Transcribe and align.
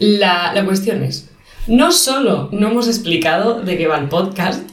La, 0.00 0.54
la 0.54 0.64
cuestión 0.64 1.04
es, 1.04 1.28
no 1.66 1.92
solo 1.92 2.48
no 2.52 2.70
hemos 2.70 2.88
explicado 2.88 3.60
de 3.60 3.76
qué 3.76 3.86
va 3.86 3.98
el 3.98 4.08
podcast, 4.08 4.66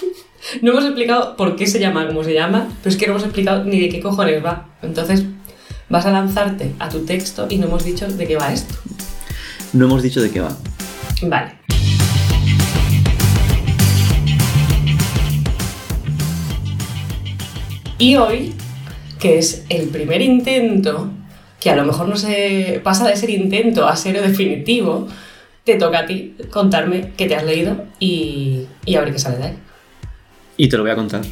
no 0.62 0.72
hemos 0.72 0.84
explicado 0.84 1.36
por 1.36 1.54
qué 1.54 1.68
se 1.68 1.78
llama 1.78 2.08
como 2.08 2.24
se 2.24 2.34
llama, 2.34 2.66
pero 2.82 2.92
es 2.92 2.96
que 2.96 3.06
no 3.06 3.12
hemos 3.12 3.22
explicado 3.22 3.62
ni 3.62 3.78
de 3.78 3.88
qué 3.88 4.00
cojones 4.00 4.44
va. 4.44 4.66
Entonces, 4.82 5.22
vas 5.88 6.06
a 6.06 6.10
lanzarte 6.10 6.72
a 6.80 6.88
tu 6.88 7.04
texto 7.04 7.46
y 7.48 7.58
no 7.58 7.68
hemos 7.68 7.84
dicho 7.84 8.08
de 8.08 8.26
qué 8.26 8.34
va 8.34 8.52
esto. 8.52 8.74
No 9.72 9.84
hemos 9.84 10.02
dicho 10.02 10.20
de 10.20 10.32
qué 10.32 10.40
va. 10.40 10.56
Vale. 11.22 11.52
Y 17.98 18.16
hoy, 18.16 18.54
que 19.20 19.38
es 19.38 19.64
el 19.68 19.86
primer 19.86 20.20
intento, 20.20 21.12
que 21.64 21.70
a 21.70 21.76
lo 21.76 21.86
mejor 21.86 22.08
no 22.08 22.16
se 22.16 22.78
pasa 22.84 23.08
de 23.08 23.16
ser 23.16 23.30
intento 23.30 23.88
a 23.88 23.96
ser 23.96 24.20
definitivo, 24.20 25.08
te 25.64 25.76
toca 25.76 26.00
a 26.00 26.04
ti 26.06 26.34
contarme 26.50 27.12
qué 27.16 27.26
te 27.26 27.36
has 27.36 27.42
leído 27.42 27.86
y, 27.98 28.66
y 28.84 28.96
a 28.96 29.00
ver 29.00 29.14
qué 29.14 29.18
sale 29.18 29.38
de 29.38 29.44
ahí. 29.44 29.56
Y 30.58 30.68
te 30.68 30.76
lo 30.76 30.82
voy 30.82 30.92
a 30.92 30.94
contar. 30.94 31.22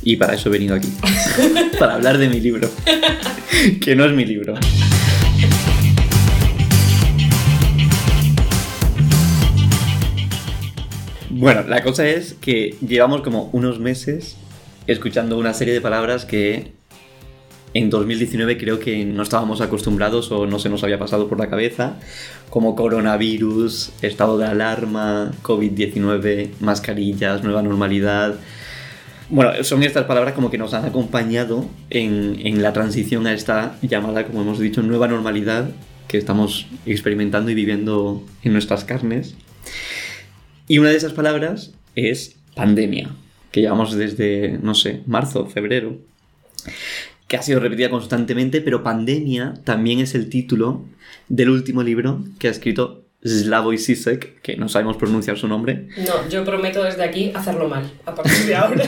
Y 0.00 0.14
para 0.14 0.34
eso 0.34 0.48
he 0.48 0.52
venido 0.52 0.76
aquí. 0.76 0.86
para 1.80 1.94
hablar 1.94 2.18
de 2.18 2.28
mi 2.28 2.38
libro. 2.38 2.70
que 3.80 3.96
no 3.96 4.04
es 4.04 4.12
mi 4.12 4.24
libro. 4.24 4.54
Bueno, 11.30 11.64
la 11.64 11.82
cosa 11.82 12.06
es 12.06 12.34
que 12.34 12.76
llevamos 12.80 13.22
como 13.22 13.50
unos 13.52 13.80
meses 13.80 14.36
escuchando 14.86 15.36
una 15.36 15.52
serie 15.52 15.74
de 15.74 15.80
palabras 15.80 16.26
que 16.26 16.74
en 17.74 17.90
2019 17.90 18.56
creo 18.56 18.78
que 18.78 19.04
no 19.04 19.24
estábamos 19.24 19.60
acostumbrados 19.60 20.30
o 20.30 20.46
no 20.46 20.60
se 20.60 20.68
nos 20.68 20.84
había 20.84 20.98
pasado 20.98 21.28
por 21.28 21.38
la 21.40 21.50
cabeza, 21.50 21.96
como 22.48 22.76
coronavirus, 22.76 23.90
estado 24.00 24.38
de 24.38 24.46
alarma, 24.46 25.32
COVID-19, 25.42 26.50
mascarillas, 26.60 27.42
nueva 27.42 27.62
normalidad. 27.62 28.36
Bueno, 29.28 29.64
son 29.64 29.82
estas 29.82 30.04
palabras 30.04 30.34
como 30.34 30.52
que 30.52 30.58
nos 30.58 30.72
han 30.72 30.84
acompañado 30.84 31.68
en, 31.90 32.62
la 32.62 32.72
transición 32.72 33.26
a 33.26 33.32
esta 33.32 33.76
llamada, 33.82 34.24
como 34.24 34.42
hemos 34.42 34.60
dicho, 34.60 34.80
nueva 34.82 35.08
normalidad 35.08 35.70
que 36.06 36.16
estamos 36.16 36.68
experimentando 36.86 37.50
y 37.50 37.54
viviendo 37.54 38.24
en 38.44 38.52
nuestras 38.52 38.84
carnes. 38.84 39.34
Y 40.68 40.78
una 40.78 40.90
de 40.90 40.96
esas 40.96 41.12
palabras 41.12 41.72
es 41.96 42.36
pandemia, 42.54 43.10
que 43.50 43.62
llevamos 43.62 43.94
desde, 43.94 44.60
no 44.62 44.74
sé, 44.74 45.02
marzo, 45.06 45.46
febrero, 45.46 45.98
que 47.34 47.38
ha 47.38 47.42
sido 47.42 47.58
repetida 47.58 47.90
constantemente, 47.90 48.60
pero 48.60 48.84
pandemia 48.84 49.54
también 49.64 49.98
es 49.98 50.14
el 50.14 50.28
título 50.28 50.84
del 51.28 51.50
último 51.50 51.82
libro 51.82 52.22
que 52.38 52.46
ha 52.46 52.50
escrito 52.52 53.06
Slavoj 53.24 53.76
Zizek, 53.76 54.40
que 54.40 54.56
no 54.56 54.68
sabemos 54.68 54.96
pronunciar 54.98 55.36
su 55.36 55.48
nombre. 55.48 55.88
No, 55.96 56.28
yo 56.28 56.44
prometo 56.44 56.84
desde 56.84 57.02
aquí 57.02 57.32
hacerlo 57.34 57.68
mal, 57.68 57.90
a 58.06 58.14
partir 58.14 58.46
de 58.46 58.54
ahora. 58.54 58.84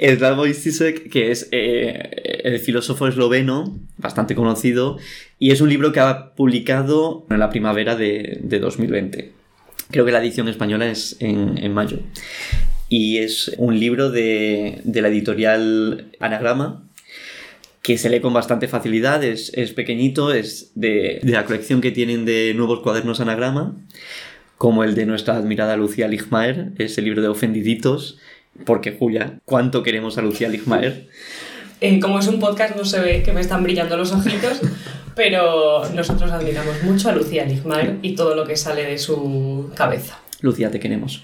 Slavoj 0.16 0.52
Zizek, 0.54 1.10
que 1.10 1.32
es 1.32 1.48
eh, 1.50 2.42
el 2.44 2.60
filósofo 2.60 3.08
esloveno, 3.08 3.76
bastante 3.96 4.36
conocido, 4.36 4.96
y 5.40 5.50
es 5.50 5.60
un 5.60 5.68
libro 5.68 5.90
que 5.90 5.98
ha 5.98 6.32
publicado 6.36 7.26
en 7.28 7.40
la 7.40 7.50
primavera 7.50 7.96
de, 7.96 8.38
de 8.40 8.60
2020. 8.60 9.32
Creo 9.90 10.04
que 10.04 10.12
la 10.12 10.22
edición 10.22 10.46
española 10.46 10.88
es 10.88 11.16
en, 11.18 11.58
en 11.58 11.74
mayo. 11.74 11.98
Y 12.88 13.18
es 13.18 13.50
un 13.58 13.80
libro 13.80 14.12
de, 14.12 14.80
de, 14.84 15.02
la 15.02 15.08
editorial 15.08 16.12
Anagrama, 16.20 16.85
que 17.86 17.98
se 17.98 18.10
lee 18.10 18.18
con 18.18 18.34
bastante 18.34 18.66
facilidad, 18.66 19.22
es, 19.22 19.52
es 19.54 19.72
pequeñito, 19.72 20.34
es 20.34 20.72
de, 20.74 21.20
de, 21.22 21.30
la 21.30 21.44
colección 21.44 21.80
que 21.80 21.92
tienen 21.92 22.24
de 22.24 22.52
nuevos 22.52 22.80
cuadernos 22.80 23.20
Anagrama, 23.20 23.76
como 24.58 24.82
el 24.82 24.96
de 24.96 25.06
nuestra 25.06 25.36
admirada 25.36 25.76
Lucía 25.76 26.08
Ligmaer, 26.08 26.72
ese 26.78 27.00
libro 27.00 27.22
de 27.22 27.28
Ofendiditos, 27.28 28.18
porque 28.64 28.96
Julia, 28.98 29.38
¿cuánto 29.44 29.84
queremos 29.84 30.18
a 30.18 30.22
Lucía 30.22 30.48
Ligmaer? 30.48 31.06
Eh, 31.80 32.00
como 32.00 32.18
es 32.18 32.26
un 32.26 32.40
podcast 32.40 32.74
no 32.74 32.84
se 32.84 32.98
ve 32.98 33.22
que 33.22 33.32
me 33.32 33.40
están 33.40 33.62
brillando 33.62 33.96
los 33.96 34.10
ojitos, 34.10 34.62
pero 35.14 35.88
nosotros 35.90 36.32
admiramos 36.32 36.82
mucho 36.82 37.08
a 37.08 37.12
Lucía 37.12 37.44
Ligmaer 37.44 37.98
y 38.02 38.16
todo 38.16 38.34
lo 38.34 38.48
que 38.48 38.56
sale 38.56 38.82
de 38.82 38.98
su 38.98 39.70
cabeza. 39.76 40.18
Lucía, 40.40 40.72
te 40.72 40.80
queremos. 40.80 41.22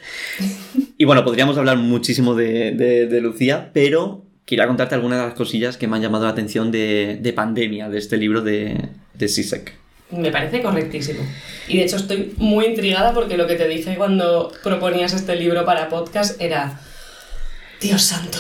Y 0.97 1.07
bueno, 1.07 1.25
podríamos 1.25 1.59
hablar 1.59 1.79
muchísimo 1.79 2.37
de, 2.37 2.71
de, 2.71 3.09
de 3.09 3.21
Lucía, 3.21 3.73
pero 3.75 4.23
quería 4.47 4.67
contarte 4.67 4.95
algunas 4.95 5.19
de 5.19 5.27
las 5.27 5.35
cosillas 5.35 5.77
que 5.77 5.89
me 5.89 5.97
han 5.97 6.03
llamado 6.03 6.25
la 6.25 6.31
atención 6.31 6.71
de, 6.71 7.19
de 7.21 7.33
pandemia, 7.33 7.89
de 7.89 7.99
este 7.99 8.17
libro 8.17 8.43
de, 8.43 8.89
de 9.15 9.29
Sisek. 9.29 9.75
Me 10.11 10.31
parece 10.31 10.61
correctísimo. 10.61 11.21
Y 11.69 11.79
de 11.79 11.85
hecho 11.85 11.97
estoy 11.97 12.35
muy 12.37 12.67
intrigada 12.67 13.15
porque 13.15 13.37
lo 13.37 13.47
que 13.47 13.55
te 13.55 13.67
dije 13.67 13.97
cuando 13.97 14.53
proponías 14.63 15.15
este 15.15 15.37
libro 15.37 15.65
para 15.65 15.89
podcast 15.89 16.41
era, 16.41 16.81
Dios 17.81 18.03
santo, 18.03 18.39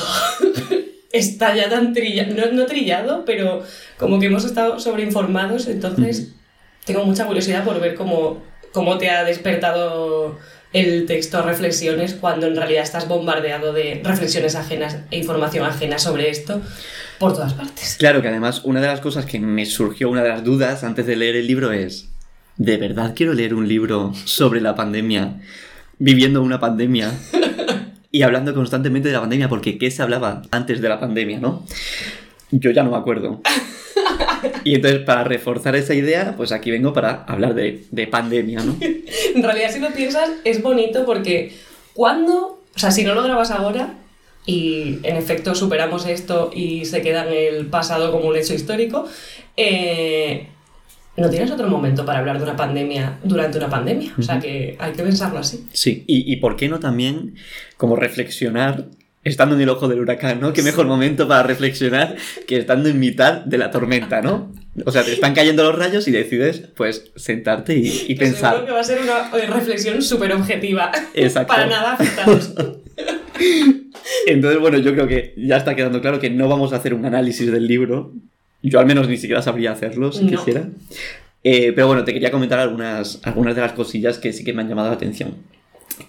está 1.12 1.54
ya 1.54 1.70
tan 1.70 1.94
trillado, 1.94 2.34
no, 2.34 2.52
no, 2.52 2.66
trillado, 2.66 3.24
pero 3.24 3.62
como 3.98 4.20
que 4.20 4.26
hemos 4.26 4.44
estado 4.44 4.78
sobreinformados, 4.80 5.66
entonces 5.68 6.32
tengo 6.84 7.04
mucha 7.04 7.26
curiosidad 7.26 7.64
por 7.64 7.80
ver 7.80 7.94
cómo, 7.94 8.42
cómo 8.72 8.98
te 8.98 9.08
ha 9.08 9.24
despertado 9.24 10.38
el 10.72 11.06
texto 11.06 11.42
reflexiones 11.42 12.14
cuando 12.14 12.46
en 12.46 12.56
realidad 12.56 12.82
estás 12.82 13.08
bombardeado 13.08 13.72
de 13.72 14.00
reflexiones 14.04 14.54
ajenas 14.54 14.98
e 15.10 15.18
información 15.18 15.66
ajena 15.66 15.98
sobre 15.98 16.30
esto 16.30 16.60
por 17.18 17.34
todas 17.34 17.54
partes. 17.54 17.96
Claro 17.98 18.22
que 18.22 18.28
además 18.28 18.62
una 18.64 18.80
de 18.80 18.86
las 18.86 19.00
cosas 19.00 19.26
que 19.26 19.38
me 19.38 19.66
surgió, 19.66 20.10
una 20.10 20.22
de 20.22 20.30
las 20.30 20.44
dudas 20.44 20.82
antes 20.84 21.06
de 21.06 21.16
leer 21.16 21.36
el 21.36 21.46
libro 21.46 21.72
es, 21.72 22.08
¿de 22.56 22.76
verdad 22.76 23.12
quiero 23.14 23.34
leer 23.34 23.54
un 23.54 23.68
libro 23.68 24.12
sobre 24.24 24.60
la 24.60 24.74
pandemia, 24.74 25.40
viviendo 25.98 26.42
una 26.42 26.58
pandemia 26.58 27.12
y 28.10 28.22
hablando 28.22 28.54
constantemente 28.54 29.08
de 29.08 29.14
la 29.14 29.20
pandemia? 29.20 29.48
Porque 29.48 29.78
¿qué 29.78 29.90
se 29.90 30.02
hablaba 30.02 30.42
antes 30.50 30.80
de 30.80 30.88
la 30.88 30.98
pandemia, 30.98 31.38
no? 31.38 31.66
Yo 32.52 32.70
ya 32.70 32.82
no 32.82 32.90
me 32.90 32.96
acuerdo. 32.98 33.40
Y 34.64 34.74
entonces, 34.74 35.00
para 35.00 35.24
reforzar 35.24 35.76
esa 35.76 35.94
idea, 35.94 36.34
pues 36.36 36.52
aquí 36.52 36.70
vengo 36.70 36.92
para 36.92 37.24
hablar 37.24 37.54
de, 37.54 37.84
de 37.90 38.06
pandemia, 38.06 38.60
¿no? 38.62 38.76
en 39.34 39.42
realidad, 39.42 39.70
si 39.70 39.80
lo 39.80 39.90
piensas, 39.90 40.30
es 40.44 40.62
bonito 40.62 41.04
porque 41.04 41.52
cuando, 41.94 42.60
o 42.74 42.78
sea, 42.78 42.90
si 42.90 43.04
no 43.04 43.14
lo 43.14 43.22
grabas 43.22 43.50
ahora 43.50 43.94
y 44.46 44.98
en 45.04 45.16
efecto 45.16 45.54
superamos 45.54 46.06
esto 46.06 46.50
y 46.54 46.84
se 46.84 47.02
queda 47.02 47.26
en 47.26 47.56
el 47.56 47.66
pasado 47.66 48.10
como 48.12 48.28
un 48.28 48.36
hecho 48.36 48.54
histórico, 48.54 49.06
eh, 49.56 50.48
no 51.16 51.28
tienes 51.28 51.50
otro 51.50 51.68
momento 51.68 52.04
para 52.04 52.20
hablar 52.20 52.38
de 52.38 52.44
una 52.44 52.56
pandemia 52.56 53.18
durante 53.22 53.58
una 53.58 53.68
pandemia. 53.68 54.12
O 54.18 54.22
sea 54.22 54.40
que 54.40 54.76
hay 54.78 54.92
que 54.92 55.02
pensarlo 55.02 55.38
así. 55.38 55.66
Sí, 55.72 56.04
y, 56.06 56.32
y 56.32 56.36
por 56.36 56.56
qué 56.56 56.68
no 56.68 56.80
también 56.80 57.34
como 57.76 57.96
reflexionar 57.96 58.86
estando 59.24 59.54
en 59.54 59.60
el 59.60 59.68
ojo 59.68 59.88
del 59.88 60.00
huracán, 60.00 60.40
¿no? 60.40 60.52
Qué 60.52 60.62
mejor 60.62 60.86
momento 60.86 61.28
para 61.28 61.42
reflexionar 61.42 62.16
que 62.46 62.56
estando 62.56 62.88
en 62.88 62.98
mitad 62.98 63.44
de 63.44 63.58
la 63.58 63.70
tormenta, 63.70 64.20
¿no? 64.20 64.52
O 64.84 64.90
sea, 64.90 65.04
te 65.04 65.12
están 65.12 65.34
cayendo 65.34 65.62
los 65.64 65.78
rayos 65.78 66.08
y 66.08 66.10
decides, 66.10 66.68
pues, 66.74 67.12
sentarte 67.14 67.76
y, 67.76 68.06
y 68.08 68.14
pensar. 68.14 68.52
Seguro 68.52 68.66
que 68.66 68.72
va 68.72 68.80
a 68.80 68.84
ser 68.84 69.00
una 69.00 69.30
reflexión 69.54 70.02
súper 70.02 70.32
objetiva. 70.32 70.90
Exacto. 71.14 71.52
Para 71.52 71.66
nada 71.66 71.92
afectados. 71.92 72.54
Entonces, 74.26 74.60
bueno, 74.60 74.78
yo 74.78 74.92
creo 74.92 75.06
que 75.06 75.34
ya 75.36 75.56
está 75.56 75.74
quedando 75.74 76.00
claro 76.00 76.18
que 76.18 76.30
no 76.30 76.48
vamos 76.48 76.72
a 76.72 76.76
hacer 76.76 76.94
un 76.94 77.04
análisis 77.04 77.50
del 77.50 77.66
libro. 77.66 78.12
Yo 78.62 78.80
al 78.80 78.86
menos 78.86 79.08
ni 79.08 79.16
siquiera 79.16 79.42
sabría 79.42 79.72
hacerlo 79.72 80.12
si 80.12 80.24
no. 80.24 80.30
quisiera. 80.30 80.68
Eh, 81.44 81.72
pero 81.72 81.88
bueno, 81.88 82.04
te 82.04 82.12
quería 82.12 82.30
comentar 82.30 82.58
algunas, 82.58 83.20
algunas 83.24 83.54
de 83.54 83.60
las 83.60 83.72
cosillas 83.72 84.18
que 84.18 84.32
sí 84.32 84.44
que 84.44 84.52
me 84.52 84.62
han 84.62 84.68
llamado 84.68 84.88
la 84.88 84.94
atención. 84.94 85.34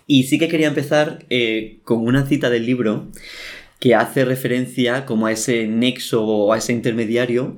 Y 0.07 0.23
sí 0.23 0.39
que 0.39 0.47
quería 0.47 0.67
empezar 0.67 1.25
eh, 1.29 1.79
con 1.83 1.99
una 2.05 2.25
cita 2.25 2.49
del 2.49 2.65
libro 2.65 3.09
que 3.79 3.95
hace 3.95 4.23
referencia 4.25 5.05
como 5.05 5.25
a 5.25 5.31
ese 5.31 5.67
nexo 5.67 6.25
o 6.25 6.53
a 6.53 6.57
ese 6.57 6.71
intermediario 6.73 7.57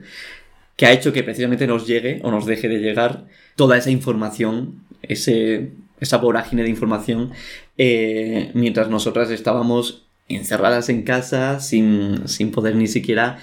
que 0.75 0.85
ha 0.85 0.91
hecho 0.91 1.13
que 1.13 1.23
precisamente 1.23 1.67
nos 1.67 1.87
llegue 1.87 2.19
o 2.23 2.31
nos 2.31 2.45
deje 2.45 2.67
de 2.67 2.79
llegar 2.79 3.25
toda 3.55 3.77
esa 3.77 3.91
información, 3.91 4.83
ese, 5.01 5.72
esa 5.99 6.17
vorágine 6.17 6.63
de 6.63 6.69
información, 6.69 7.31
eh, 7.77 8.51
mientras 8.53 8.89
nosotras 8.89 9.29
estábamos 9.29 10.07
encerradas 10.28 10.89
en 10.89 11.03
casa 11.03 11.59
sin, 11.59 12.28
sin, 12.28 12.51
poder 12.51 12.75
ni 12.75 12.87
siquiera 12.87 13.37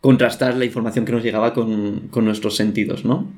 contrastar 0.00 0.56
la 0.56 0.64
información 0.64 1.04
que 1.04 1.12
nos 1.12 1.22
llegaba 1.22 1.54
con, 1.54 2.08
con 2.08 2.24
nuestros 2.24 2.56
sentidos, 2.56 3.04
¿no? 3.04 3.32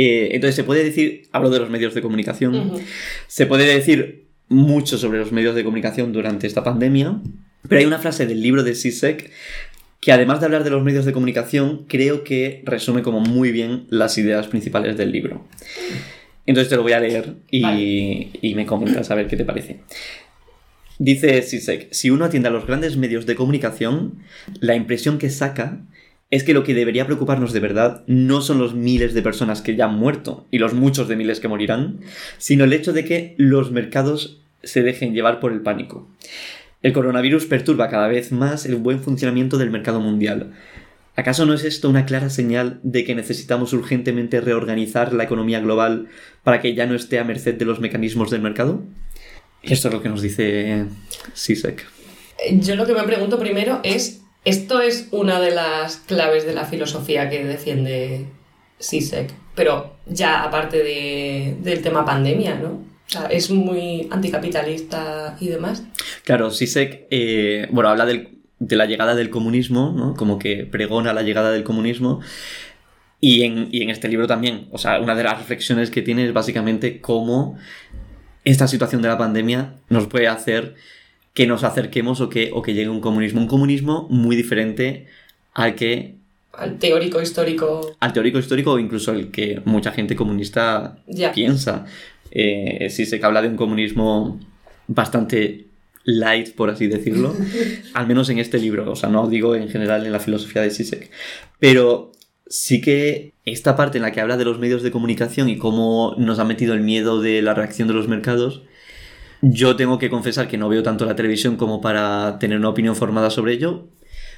Eh, 0.00 0.36
entonces 0.36 0.54
se 0.54 0.62
puede 0.62 0.84
decir, 0.84 1.22
hablo 1.32 1.50
de 1.50 1.58
los 1.58 1.70
medios 1.70 1.92
de 1.92 2.02
comunicación, 2.02 2.54
uh 2.54 2.74
-huh. 2.74 2.80
se 3.26 3.46
puede 3.46 3.64
decir 3.66 4.28
mucho 4.46 4.96
sobre 4.96 5.18
los 5.18 5.32
medios 5.32 5.56
de 5.56 5.64
comunicación 5.64 6.12
durante 6.12 6.46
esta 6.46 6.62
pandemia, 6.62 7.20
pero 7.68 7.80
hay 7.80 7.84
una 7.84 7.98
frase 7.98 8.24
del 8.24 8.40
libro 8.40 8.62
de 8.62 8.76
Sisek 8.76 9.32
que 10.00 10.12
además 10.12 10.38
de 10.38 10.46
hablar 10.46 10.62
de 10.62 10.70
los 10.70 10.84
medios 10.84 11.04
de 11.04 11.10
comunicación, 11.10 11.84
creo 11.88 12.22
que 12.22 12.62
resume 12.64 13.02
como 13.02 13.18
muy 13.18 13.50
bien 13.50 13.86
las 13.90 14.16
ideas 14.18 14.46
principales 14.46 14.96
del 14.96 15.10
libro. 15.10 15.44
Entonces 16.46 16.68
te 16.70 16.76
lo 16.76 16.84
voy 16.84 16.92
a 16.92 17.00
leer 17.00 17.34
y, 17.50 17.62
vale. 17.62 18.28
y 18.40 18.54
me 18.54 18.66
comentas 18.66 19.10
a 19.10 19.16
ver 19.16 19.26
qué 19.26 19.36
te 19.36 19.44
parece. 19.44 19.80
Dice 21.00 21.42
Sisek, 21.42 21.92
si 21.92 22.10
uno 22.10 22.24
atiende 22.24 22.46
a 22.46 22.52
los 22.52 22.68
grandes 22.68 22.96
medios 22.96 23.26
de 23.26 23.34
comunicación, 23.34 24.20
la 24.60 24.76
impresión 24.76 25.18
que 25.18 25.28
saca 25.28 25.80
es 26.30 26.44
que 26.44 26.52
lo 26.52 26.62
que 26.62 26.74
debería 26.74 27.06
preocuparnos 27.06 27.52
de 27.52 27.60
verdad 27.60 28.04
no 28.06 28.42
son 28.42 28.58
los 28.58 28.74
miles 28.74 29.14
de 29.14 29.22
personas 29.22 29.62
que 29.62 29.76
ya 29.76 29.86
han 29.86 29.94
muerto 29.94 30.46
y 30.50 30.58
los 30.58 30.74
muchos 30.74 31.08
de 31.08 31.16
miles 31.16 31.40
que 31.40 31.48
morirán, 31.48 32.00
sino 32.36 32.64
el 32.64 32.72
hecho 32.72 32.92
de 32.92 33.04
que 33.04 33.34
los 33.38 33.70
mercados 33.70 34.42
se 34.62 34.82
dejen 34.82 35.14
llevar 35.14 35.40
por 35.40 35.52
el 35.52 35.62
pánico. 35.62 36.08
El 36.82 36.92
coronavirus 36.92 37.46
perturba 37.46 37.88
cada 37.88 38.08
vez 38.08 38.30
más 38.30 38.66
el 38.66 38.76
buen 38.76 39.00
funcionamiento 39.00 39.56
del 39.58 39.70
mercado 39.70 40.00
mundial. 40.00 40.52
¿Acaso 41.16 41.46
no 41.46 41.54
es 41.54 41.64
esto 41.64 41.88
una 41.88 42.06
clara 42.06 42.30
señal 42.30 42.78
de 42.84 43.04
que 43.04 43.14
necesitamos 43.14 43.72
urgentemente 43.72 44.40
reorganizar 44.40 45.12
la 45.12 45.24
economía 45.24 45.58
global 45.58 46.06
para 46.44 46.60
que 46.60 46.74
ya 46.74 46.86
no 46.86 46.94
esté 46.94 47.18
a 47.18 47.24
merced 47.24 47.56
de 47.56 47.64
los 47.64 47.80
mecanismos 47.80 48.30
del 48.30 48.42
mercado? 48.42 48.84
Esto 49.62 49.88
es 49.88 49.94
lo 49.94 50.02
que 50.02 50.08
nos 50.08 50.22
dice 50.22 50.84
Sisek. 51.32 51.84
Yo 52.52 52.76
lo 52.76 52.86
que 52.86 52.94
me 52.94 53.02
pregunto 53.02 53.38
primero 53.38 53.80
es 53.82 54.20
esto 54.48 54.80
es 54.80 55.08
una 55.10 55.40
de 55.40 55.50
las 55.50 55.96
claves 55.96 56.46
de 56.46 56.54
la 56.54 56.64
filosofía 56.64 57.28
que 57.28 57.44
defiende 57.44 58.26
Sisek, 58.78 59.30
pero 59.54 59.96
ya 60.06 60.42
aparte 60.42 60.82
del 61.60 61.82
tema 61.82 62.04
pandemia, 62.04 62.54
¿no? 62.54 62.68
O 62.70 63.10
sea, 63.10 63.26
es 63.26 63.50
muy 63.50 64.08
anticapitalista 64.10 65.36
y 65.40 65.48
demás. 65.48 65.82
Claro, 66.24 66.50
Sisek, 66.50 67.06
eh, 67.10 67.68
bueno, 67.70 67.90
habla 67.90 68.06
de 68.06 68.76
la 68.76 68.86
llegada 68.86 69.14
del 69.14 69.28
comunismo, 69.28 69.92
¿no? 69.94 70.14
Como 70.14 70.38
que 70.38 70.64
pregona 70.64 71.12
la 71.12 71.22
llegada 71.22 71.50
del 71.50 71.64
comunismo. 71.64 72.20
Y 73.20 73.42
en, 73.42 73.68
y 73.70 73.82
en 73.82 73.90
este 73.90 74.08
libro 74.08 74.26
también, 74.26 74.68
o 74.70 74.78
sea, 74.78 75.00
una 75.00 75.14
de 75.14 75.24
las 75.24 75.38
reflexiones 75.38 75.90
que 75.90 76.02
tiene 76.02 76.24
es 76.24 76.32
básicamente 76.32 77.00
cómo 77.00 77.58
esta 78.44 78.66
situación 78.68 79.02
de 79.02 79.08
la 79.08 79.18
pandemia 79.18 79.74
nos 79.88 80.06
puede 80.06 80.28
hacer 80.28 80.76
que 81.38 81.46
nos 81.46 81.62
acerquemos 81.62 82.20
o 82.20 82.28
que, 82.28 82.50
o 82.52 82.62
que 82.62 82.74
llegue 82.74 82.88
un 82.88 83.00
comunismo. 83.00 83.40
Un 83.40 83.46
comunismo 83.46 84.08
muy 84.10 84.34
diferente 84.34 85.06
al 85.54 85.76
que... 85.76 86.16
Al 86.52 86.80
teórico 86.80 87.22
histórico. 87.22 87.94
Al 88.00 88.12
teórico 88.12 88.40
histórico 88.40 88.72
o 88.72 88.78
incluso 88.80 89.12
el 89.12 89.30
que 89.30 89.62
mucha 89.64 89.92
gente 89.92 90.16
comunista 90.16 90.98
piensa. 91.32 91.86
Eh, 92.32 92.88
sí 92.90 93.06
sé 93.06 93.20
que 93.20 93.26
habla 93.26 93.40
de 93.40 93.46
un 93.46 93.56
comunismo 93.56 94.40
bastante 94.88 95.66
light, 96.02 96.56
por 96.56 96.70
así 96.70 96.88
decirlo, 96.88 97.36
al 97.94 98.08
menos 98.08 98.28
en 98.30 98.40
este 98.40 98.58
libro, 98.58 98.90
o 98.90 98.96
sea, 98.96 99.08
no 99.08 99.28
digo 99.28 99.54
en 99.54 99.68
general 99.68 100.06
en 100.06 100.10
la 100.10 100.18
filosofía 100.18 100.62
de 100.62 100.72
Sisek, 100.72 101.08
pero 101.60 102.10
sí 102.48 102.80
que 102.80 103.34
esta 103.44 103.76
parte 103.76 103.98
en 103.98 104.02
la 104.02 104.10
que 104.10 104.20
habla 104.20 104.36
de 104.36 104.44
los 104.44 104.58
medios 104.58 104.82
de 104.82 104.90
comunicación 104.90 105.48
y 105.48 105.56
cómo 105.56 106.16
nos 106.18 106.40
ha 106.40 106.44
metido 106.44 106.74
el 106.74 106.80
miedo 106.80 107.20
de 107.20 107.42
la 107.42 107.54
reacción 107.54 107.86
de 107.86 107.94
los 107.94 108.08
mercados, 108.08 108.62
yo 109.42 109.76
tengo 109.76 109.98
que 109.98 110.10
confesar 110.10 110.48
que 110.48 110.58
no 110.58 110.68
veo 110.68 110.82
tanto 110.82 111.04
la 111.04 111.16
televisión 111.16 111.56
como 111.56 111.80
para 111.80 112.38
tener 112.38 112.58
una 112.58 112.68
opinión 112.68 112.96
formada 112.96 113.30
sobre 113.30 113.54
ello. 113.54 113.88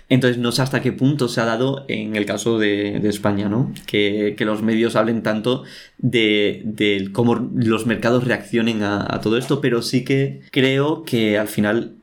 Entonces 0.08 0.38
no 0.38 0.50
sé 0.50 0.62
hasta 0.62 0.82
qué 0.82 0.90
punto 0.90 1.28
se 1.28 1.40
ha 1.40 1.44
dado 1.44 1.84
en 1.86 2.16
el 2.16 2.26
caso 2.26 2.58
de, 2.58 2.96
España, 3.08 3.48
¿no? 3.48 3.72
Que, 3.86 4.34
los 4.40 4.60
medios 4.60 4.96
hablen 4.96 5.22
tanto 5.22 5.62
de, 5.98 7.08
cómo 7.12 7.36
los 7.54 7.86
mercados 7.86 8.24
reaccionen 8.24 8.82
a, 8.82 9.20
todo 9.22 9.38
esto, 9.38 9.60
pero 9.60 9.82
sí 9.82 10.04
que 10.04 10.40
creo 10.50 11.04
que 11.04 11.38
al 11.38 11.46
final, 11.46 11.94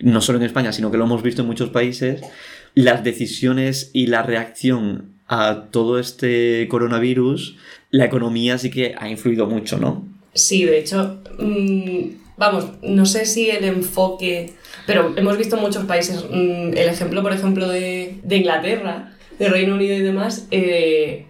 no 0.00 0.20
solo 0.20 0.38
en 0.38 0.44
España, 0.44 0.72
sino 0.72 0.90
que 0.90 0.98
lo 0.98 1.04
hemos 1.04 1.22
visto 1.22 1.42
en 1.42 1.48
muchos 1.48 1.70
países, 1.70 2.22
las 2.74 3.04
decisiones 3.04 3.90
y 3.92 4.08
la 4.08 4.22
reacción 4.22 5.14
a 5.28 5.66
todo 5.70 6.00
este 6.00 6.66
coronavirus, 6.68 7.56
la 7.90 8.04
economía 8.04 8.58
sí 8.58 8.70
que 8.70 8.96
ha 8.98 9.08
influido 9.08 9.46
mucho, 9.46 9.78
¿no? 9.78 10.04
Sí, 10.34 10.64
de 10.64 10.80
hecho, 10.80 11.20
mm, 11.38 12.23
vamos, 12.36 12.66
no 12.82 13.06
sé 13.06 13.26
si 13.26 13.50
el 13.50 13.64
enfoque, 13.64 14.54
pero 14.86 15.14
hemos 15.16 15.38
visto 15.38 15.56
muchos 15.56 15.84
países, 15.84 16.24
mm, 16.30 16.76
el 16.76 16.88
ejemplo, 16.88 17.22
por 17.22 17.32
ejemplo, 17.32 17.68
de, 17.68 18.20
Inglaterra, 18.28 19.12
de 19.38 19.48
Reino 19.48 19.74
Unido 19.74 19.94
y 19.94 20.00
demás, 20.00 20.46
eh, 20.50 21.26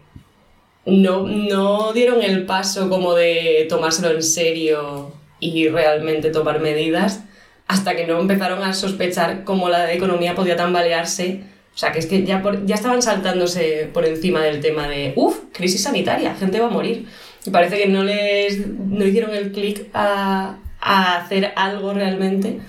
no, 0.87 1.27
no 1.27 1.93
dieron 1.93 2.23
el 2.23 2.45
paso 2.47 2.89
como 2.89 3.15
de 3.15 3.67
tomárselo 3.69 4.11
en 4.11 4.23
serio 4.23 5.13
y 5.41 5.69
realmente 5.69 6.31
tomar 6.31 6.61
medidas 6.61 7.23
hasta 7.67 7.97
que 7.97 8.07
no 8.07 8.21
empezaron 8.21 8.63
a 8.63 8.75
sospechar 8.75 9.45
cómo 9.45 9.69
la 9.69 9.93
economía 9.93 10.35
podía 10.35 10.57
tambalearse. 10.57 11.41
O 11.75 11.79
sea, 11.79 11.91
que 11.93 11.99
es 11.99 12.07
que 12.07 12.25
ya, 12.25 12.43
ya 12.67 12.75
estaban 12.75 13.03
saltándose 13.03 13.89
por 13.93 14.05
encima 14.05 14.43
del 14.43 14.61
tema 14.61 14.87
de, 14.87 15.13
uff, 15.17 15.39
crisis 15.53 15.83
sanitaria, 15.83 16.35
gente 16.35 16.61
va 16.61 16.67
a 16.67 16.71
morir. 16.71 17.07
Y 17.45 17.51
parece 17.51 17.79
que 17.79 17.89
no 17.89 18.05
les 18.05 18.67
no 18.69 19.05
hicieron 19.05 19.35
el 19.35 19.51
clic 19.53 19.89
a, 19.93 20.59
a 20.85 21.17
hacer 21.17 21.53
algo 21.57 21.93
realmente 21.95 22.61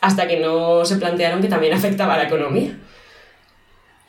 hasta 0.00 0.26
que 0.26 0.40
no 0.40 0.84
se 0.84 0.96
plantearon 0.96 1.40
que 1.40 1.48
también 1.48 1.72
afectaba 1.72 2.14
a 2.14 2.18
la 2.18 2.24
economía. 2.24 2.76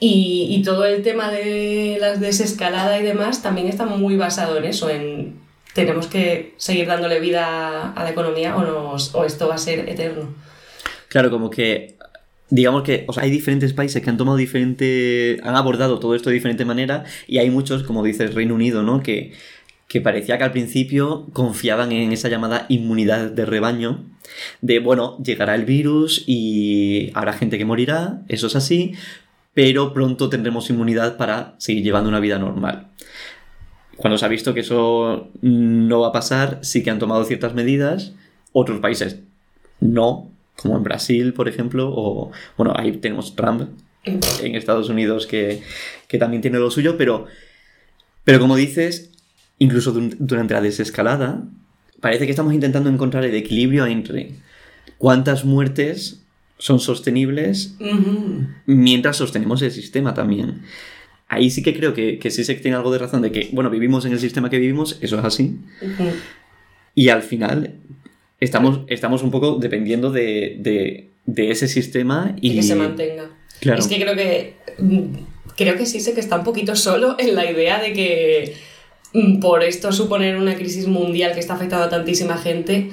Y, 0.04 0.64
todo 0.66 0.86
el 0.86 1.04
tema 1.04 1.30
de 1.30 1.98
la 2.00 2.16
desescalada 2.16 3.00
y 3.00 3.04
demás 3.04 3.44
también 3.44 3.68
está 3.68 3.86
muy 3.86 4.16
basado 4.16 4.58
en 4.58 4.66
eso, 4.66 4.90
en 4.90 5.40
tenemos 5.76 6.08
que 6.08 6.56
seguir 6.58 6.88
dándole 6.88 7.20
vida 7.20 7.92
a 7.92 8.04
la 8.04 8.10
economía 8.10 8.56
o, 8.56 8.64
nos, 8.64 9.14
o 9.14 9.26
esto 9.26 9.48
va 9.48 9.56
a 9.56 9.60
ser 9.60 9.88
eterno. 9.88 10.34
Claro, 11.08 11.30
como 11.30 11.52
que 11.52 11.96
digamos 12.50 12.84
que 12.84 13.06
o 13.08 13.14
sea, 13.14 13.24
hay 13.24 13.32
diferentes 13.32 13.74
países 13.74 14.02
que 14.02 14.10
han 14.10 14.18
tomado 14.18 14.38
diferente, 14.38 15.40
han 15.44 15.56
abordado 15.56 16.00
todo 16.00 16.16
esto 16.16 16.30
de 16.30 16.36
diferente 16.36 16.66
manera 16.66 17.06
y 17.28 17.38
hay 17.38 17.50
muchos, 17.50 17.84
como 17.84 18.04
dice 18.04 18.24
el 18.24 18.34
Reino 18.34 18.56
Unido, 18.56 18.84
¿no? 18.84 19.02
Que 19.02 19.34
que 19.92 20.00
parecía 20.00 20.38
que 20.38 20.46
al 20.46 20.54
principio 20.54 21.28
confiaban 21.34 21.92
en 21.92 22.14
esa 22.14 22.30
llamada 22.30 22.66
inmunidad 22.70 23.30
de 23.30 23.46
rebaño, 23.46 24.06
de, 24.62 24.80
bueno, 24.80 25.18
llegará 25.18 25.54
el 25.54 25.66
virus 25.66 26.24
y 26.28 27.12
habrá 27.14 27.34
gente 27.34 27.58
que 27.58 27.66
morirá, 27.66 28.22
eso 28.30 28.48
es 28.48 28.56
así, 28.56 28.94
pero 29.54 29.94
pronto 29.94 30.30
tendremos 30.30 30.70
inmunidad 30.70 31.18
para 31.18 31.56
seguir 31.58 31.84
llevando 31.84 32.08
una 32.08 32.22
vida 32.22 32.40
normal. 32.40 32.88
Cuando 33.98 34.18
se 34.18 34.24
ha 34.24 34.30
visto 34.30 34.54
que 34.54 34.62
eso 34.62 35.30
no 35.42 36.00
va 36.00 36.08
a 36.08 36.14
pasar, 36.14 36.60
sí 36.62 36.84
que 36.84 36.90
han 36.90 37.00
tomado 37.00 37.26
ciertas 37.26 37.54
medidas, 37.54 38.14
otros 38.54 38.80
países 38.80 39.20
no, 39.82 40.32
como 40.56 40.78
en 40.78 40.84
Brasil, 40.84 41.34
por 41.34 41.50
ejemplo, 41.50 41.92
o, 41.94 42.32
bueno, 42.56 42.74
ahí 42.78 42.94
tenemos 42.94 43.36
Trump 43.36 43.64
en 44.06 44.56
Estados 44.56 44.88
Unidos 44.88 45.28
que, 45.28 45.62
que 46.08 46.18
también 46.18 46.42
tiene 46.42 46.60
lo 46.60 46.72
suyo, 46.72 46.96
pero, 46.98 47.26
pero 48.24 48.40
como 48.40 48.56
dices, 48.56 49.11
incluso 49.62 49.92
durante 49.92 50.56
la 50.56 50.62
desescalada, 50.62 51.44
parece 52.00 52.26
que 52.26 52.32
estamos 52.32 52.52
intentando 52.52 52.90
encontrar 52.90 53.24
el 53.26 53.36
equilibrio 53.36 53.86
entre 53.86 54.32
cuántas 54.98 55.46
muertes 55.46 56.24
son 56.58 56.80
sostenibles 56.80 57.76
mientras 58.66 59.18
sostenemos 59.18 59.62
el 59.62 59.70
sistema 59.70 60.16
también. 60.16 60.64
Ahí 61.28 61.52
sí 61.52 61.62
que 61.62 61.76
creo 61.78 61.94
que, 61.94 62.18
que 62.18 62.32
sí 62.32 62.44
se 62.44 62.56
tiene 62.56 62.76
algo 62.76 62.92
de 62.92 62.98
razón 62.98 63.22
de 63.22 63.32
que, 63.32 63.50
bueno, 63.52 63.70
vivimos 63.70 64.04
en 64.06 64.14
el 64.14 64.20
sistema 64.20 64.50
que 64.50 64.58
vivimos, 64.58 64.98
eso 65.00 65.20
es 65.20 65.26
así. 65.26 65.60
Y 66.96 67.10
al 67.10 67.22
final 67.22 67.76
estamos, 68.40 68.80
estamos 68.88 69.22
un 69.22 69.30
poco 69.30 69.58
dependiendo 69.60 70.10
de, 70.12 71.12
ese 71.38 71.68
sistema 71.68 72.36
y... 72.42 72.56
que 72.56 72.64
se 72.64 72.76
mantenga. 72.76 73.30
Es 73.62 73.88
que 73.88 74.02
creo 74.02 74.16
que... 74.16 74.56
Mm, 74.80 75.06
creo 75.56 75.78
que 75.78 75.86
sí 75.86 76.00
sé 76.00 76.16
que 76.16 76.20
está 76.20 76.38
un 76.38 76.44
poquito 76.44 76.76
solo 76.76 77.16
en 77.20 77.36
la 77.36 77.50
idea 77.50 77.80
de 77.80 77.94
que 77.94 78.71
por 79.42 79.64
esto 79.64 79.92
suponer 79.92 80.38
una 80.38 80.56
crisis 80.56 80.88
mundial 80.88 81.34
que 81.34 81.40
está 81.40 81.56
afectando 81.56 81.86
a 81.86 81.90
tantísima 81.90 82.38
gente, 82.38 82.92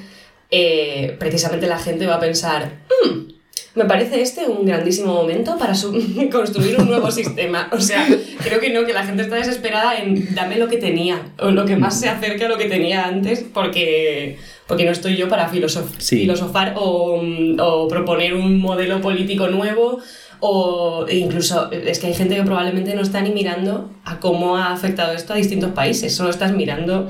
eh, 0.51 1.15
precisamente 1.19 1.67
la 1.67 1.79
gente 1.79 2.07
va 2.07 2.15
a 2.15 2.19
pensar, 2.19 2.79
mm, 3.05 3.29
me 3.75 3.85
parece 3.85 4.21
este 4.21 4.47
un 4.47 4.65
grandísimo 4.65 5.13
momento 5.13 5.57
para 5.57 5.73
construir 6.31 6.77
un 6.79 6.87
nuevo 6.87 7.11
sistema. 7.11 7.69
O 7.71 7.79
sea, 7.79 8.05
creo 8.43 8.59
que 8.59 8.71
no, 8.71 8.85
que 8.85 8.93
la 8.93 9.05
gente 9.05 9.23
está 9.23 9.35
desesperada 9.35 9.97
en 9.97 10.33
dame 10.35 10.57
lo 10.57 10.67
que 10.67 10.77
tenía, 10.77 11.31
o 11.39 11.51
lo 11.51 11.65
que 11.65 11.75
más 11.75 11.99
se 11.99 12.09
acerque 12.09 12.45
a 12.45 12.49
lo 12.49 12.57
que 12.57 12.65
tenía 12.65 13.05
antes, 13.05 13.45
porque, 13.53 14.37
porque 14.67 14.85
no 14.85 14.91
estoy 14.91 15.15
yo 15.15 15.29
para 15.29 15.47
filosofar 15.47 16.73
o, 16.77 17.21
o 17.59 17.87
proponer 17.87 18.33
un 18.33 18.59
modelo 18.59 19.01
político 19.01 19.47
nuevo 19.47 19.99
o 20.39 21.05
incluso 21.09 21.71
es 21.71 21.99
que 21.99 22.07
hay 22.07 22.13
gente 22.13 22.35
que 22.35 22.43
probablemente 22.43 22.95
no 22.95 23.01
está 23.01 23.21
ni 23.21 23.31
mirando 23.31 23.91
a 24.05 24.19
cómo 24.19 24.57
ha 24.57 24.71
afectado 24.71 25.13
esto 25.13 25.33
a 25.33 25.37
distintos 25.37 25.71
países, 25.71 26.15
solo 26.15 26.29
estás 26.29 26.53
mirando 26.53 27.09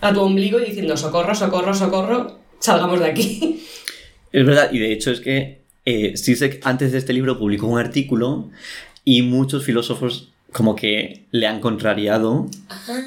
a 0.00 0.12
tu 0.12 0.20
ombligo 0.20 0.60
y 0.60 0.66
diciendo 0.66 0.96
socorro, 0.96 1.34
socorro, 1.34 1.74
socorro, 1.74 2.38
salgamos 2.58 3.00
de 3.00 3.06
aquí. 3.06 3.64
Es 4.30 4.44
verdad, 4.44 4.70
y 4.70 4.78
de 4.78 4.92
hecho 4.92 5.10
es 5.10 5.20
que 5.20 5.62
eh, 5.86 6.18
Sisek 6.18 6.60
antes 6.62 6.92
de 6.92 6.98
este 6.98 7.14
libro 7.14 7.38
publicó 7.38 7.66
un 7.66 7.78
artículo 7.78 8.50
y 9.02 9.22
muchos 9.22 9.64
filósofos 9.64 10.28
como 10.52 10.76
que 10.76 11.24
le 11.30 11.46
han 11.46 11.60
contrariado 11.60 12.46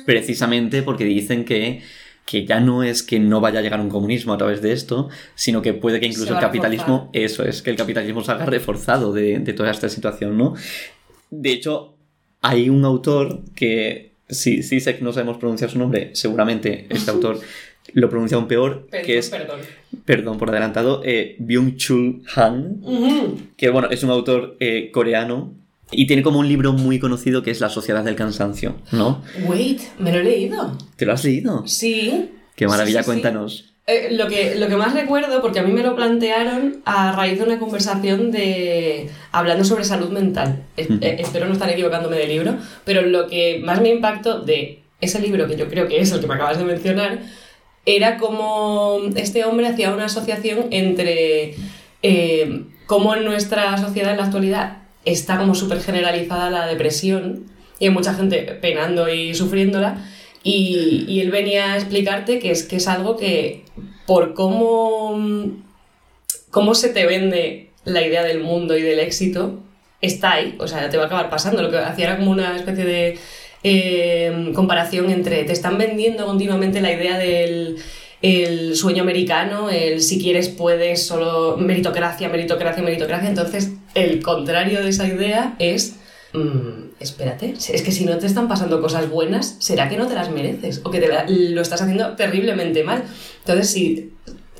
precisamente 0.08 0.82
porque 0.82 1.06
dicen 1.06 1.46
que 1.46 1.84
que 2.26 2.46
ya 2.46 2.60
no 2.60 2.84
es 2.84 3.04
que 3.04 3.20
no 3.20 3.42
vaya 3.42 3.60
a 3.60 3.62
llegar 3.62 3.80
un 3.80 3.90
comunismo 3.90 4.34
a 4.34 4.38
través 4.38 4.62
de 4.62 4.72
esto, 4.72 5.10
sino 5.36 5.62
que 5.62 5.74
puede 5.74 6.00
que 6.00 6.06
incluso 6.06 6.34
el 6.34 6.40
capitalismo, 6.40 7.10
eso 7.14 7.44
es, 7.44 7.62
que 7.62 7.70
el 7.70 7.76
capitalismo 7.76 8.24
salga 8.24 8.46
reforzado 8.46 9.12
de, 9.12 9.40
toda 9.54 9.72
esta 9.72 9.90
situación, 9.90 10.38
¿no? 10.38 10.56
De 11.30 11.52
hecho, 11.52 11.96
hay 12.42 12.70
un 12.70 12.86
autor 12.86 13.42
que, 13.56 14.14
si, 14.30 14.64
sé 14.64 14.96
que 14.96 15.04
no 15.04 15.14
sabemos 15.14 15.38
pronunciar 15.38 15.70
su 15.70 15.80
nombre, 15.80 16.12
seguramente 16.14 16.88
este 16.90 17.12
autor 17.12 17.40
lo 17.94 18.10
pronuncia 18.10 18.38
aún 18.38 18.48
peor, 18.48 18.88
que 18.90 19.18
es... 19.18 19.30
Perdón. 19.30 19.60
Perdón 20.06 20.38
por 20.38 20.50
adelantado, 20.50 21.02
eh, 21.04 21.36
Byung-Chul 21.40 22.24
Han, 22.36 23.52
que 23.58 23.70
bueno, 23.70 23.90
es 23.90 24.04
un 24.04 24.12
autor 24.12 24.56
eh, 24.60 24.90
coreano 24.92 25.54
Y 25.92 26.08
tiene 26.08 26.24
como 26.24 26.40
un 26.40 26.48
libro 26.48 26.74
muy 26.74 27.00
conocido 27.00 27.44
que 27.44 27.52
es 27.52 27.60
La 27.60 27.70
Sociedad 27.70 28.04
del 28.04 28.16
Cansancio, 28.16 28.76
¿no? 28.92 29.22
Wait, 29.46 29.82
me 30.00 30.12
lo 30.12 30.20
he 30.20 30.24
leído. 30.24 30.78
¿Te 30.96 31.06
lo 31.06 31.14
has 31.14 31.24
leído? 31.24 31.68
Sí. 31.68 32.30
Qué 32.56 32.68
maravilla, 32.68 33.00
Sí, 33.00 33.04
sí, 33.04 33.04
sí. 33.04 33.06
cuéntanos. 33.06 33.66
Eh, 33.88 34.10
lo, 34.12 34.28
que, 34.28 34.56
lo 34.56 34.68
que 34.68 34.76
más 34.78 34.94
recuerdo, 34.94 35.42
porque 35.42 35.60
a 35.60 35.64
mí 35.64 35.74
me 35.74 35.82
lo 35.84 35.96
plantearon 35.96 36.82
a 36.86 37.12
raíz 37.14 37.40
de 37.40 37.46
una 37.46 37.60
conversación 37.60 38.32
de 38.32 39.10
hablando 39.32 39.66
sobre 39.66 39.84
salud 39.84 40.10
mental. 40.12 40.64
Eh, 40.78 40.88
eh, 41.02 41.18
espero 41.20 41.48
no 41.48 41.54
estar 41.54 41.70
equivocándome 41.70 42.16
de 42.16 42.28
libro, 42.28 42.56
pero 42.86 43.02
lo 43.02 43.28
que 43.28 43.60
más 43.66 43.82
me 43.82 43.90
impactó 43.90 44.40
de 44.42 44.84
ese 45.02 45.20
libro, 45.20 45.48
que 45.48 45.58
yo 45.58 45.68
creo 45.68 45.88
que 45.88 46.00
es 46.00 46.12
el 46.12 46.22
que 46.22 46.28
me 46.28 46.36
acabas 46.36 46.58
de 46.60 46.64
mencionar, 46.64 47.20
era 47.86 48.18
como 48.18 49.00
este 49.16 49.44
hombre 49.44 49.68
hacía 49.68 49.92
una 49.94 50.06
asociación 50.06 50.68
entre 50.70 51.56
eh, 52.04 52.64
cómo 52.86 53.16
en 53.16 53.26
nuestra 53.26 53.78
sociedad 53.80 54.12
en 54.12 54.18
la 54.18 54.26
actualidad 54.26 54.81
está 55.06 55.38
como 55.38 55.56
súper 55.56 55.82
generalizada 55.82 56.50
la 56.50 56.68
depresión 56.68 57.46
y 57.80 57.86
hay 57.86 57.92
mucha 57.92 58.14
gente 58.14 58.58
penando 58.62 59.12
y 59.14 59.34
sufriéndola. 59.34 59.98
Y, 60.44 61.06
y 61.08 61.22
él 61.22 61.32
venía 61.32 61.74
a 61.74 61.78
explicarte 61.78 62.40
que 62.40 62.52
es 62.52 62.64
que 62.64 62.78
es 62.78 62.88
algo 62.88 63.16
que 63.16 63.64
por 64.06 64.34
cómo, 64.34 65.62
cómo 66.50 66.76
se 66.76 66.90
te 66.90 67.06
vende 67.06 67.70
la 67.86 68.06
idea 68.06 68.24
del 68.24 68.42
mundo 68.42 68.78
y 68.78 68.82
del 68.82 69.00
éxito, 69.00 69.60
está 70.02 70.34
ahí, 70.34 70.56
o 70.60 70.68
sea, 70.68 70.90
te 70.90 70.98
va 70.98 71.04
a 71.04 71.06
acabar 71.08 71.30
pasando. 71.30 71.62
Lo 71.62 71.72
que 71.72 71.78
hacía 71.78 72.08
era 72.08 72.18
como 72.18 72.32
una 72.32 72.56
especie 72.56 72.86
de 72.86 73.18
eh, 73.64 74.52
comparación 74.56 75.12
entre 75.12 75.44
te 75.44 75.54
están 75.54 75.78
vendiendo 75.78 76.26
continuamente 76.26 76.82
la 76.82 76.92
idea 76.92 77.18
del 77.18 77.78
el 78.22 78.76
sueño 78.76 79.02
americano, 79.02 79.70
el 79.72 80.02
si 80.02 80.22
quieres 80.22 80.48
puedes, 80.48 81.04
solo 81.06 81.58
meritocracia, 81.58 82.30
meritocracia, 82.30 82.84
meritocracia. 82.84 83.30
Entonces, 83.30 83.72
el 83.96 84.22
contrario 84.22 84.82
de 84.82 84.90
esa 84.90 85.08
idea 85.08 85.56
es, 85.60 85.96
mm, 86.34 86.92
espérate, 87.00 87.54
es 87.74 87.82
que 87.82 87.92
si 87.92 88.06
no 88.06 88.18
te 88.18 88.26
están 88.28 88.48
pasando 88.48 88.82
cosas 88.82 89.10
buenas, 89.10 89.56
¿será 89.60 89.90
que 89.90 89.98
no 89.98 90.08
te 90.08 90.14
las 90.16 90.30
mereces? 90.32 90.82
O 90.84 90.92
que 90.92 91.00
te 91.00 91.08
la- 91.08 91.26
lo 91.28 91.62
estás 91.62 91.82
haciendo 91.82 92.16
terriblemente 92.16 92.84
mal. 92.84 93.04
Entonces, 93.40 93.70
si 93.70 94.14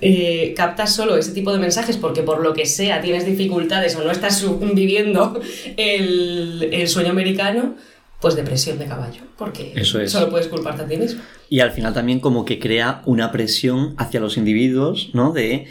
eh, 0.04 0.56
captas 0.58 0.96
solo 0.96 1.16
ese 1.16 1.32
tipo 1.32 1.54
de 1.54 1.60
mensajes 1.60 1.96
porque 1.96 2.24
por 2.24 2.42
lo 2.42 2.54
que 2.54 2.66
sea 2.66 3.02
tienes 3.02 3.24
dificultades 3.24 3.96
o 3.96 4.04
no 4.04 4.10
estás 4.10 4.44
viviendo 4.74 5.40
el, 5.78 6.70
el 6.72 6.88
sueño 6.88 7.12
americano, 7.12 7.76
pues 8.20 8.36
depresión 8.36 8.78
de 8.80 8.86
caballo, 8.86 9.22
porque 9.38 9.74
Eso 9.76 10.00
es. 10.00 10.12
solo 10.12 10.30
puedes 10.30 10.48
culparte 10.48 10.82
a 10.84 10.88
ti 10.88 10.98
mismo. 10.98 11.22
Y 11.50 11.60
al 11.60 11.72
final 11.72 11.94
también 11.94 12.20
como 12.20 12.46
que 12.46 12.60
crea 12.60 13.02
una 13.06 13.32
presión 13.32 13.94
hacia 13.98 14.20
los 14.20 14.38
individuos, 14.38 15.10
¿no? 15.14 15.34
De 15.34 15.68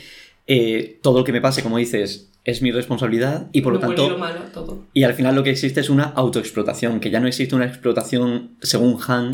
eh, 0.47 0.99
todo 1.03 1.19
lo 1.19 1.25
que 1.25 1.33
me 1.33 1.41
pase, 1.41 1.63
como 1.63 1.79
dices, 1.79 2.30
es 2.45 2.63
mi 2.63 2.73
responsabilidad 2.73 3.49
y 3.53 3.61
por 3.61 3.73
lo 3.73 3.81
Lo 3.81 3.87
bueno 3.87 3.95
y 3.95 3.97
tanto... 3.97 4.13
lo 4.13 4.19
malo, 4.19 4.41
todo. 4.53 4.85
Y 4.95 5.05
al 5.05 5.15
final 5.15 5.35
lo 5.35 5.43
que 5.43 5.51
existe 5.51 5.81
es 5.81 5.91
una 5.91 6.05
autoexplotación, 6.05 7.01
que 7.01 7.11
ya 7.11 7.21
no 7.21 7.27
existe 7.27 7.55
una 7.55 7.67
explotación, 7.67 8.57
según 8.61 8.99
Han, 9.07 9.33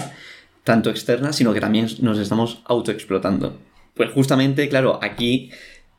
tanto 0.65 0.91
externa, 0.91 1.33
sino 1.33 1.55
que 1.55 1.61
también 1.61 1.87
nos 2.01 2.19
estamos 2.19 2.63
autoexplotando. 2.65 3.59
Pues 3.95 4.11
justamente, 4.11 4.69
claro, 4.69 4.99
aquí 5.03 5.51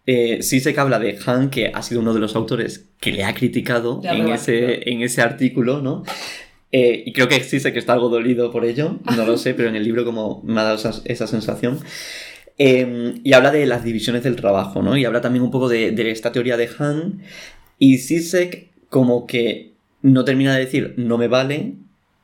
eh, 0.06 0.42
sí 0.42 0.60
sé 0.60 0.74
que 0.74 0.80
habla 0.80 1.00
de 1.00 1.18
Han, 1.26 1.50
que 1.50 1.72
ha 1.74 1.82
sido 1.82 2.02
uno 2.02 2.14
de 2.14 2.20
los 2.20 2.36
autores 2.36 2.86
que 3.00 3.12
le 3.12 3.24
ha 3.24 3.34
criticado 3.34 4.02
en 4.04 4.30
ese, 4.30 4.90
en 4.90 5.02
ese 5.02 5.22
artículo, 5.22 5.82
¿no? 5.82 6.04
Eh, 6.72 7.04
y 7.06 7.14
creo 7.14 7.30
que 7.30 7.42
sí 7.44 7.60
sé 7.60 7.72
que 7.72 7.80
está 7.80 7.94
algo 7.94 8.10
dolido 8.10 8.52
por 8.52 8.66
ello, 8.66 9.00
no 9.16 9.26
lo 9.26 9.38
sé, 9.38 9.54
pero 9.54 9.70
en 9.70 9.76
el 9.76 9.84
libro 9.84 10.04
como 10.06 10.42
me 10.44 10.60
ha 10.60 10.64
dado 10.64 10.76
esa, 10.76 11.02
esa 11.06 11.28
sensación. 11.28 11.80
Eh, 12.58 13.20
y 13.24 13.34
habla 13.34 13.52
de 13.52 13.66
las 13.66 13.84
divisiones 13.84 14.24
del 14.24 14.36
trabajo, 14.36 14.82
¿no? 14.82 14.98
Y 14.98 15.06
habla 15.06 15.22
también 15.22 15.44
un 15.44 15.52
poco 15.52 15.70
de, 15.70 15.94
esta 16.12 16.32
teoría 16.32 16.58
de 16.58 16.70
Han. 16.80 17.22
Y 17.78 18.00
Sisek 18.00 18.72
como 18.90 19.28
que 19.28 19.74
no 20.02 20.26
termina 20.26 20.56
de 20.56 20.66
decir 20.66 20.94
no 20.98 21.18
me 21.18 21.28
vale, 21.28 21.74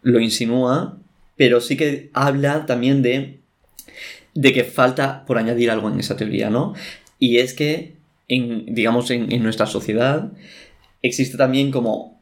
lo 0.01 0.19
insinúa, 0.19 0.97
pero 1.37 1.61
sí 1.61 1.77
que 1.77 2.09
habla 2.13 2.65
también 2.65 3.01
de, 3.01 3.39
de 4.33 4.53
que 4.53 4.63
falta 4.63 5.25
por 5.25 5.37
añadir 5.37 5.69
algo 5.69 5.89
en 5.89 5.99
esa 5.99 6.15
teoría, 6.17 6.49
¿no? 6.49 6.73
Y 7.19 7.37
es 7.37 7.53
que, 7.53 7.95
en, 8.27 8.73
digamos, 8.73 9.11
en, 9.11 9.43
nuestra 9.43 9.65
sociedad 9.67 10.31
existe 11.01 11.37
también 11.37 11.71
como 11.71 12.21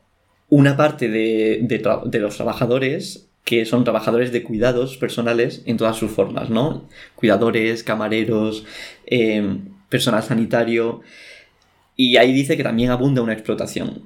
una 0.50 0.76
parte 0.76 1.08
de, 1.08 1.60
de 1.62 2.20
los 2.20 2.36
trabajadores 2.36 3.31
que 3.44 3.66
son 3.66 3.84
trabajadores 3.84 4.32
de 4.32 4.44
cuidados 4.44 4.98
personales 4.98 5.64
en 5.66 5.78
todas 5.78 5.98
sus 5.98 6.12
formas, 6.12 6.50
¿no? 6.50 6.88
Cuidadores, 7.16 7.84
camareros, 7.84 8.66
eh, 9.08 9.58
personal 9.90 10.24
sanitario. 10.24 11.02
Y 11.96 12.18
ahí 12.18 12.32
dice 12.32 12.58
que 12.58 12.64
también 12.64 12.92
abunda 12.92 13.22
una 13.22 13.34
explotación. 13.34 14.04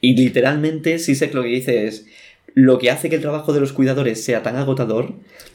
Y 0.00 0.16
literalmente 0.16 0.98
Sisek 0.98 1.34
lo 1.34 1.42
que 1.42 1.48
dice 1.48 1.86
es, 1.86 2.06
lo 2.54 2.78
que 2.78 2.90
hace 2.90 3.08
que 3.08 3.16
el 3.16 3.22
trabajo 3.22 3.52
de 3.52 3.60
los 3.60 3.72
cuidadores 3.72 4.24
sea 4.24 4.42
tan 4.42 4.56
agotador, 4.56 5.14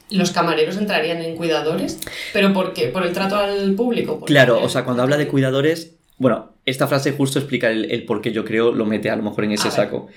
Los 0.10 0.31
camareros 0.31 0.77
entrarían 0.77 1.22
en 1.22 1.36
cuidadores, 1.36 2.00
pero 2.31 2.53
¿por 2.53 2.74
qué? 2.74 2.88
¿Por 2.88 3.05
el 3.05 3.12
trato 3.12 3.36
al 3.36 3.74
público? 3.74 4.19
¿Por 4.19 4.27
claro, 4.27 4.62
o 4.62 4.69
sea, 4.69 4.86
cuando 4.86 5.03
habla 5.03 5.17
de 5.17 5.27
cuidadores, 5.27 5.95
bueno, 6.17 6.53
esta 6.65 6.88
frase 6.88 7.12
justo 7.12 7.39
explica 7.39 7.69
el, 7.69 7.91
el 7.91 8.05
por 8.05 8.22
qué 8.22 8.31
yo 8.31 8.45
creo 8.45 8.72
lo 8.72 8.86
mete 8.86 9.10
a 9.10 9.15
lo 9.15 9.24
mejor 9.24 9.43
en 9.43 9.53
ese 9.53 9.69
ver. 9.69 10.07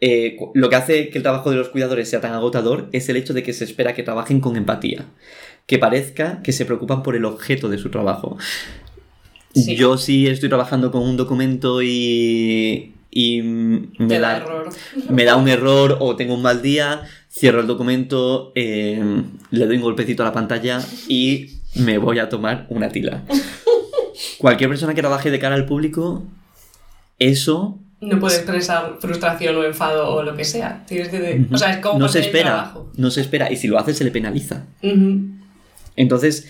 Eh, 0.00 0.36
lo 0.54 0.68
que 0.68 0.76
hace 0.76 1.08
que 1.08 1.18
el 1.18 1.22
trabajo 1.22 1.50
de 1.50 1.56
los 1.56 1.68
cuidadores 1.70 2.10
sea 2.10 2.20
tan 2.20 2.32
agotador 2.32 2.88
es 2.92 3.08
el 3.08 3.16
hecho 3.16 3.32
de 3.32 3.42
que 3.42 3.52
se 3.54 3.64
espera 3.64 3.94
que 3.94 4.02
trabajen 4.02 4.40
con 4.40 4.56
empatía, 4.56 5.06
que 5.66 5.78
parezca 5.78 6.42
que 6.42 6.52
se 6.52 6.66
preocupan 6.66 7.02
por 7.02 7.16
el 7.16 7.24
objeto 7.24 7.68
de 7.68 7.78
su 7.78 7.90
trabajo. 7.90 8.36
Sí. 9.54 9.74
Yo 9.74 9.96
sí 9.96 10.26
estoy 10.26 10.50
trabajando 10.50 10.90
con 10.92 11.02
un 11.02 11.16
documento 11.16 11.82
y, 11.82 12.92
y 13.10 13.40
me 13.42 14.06
Te 14.06 14.18
da 14.18 14.32
da, 14.32 14.36
error. 14.36 14.68
me 15.08 15.24
da 15.24 15.36
un 15.36 15.48
error 15.48 15.96
o 16.00 16.14
tengo 16.14 16.34
un 16.34 16.42
mal 16.42 16.60
día, 16.60 17.02
cierro 17.32 17.60
el 17.60 17.66
documento, 17.66 18.52
eh, 18.54 19.02
le 19.50 19.66
doy 19.66 19.76
un 19.76 19.82
golpecito 19.82 20.22
a 20.22 20.26
la 20.26 20.32
pantalla 20.32 20.82
y 21.08 21.52
me 21.74 21.96
voy 21.96 22.18
a 22.18 22.28
tomar 22.28 22.66
una 22.68 22.90
tila. 22.90 23.22
Cualquier 24.38 24.68
persona 24.68 24.92
que 24.94 25.00
trabaje 25.00 25.30
de 25.30 25.38
cara 25.38 25.54
al 25.54 25.64
público, 25.64 26.22
eso 27.18 27.78
No 28.00 28.18
puede 28.20 28.36
expresar 28.36 28.96
frustración 29.00 29.56
o 29.56 29.64
enfado 29.64 30.08
o 30.14 30.22
lo 30.22 30.36
que 30.36 30.44
sea. 30.44 30.84
Tienes 30.86 31.08
que... 31.08 31.46
O 31.50 31.56
sea, 31.58 31.72
es 31.72 31.78
como 31.78 31.98
no 31.98 32.08
se 32.08 32.20
espera, 32.20 32.44
trabajo. 32.50 32.90
no 32.96 33.10
se 33.10 33.22
espera 33.22 33.50
y 33.50 33.56
si 33.56 33.68
lo 33.68 33.78
hace 33.78 33.94
se 33.94 34.04
le 34.04 34.10
penaliza. 34.10 34.66
Entonces, 35.96 36.46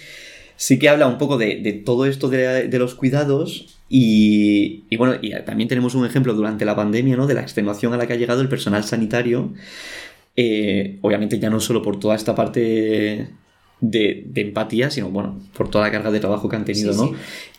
sí 0.56 0.78
que 0.78 0.88
habla 0.88 1.06
un 1.06 1.18
poco 1.18 1.38
de, 1.38 1.60
de 1.60 1.72
todo 1.72 2.06
esto 2.06 2.28
de, 2.28 2.68
de 2.68 2.78
los 2.78 2.94
cuidados 2.94 3.78
y, 3.88 4.84
y 4.90 4.96
bueno, 4.96 5.14
y 5.22 5.32
también 5.44 5.68
tenemos 5.68 5.94
un 5.94 6.04
ejemplo 6.04 6.34
durante 6.34 6.64
la 6.64 6.74
pandemia, 6.74 7.16
¿no? 7.16 7.26
De 7.26 7.34
la 7.34 7.42
extenuación 7.42 7.92
a 7.94 7.96
la 7.96 8.06
que 8.06 8.14
ha 8.14 8.16
llegado 8.16 8.40
el 8.40 8.48
personal 8.48 8.82
sanitario, 8.84 9.52
eh, 10.34 10.98
obviamente 11.02 11.38
ya 11.38 11.50
no 11.50 11.60
solo 11.60 11.82
por 11.82 12.00
toda 12.00 12.16
esta 12.16 12.34
parte 12.34 13.28
de, 13.80 14.24
de 14.26 14.40
empatía, 14.40 14.90
sino 14.90 15.10
bueno, 15.10 15.38
por 15.56 15.70
toda 15.70 15.84
la 15.84 15.92
carga 15.92 16.10
de 16.10 16.18
trabajo 16.20 16.48
que 16.48 16.56
han 16.56 16.64
tenido, 16.64 16.92
Sí, 16.92 16.98
¿no? 16.98 17.06
sí. 17.08 17.14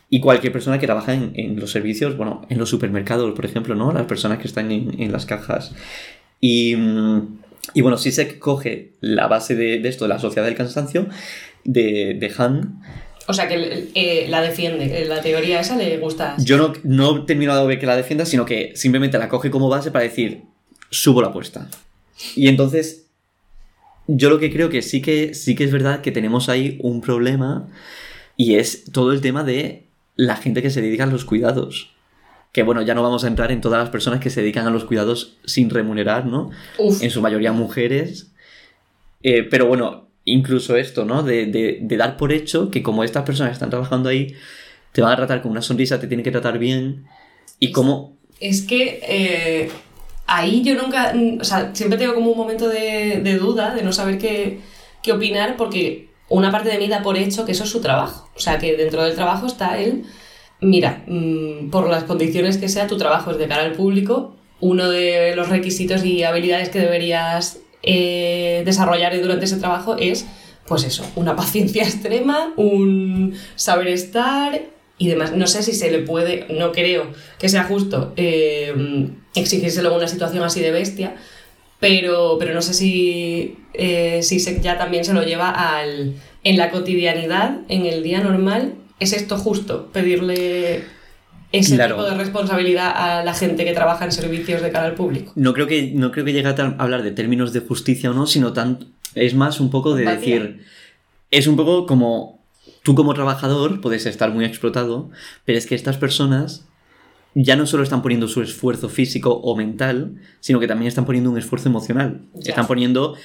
Y 0.09 0.21
cualquier 0.21 0.53
persona 0.53 0.79
que 0.79 0.85
trabaja 0.85 1.13
en, 1.13 1.33
en 1.35 1.59
los 1.59 1.71
servicios, 1.71 2.15
bueno, 2.15 2.45
en 2.49 2.57
los 2.57 2.69
supermercados, 2.69 3.33
por 3.35 3.45
ejemplo, 3.45 3.75
¿no? 3.75 3.91
Las 3.91 4.05
personas 4.05 4.39
que 4.39 4.47
están 4.47 4.71
en, 4.71 5.01
en 5.01 5.11
las 5.11 5.25
cajas. 5.25 5.73
Y, 6.39 6.75
mm, 6.75 7.39
y 7.73 7.81
bueno, 7.81 7.97
si 7.97 8.11
se 8.11 8.39
coge 8.39 8.93
la 9.01 9.27
base 9.27 9.55
de, 9.55 9.79
de 9.79 9.89
esto, 9.89 10.05
de 10.05 10.09
la 10.09 10.19
sociedad 10.19 10.45
del 10.45 10.55
cansancio, 10.55 11.07
de, 11.65 12.15
de 12.17 12.33
Han, 12.37 12.81
O 13.27 13.33
sea, 13.33 13.49
que 13.49 13.89
eh, 13.93 14.27
la 14.29 14.41
defiende, 14.41 14.89
que 14.89 15.05
la 15.05 15.21
teoría 15.21 15.59
esa 15.59 15.75
le 15.75 15.97
gusta. 15.97 16.35
yo 16.39 16.55
no, 16.57 16.71
no 16.83 17.17
he 17.17 17.25
terminado 17.25 17.61
de 17.61 17.67
ver 17.67 17.79
que 17.79 17.85
la 17.85 17.97
defienda, 17.97 18.25
sino 18.25 18.45
que 18.45 18.71
simplemente 18.75 19.17
la 19.17 19.27
coge 19.27 19.51
como 19.51 19.67
base 19.67 19.91
para 19.91 20.05
decir, 20.05 20.43
subo 20.89 21.21
la 21.21 21.27
apuesta. 21.27 21.67
Y 22.35 22.47
entonces, 22.47 23.07
yo 24.07 24.29
lo 24.29 24.39
que 24.39 24.51
creo 24.51 24.69
que 24.69 24.81
sí 24.81 25.01
que, 25.01 25.33
sí 25.33 25.55
que 25.55 25.65
es 25.65 25.71
verdad 25.71 25.99
que 25.99 26.13
tenemos 26.13 26.47
ahí 26.47 26.79
un 26.81 27.01
problema 27.01 27.67
y 28.37 28.55
es 28.55 28.85
todo 28.93 29.11
el 29.11 29.19
tema 29.19 29.43
de 29.43 29.86
la 30.17 30.35
gente 30.35 30.61
que 30.61 30.69
se 30.69 30.81
dedica 30.81 31.05
a 31.05 31.07
los 31.07 31.23
cuidados. 31.23 31.93
Que 32.51 32.63
bueno, 32.63 32.81
ya 32.81 32.93
no 32.95 33.03
vamos 33.03 33.23
a 33.23 33.27
entrar 33.27 33.51
en 33.51 33.61
todas 33.61 33.79
las 33.79 33.89
personas 33.89 34.19
que 34.19 34.29
se 34.29 34.41
dedican 34.41 34.67
a 34.67 34.71
los 34.71 34.83
cuidados 34.85 35.37
sin 35.45 35.69
remunerar, 35.69 36.25
¿no? 36.25 36.49
Uf, 36.77 37.01
en 37.01 37.11
su 37.11 37.21
mayoría 37.21 37.51
mujeres. 37.53 38.31
Eh, 39.23 39.43
pero 39.43 39.67
bueno, 39.67 40.07
incluso 40.25 40.75
esto, 40.75 41.05
¿no? 41.05 41.23
De, 41.23 41.45
de- 41.45 41.79
de 41.81 41.97
dar 41.97 42.17
por 42.17 42.31
hecho 42.33 42.69
que 42.71 42.81
como 42.83 43.03
estas 43.03 43.23
personas 43.23 43.53
están 43.53 43.69
trabajando 43.69 44.09
ahí, 44.09 44.33
te 44.91 45.01
van 45.01 45.13
a 45.13 45.15
tratar 45.17 45.41
con 45.41 45.51
una 45.51 45.61
sonrisa, 45.61 45.99
te 45.99 46.07
tienen 46.07 46.23
que 46.23 46.31
tratar 46.31 46.57
bien. 46.59 47.05
Y 47.59 47.71
como... 47.71 48.17
es 48.39 48.61
que 48.63 48.99
eh, 49.07 49.69
ahí 50.25 50.63
yo 50.63 50.75
nunca, 50.81 51.13
mm, 51.13 51.39
o 51.41 51.43
sea, 51.43 51.71
siempre 51.75 51.97
tengo 51.99 52.15
como 52.15 52.31
un 52.31 52.37
momento 52.37 52.67
de, 52.69 53.21
de 53.23 53.37
duda, 53.37 53.75
de 53.75 53.83
no 53.83 53.91
saber 53.93 54.17
qué, 54.17 54.59
qué 55.03 55.11
opinar, 55.11 55.57
porque 55.57 56.06
una 56.29 56.51
parte 56.51 56.69
de 56.69 56.77
mí 56.77 56.87
da 56.87 57.01
por 57.01 57.17
hecho 57.17 57.45
que 57.45 57.53
eso 57.53 57.63
es 57.63 57.69
su 57.69 57.81
trabajo. 57.81 58.29
O 58.35 58.39
sea, 58.39 58.59
que 58.59 58.75
dentro 58.75 59.03
del 59.03 59.15
trabajo 59.15 59.47
está 59.47 59.79
él, 59.79 60.03
mira, 60.59 61.03
mm, 61.07 61.69
por 61.69 61.89
las 61.89 62.03
condiciones 62.03 62.57
que 62.57 62.69
sea, 62.69 62.87
tu 62.87 62.97
trabajo 62.97 63.31
es 63.31 63.37
de 63.37 63.47
cara 63.47 63.63
al 63.63 63.73
público, 63.73 64.35
uno 64.59 64.89
de 64.89 65.35
los 65.35 65.49
requisitos 65.49 66.03
y 66.03 66.23
habilidades 66.23 66.69
que 66.69 66.79
deberías 66.79 67.59
eh, 67.83 68.63
desarrollar 68.65 69.19
durante 69.21 69.45
ese 69.45 69.57
trabajo 69.57 69.95
es, 69.97 70.25
pues 70.67 70.83
eso, 70.83 71.05
una 71.15 71.35
paciencia 71.37 71.83
extrema, 71.83 72.53
un 72.57 73.35
saber 73.55 73.87
estar 73.87 74.61
y 74.97 75.07
demás. 75.07 75.33
No 75.35 75.47
sé 75.47 75.63
si 75.63 75.73
se 75.73 75.91
le 75.91 75.99
puede, 75.99 76.47
no 76.49 76.71
creo 76.71 77.11
que 77.39 77.49
sea 77.49 77.63
justo 77.63 78.13
eh, 78.17 78.73
exigírselo 79.35 79.89
en 79.91 79.97
una 79.97 80.07
situación 80.07 80.43
así 80.43 80.59
de 80.59 80.71
bestia, 80.71 81.15
pero, 81.79 82.37
pero 82.39 82.53
no 82.53 82.61
sé 82.61 82.73
si, 82.73 83.57
eh, 83.73 84.21
si 84.23 84.39
se, 84.39 84.59
ya 84.61 84.77
también 84.77 85.05
se 85.05 85.13
lo 85.13 85.23
lleva 85.23 85.49
al, 85.49 86.15
en 86.43 86.57
la 86.57 86.71
cotidianidad, 86.71 87.59
en 87.69 87.85
el 87.85 88.03
día 88.03 88.21
normal. 88.21 88.75
¿Es 88.99 89.13
esto 89.13 89.37
justo? 89.37 89.89
Pedirle 89.93 90.83
ese 91.51 91.77
tipo 91.77 92.03
de 92.03 92.15
responsabilidad 92.15 92.91
a 92.95 93.23
la 93.23 93.33
gente 93.33 93.63
que 93.63 93.73
trabaja 93.73 94.05
en 94.05 94.11
servicios 94.11 94.61
de 94.61 94.71
cara 94.71 94.87
al 94.87 94.95
público. 94.95 95.31
No 95.35 95.53
creo 95.53 95.67
que, 95.67 95.91
no 95.93 96.11
creo 96.11 96.25
que 96.25 96.33
llegue 96.33 96.47
a 96.47 96.75
hablar 96.79 97.03
de 97.03 97.11
términos 97.11 97.53
de 97.53 97.59
justicia 97.61 98.11
o 98.11 98.13
no, 98.13 98.25
sino 98.25 98.53
tan, 98.53 98.79
es 99.13 99.35
más 99.35 99.59
un 99.59 99.69
poco 99.69 99.95
de 99.95 100.05
decir. 100.05 100.65
Es 101.29 101.47
un 101.47 101.55
poco 101.55 101.85
como. 101.85 102.37
Tú 102.83 102.95
como 102.95 103.13
trabajador 103.13 103.81
puedes 103.81 104.05
estar 104.05 104.31
muy 104.31 104.45
explotado, 104.45 105.09
pero 105.43 105.57
es 105.57 105.65
que 105.65 105.75
estas 105.75 105.97
personas 105.97 106.66
ya 107.35 107.55
no 107.55 107.65
solo 107.65 107.83
están 107.83 108.01
poniendo 108.01 108.27
su 108.27 108.41
esfuerzo 108.41 108.89
físico 108.89 109.31
o 109.31 109.55
mental, 109.55 110.15
sino 110.39 110.59
que 110.59 110.67
también 110.67 110.87
están 110.87 111.05
poniendo 111.05 111.29
un 111.29 111.37
esfuerzo 111.37 111.69
emocional. 111.69 112.21
Están 112.43 112.67
poniendo, 112.67 113.15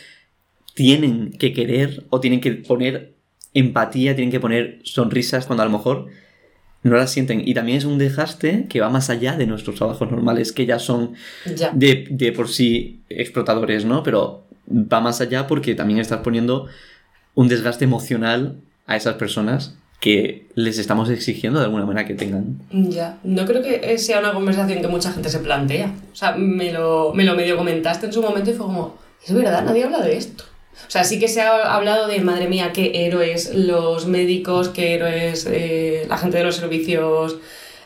tienen 0.74 1.32
que 1.32 1.52
querer 1.52 2.04
o 2.10 2.20
tienen 2.20 2.40
que 2.40 2.52
poner 2.52 3.14
empatía, 3.54 4.14
tienen 4.14 4.30
que 4.30 4.40
poner 4.40 4.80
sonrisas 4.82 5.46
cuando 5.46 5.62
a 5.62 5.66
lo 5.66 5.72
mejor 5.72 6.06
no 6.82 6.96
las 6.96 7.10
sienten. 7.10 7.46
Y 7.46 7.54
también 7.54 7.78
es 7.78 7.84
un 7.84 7.98
desgaste 7.98 8.66
que 8.68 8.80
va 8.80 8.90
más 8.90 9.08
allá 9.08 9.36
de 9.36 9.46
nuestros 9.46 9.76
trabajos 9.76 10.10
normales, 10.10 10.52
que 10.52 10.66
ya 10.66 10.78
son 10.78 11.14
De, 11.74 12.06
de 12.10 12.32
por 12.32 12.48
sí 12.48 13.00
explotadores, 13.08 13.84
¿no? 13.84 14.02
Pero 14.02 14.44
va 14.68 15.00
más 15.00 15.20
allá 15.20 15.46
porque 15.46 15.74
también 15.74 16.00
estás 16.00 16.20
poniendo 16.20 16.66
un 17.34 17.48
desgaste 17.48 17.84
emocional 17.84 18.56
a 18.86 18.96
esas 18.96 19.14
personas 19.14 19.76
que 20.02 20.48
les 20.56 20.78
estamos 20.78 21.08
exigiendo 21.10 21.60
de 21.60 21.66
alguna 21.66 21.86
manera 21.86 22.04
que 22.04 22.14
tengan. 22.14 22.58
Ya, 22.72 23.20
no 23.22 23.46
creo 23.46 23.62
que 23.62 23.96
sea 23.98 24.18
una 24.18 24.32
conversación 24.32 24.82
que 24.82 24.88
mucha 24.88 25.12
gente 25.12 25.28
se 25.28 25.38
plantea. 25.38 25.94
O 26.12 26.16
sea, 26.16 26.32
me 26.32 26.72
lo, 26.72 27.14
me 27.14 27.22
lo 27.22 27.36
medio 27.36 27.56
comentaste 27.56 28.06
en 28.06 28.12
su 28.12 28.20
momento 28.20 28.50
y 28.50 28.54
fue 28.54 28.66
como, 28.66 28.96
es 29.24 29.32
verdad, 29.32 29.64
nadie 29.64 29.84
habla 29.84 30.00
de 30.00 30.16
esto. 30.16 30.42
O 30.88 30.90
sea, 30.90 31.04
sí 31.04 31.20
que 31.20 31.28
se 31.28 31.40
ha 31.40 31.72
hablado 31.72 32.08
de, 32.08 32.18
madre 32.18 32.48
mía, 32.48 32.72
qué 32.72 33.06
héroes 33.06 33.54
los 33.54 34.06
médicos, 34.06 34.70
qué 34.70 34.94
héroes 34.94 35.46
eh, 35.48 36.04
la 36.08 36.18
gente 36.18 36.38
de 36.38 36.44
los 36.44 36.56
servicios 36.56 37.36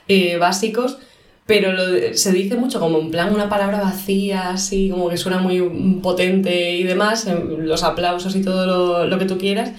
eh, 0.08 0.38
básicos, 0.38 0.96
pero 1.44 1.70
se 2.14 2.32
dice 2.32 2.56
mucho 2.56 2.80
como 2.80 2.98
en 2.98 3.10
plan 3.10 3.34
una 3.34 3.50
palabra 3.50 3.82
vacía, 3.82 4.52
así 4.52 4.88
como 4.88 5.10
que 5.10 5.18
suena 5.18 5.38
muy 5.38 5.60
potente 6.02 6.70
y 6.76 6.82
demás, 6.84 7.28
los 7.58 7.82
aplausos 7.82 8.34
y 8.36 8.40
todo 8.40 8.66
lo, 8.66 9.06
lo 9.06 9.18
que 9.18 9.26
tú 9.26 9.36
quieras 9.36 9.72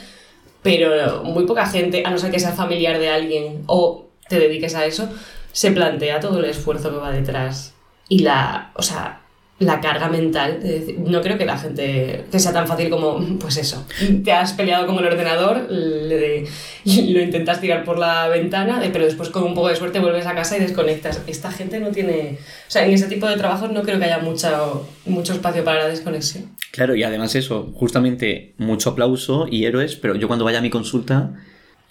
pero 0.68 1.24
muy 1.24 1.46
poca 1.46 1.66
gente, 1.66 2.04
a 2.06 2.10
no 2.12 2.18
ser 2.18 2.30
que 2.30 2.42
sea 2.42 2.52
familiar 2.52 3.00
de 3.00 3.10
alguien 3.10 3.64
o 3.68 4.08
te 4.28 4.38
dediques 4.38 4.76
a 4.76 4.86
eso, 4.86 5.08
se 5.54 5.72
plantea 5.72 6.20
todo 6.20 6.40
el 6.40 6.46
esfuerzo 6.46 6.92
que 6.92 6.98
va 6.98 7.10
detrás. 7.10 7.74
Y 8.10 8.20
la, 8.20 8.72
o 8.76 8.82
sea, 8.82 9.22
la 9.60 9.82
carga 9.82 10.08
mental. 10.08 10.60
no 11.00 11.22
creo 11.22 11.38
que 11.38 11.46
la 11.46 11.58
gente 11.58 12.26
que 12.32 12.40
sea 12.40 12.54
tan 12.54 12.68
fácil 12.68 12.90
como, 12.90 13.20
pues 13.40 13.58
eso, 13.58 13.86
te 14.24 14.32
has 14.32 14.54
peleado 14.54 14.86
con 14.86 14.98
el 15.00 15.06
ordenador, 15.06 15.68
lo 15.72 17.22
intentas 17.22 17.60
tirar 17.60 17.84
por 17.84 17.98
la 17.98 18.28
ventana, 18.28 18.82
pero 18.94 19.06
después 19.06 19.30
con 19.30 19.44
un 19.44 19.56
poco 19.56 19.70
de 19.70 19.76
suerte 19.76 20.00
vuelves 20.00 20.28
a 20.28 20.36
casa 20.36 20.58
y 20.58 20.60
desconectas. 20.60 21.24
Esta 21.26 21.52
gente 21.52 21.80
no 21.80 21.90
tiene, 21.90 22.38
o 22.68 22.72
sea, 22.72 22.86
en 22.86 22.94
ese 22.94 23.08
tipo 23.08 23.28
de 23.28 23.36
trabajos 23.36 23.72
no 23.72 23.82
creo 23.82 23.98
que 23.98 24.06
haya 24.06 24.20
mucho, 24.20 24.88
mucho 25.06 25.34
espacio 25.34 25.64
para 25.64 25.84
la 25.84 25.88
desconexión. 25.88 26.52
Claro, 26.72 26.96
y 26.96 27.04
además 27.04 27.34
eso, 27.34 27.72
justamente 27.74 28.54
mucho 28.58 28.92
aplauso 28.92 29.48
y 29.50 29.66
héroes, 29.66 29.96
pero 29.96 30.16
yo 30.16 30.28
cuando 30.28 30.46
vaya 30.46 30.60
a 30.60 30.62
mi 30.62 30.70
consulta 30.70 31.34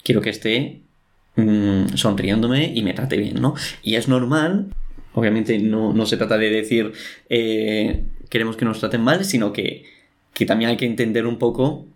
quiero 0.03 0.21
que 0.21 0.29
esté 0.29 0.83
mm, 1.35 1.95
sonriéndome 1.95 2.71
y 2.73 2.81
me 2.81 2.93
trate 2.93 3.17
bien, 3.17 3.41
¿no? 3.41 3.55
Y 3.83 3.95
es 3.95 4.07
normal 4.07 4.67
Obviamente 5.17 5.57
no, 5.57 6.05
se 6.05 6.15
trata 6.15 6.37
de 6.37 6.51
decir 6.51 6.93
eh, 7.27 8.03
queremos 8.29 8.55
que 8.55 8.65
nos 8.65 8.79
traten 8.79 9.01
mal, 9.01 9.25
sino 9.25 9.51
que, 9.51 9.83
también 10.45 10.69
hay 10.69 10.77
que 10.77 10.85
entender 10.85 11.25
un 11.25 11.39
poco 11.39 11.87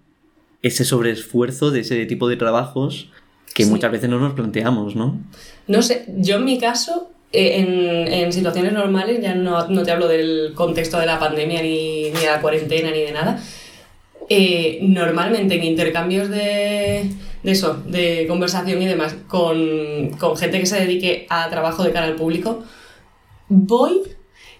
ese 0.63 0.86
sobreesfuerzo 0.86 1.70
de 1.70 1.82
ese 1.82 2.04
tipo 2.08 2.28
de 2.28 2.36
trabajos 2.36 3.12
que 3.54 3.68
muchas 3.68 3.92
veces 3.92 4.10
no 4.10 4.18
nos 4.18 4.34
planteamos, 4.34 4.96
¿no? 4.96 5.20
No 5.68 5.84
sé, 5.84 6.05
yo 6.18 6.38
en 6.38 6.46
mi 6.46 6.57
caso, 6.57 7.12
eh, 7.31 8.10
en, 8.10 8.34
situaciones 8.34 8.74
normales, 8.74 9.22
ya 9.22 9.36
no, 9.36 9.84
te 9.84 9.92
hablo 9.92 10.07
del 10.07 10.53
contexto 10.55 10.98
de 10.98 11.05
la 11.05 11.20
pandemia 11.20 11.62
ni, 11.62 12.10
de 12.10 12.25
la 12.25 12.42
cuarentena 12.42 12.90
ni 12.90 13.01
de 13.01 13.12
nada, 13.12 13.40
eh, 14.29 14.79
normalmente 14.81 15.53
en 15.53 15.64
intercambios 15.64 16.27
de, 16.27 17.07
de, 17.44 17.51
eso, 17.51 17.84
de 17.86 18.25
conversación 18.27 18.81
y 18.81 18.88
demás, 18.88 19.16
con, 19.27 20.10
con 20.18 20.36
gente 20.38 20.60
que 20.60 20.66
se 20.66 20.79
dedique 20.79 21.27
a 21.29 21.51
trabajo 21.51 21.84
de 21.84 21.92
cara 21.92 22.07
al 22.07 22.16
público, 22.16 22.64
voy, 23.51 24.01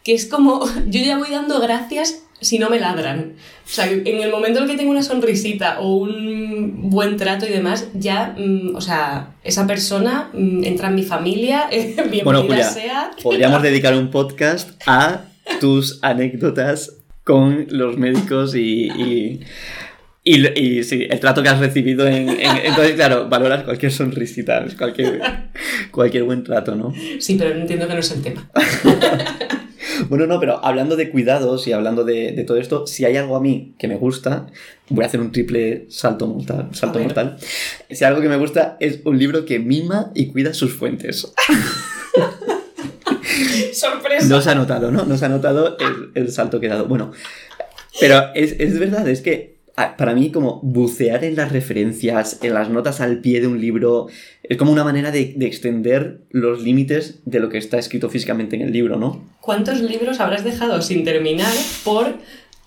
que 0.04 0.14
es 0.14 0.26
como, 0.26 0.66
yo 0.88 1.02
ya 1.02 1.18
voy 1.18 1.30
dando 1.32 1.60
gracias 1.60 2.24
si 2.42 2.60
no 2.60 2.70
me 2.70 2.80
ladran. 2.80 3.34
O 3.66 3.70
sea, 3.70 3.90
en 3.90 4.08
el 4.08 4.32
momento 4.32 4.60
en 4.60 4.66
el 4.66 4.72
que 4.72 4.78
tengo 4.78 4.92
una 4.92 5.04
sonrisita 5.04 5.80
o 5.80 5.96
un 5.96 6.90
buen 6.90 7.16
trato 7.16 7.46
y 7.46 7.50
demás, 7.50 7.88
ya, 7.94 8.36
mm, 8.38 8.76
o 8.76 8.82
sea, 8.82 9.36
esa 9.44 9.68
persona 9.68 10.30
mm, 10.34 10.64
entra 10.64 10.90
en 10.90 10.96
mi 10.96 11.04
familia, 11.04 11.68
bienvenida 11.72 12.24
bueno, 12.24 12.42
Julia, 12.44 12.64
sea. 12.68 13.12
Podríamos 13.22 13.62
dedicar 13.64 13.96
un 13.96 14.10
podcast 14.10 14.72
a 14.88 15.26
tus 15.60 16.00
anécdotas 16.02 16.98
con 17.24 17.68
los 17.70 17.98
médicos 17.98 18.56
y 18.56 18.90
y, 18.90 19.40
y, 20.24 20.84
sí, 20.84 21.08
el 21.10 21.20
trato 21.20 21.42
que 21.42 21.50
has 21.50 21.60
recibido 21.60 22.08
en, 22.08 22.30
Entonces, 22.30 22.94
claro, 22.94 23.28
valoras 23.28 23.64
cualquier 23.64 23.92
sonrisita, 23.92 24.64
cualquier, 24.78 25.20
cualquier 25.92 26.24
buen 26.24 26.44
trato, 26.44 26.76
¿no? 26.76 26.94
Sí, 27.20 27.36
pero 27.40 27.52
entiendo 27.52 27.88
que 27.88 27.94
no 27.94 28.00
es 28.00 28.12
el 28.12 28.22
tema. 28.22 28.48
bueno, 30.10 30.28
no, 30.28 30.40
pero 30.40 30.64
hablando 30.64 30.96
de 30.96 31.10
cuidados 31.10 31.68
y 31.68 31.74
hablando 31.74 32.04
de, 32.04 32.34
de, 32.34 32.44
todo 32.44 32.58
esto, 32.58 32.86
si 32.86 33.04
hay 33.04 33.18
algo 33.18 33.36
a 33.36 33.42
mí 33.42 33.74
que 33.80 33.88
me 33.88 33.96
gusta, 33.96 34.46
voy 34.90 35.04
a 35.04 35.08
hacer 35.08 35.20
un 35.20 35.32
triple 35.32 35.88
salto 35.90 36.28
mortal. 36.28 36.70
Salto 36.74 37.00
mortal. 37.00 37.38
Si 37.90 38.04
hay 38.04 38.10
algo 38.10 38.22
que 38.22 38.30
me 38.30 38.38
gusta 38.38 38.78
es 38.80 39.00
un 39.06 39.18
libro 39.18 39.46
que 39.46 39.58
mima 39.58 40.12
y 40.14 40.28
cuida 40.28 40.54
sus 40.54 40.72
fuentes. 40.72 41.34
¡Sorpresa! 43.74 44.28
No 44.28 44.40
se 44.40 44.52
ha 44.52 44.56
notado, 44.56 44.92
¿no? 44.92 45.04
No 45.04 45.18
se 45.18 45.26
ha 45.26 45.30
notado 45.30 45.78
el, 45.80 46.12
el 46.14 46.32
salto 46.32 46.60
que 46.60 46.68
he 46.68 46.70
dado. 46.70 46.86
Bueno, 46.86 47.12
pero 48.00 48.34
es, 48.36 48.56
es 48.60 48.78
verdad, 48.78 49.08
es 49.10 49.22
que 49.22 49.61
para 49.98 50.14
mí 50.14 50.32
como 50.32 50.60
bucear 50.62 51.24
en 51.24 51.36
las 51.36 51.52
referencias, 51.52 52.40
en 52.42 52.54
las 52.54 52.70
notas 52.70 53.02
al 53.02 53.20
pie 53.20 53.42
de 53.42 53.48
un 53.48 53.60
libro, 53.60 54.08
es 54.44 54.58
como 54.58 54.72
una 54.72 54.84
manera 54.84 55.12
de, 55.12 55.36
extender 55.42 56.22
los 56.30 56.62
límites 56.62 57.22
de 57.26 57.40
lo 57.40 57.50
que 57.50 57.58
está 57.58 57.78
escrito 57.78 58.10
físicamente 58.10 58.56
en 58.56 58.64
el 58.64 58.72
libro, 58.72 58.98
¿no? 58.98 59.24
¿Cuántos 59.40 59.82
libros 59.82 60.20
habrás 60.20 60.44
dejado 60.44 60.82
sin 60.82 61.04
terminar 61.04 61.54
por 61.84 62.16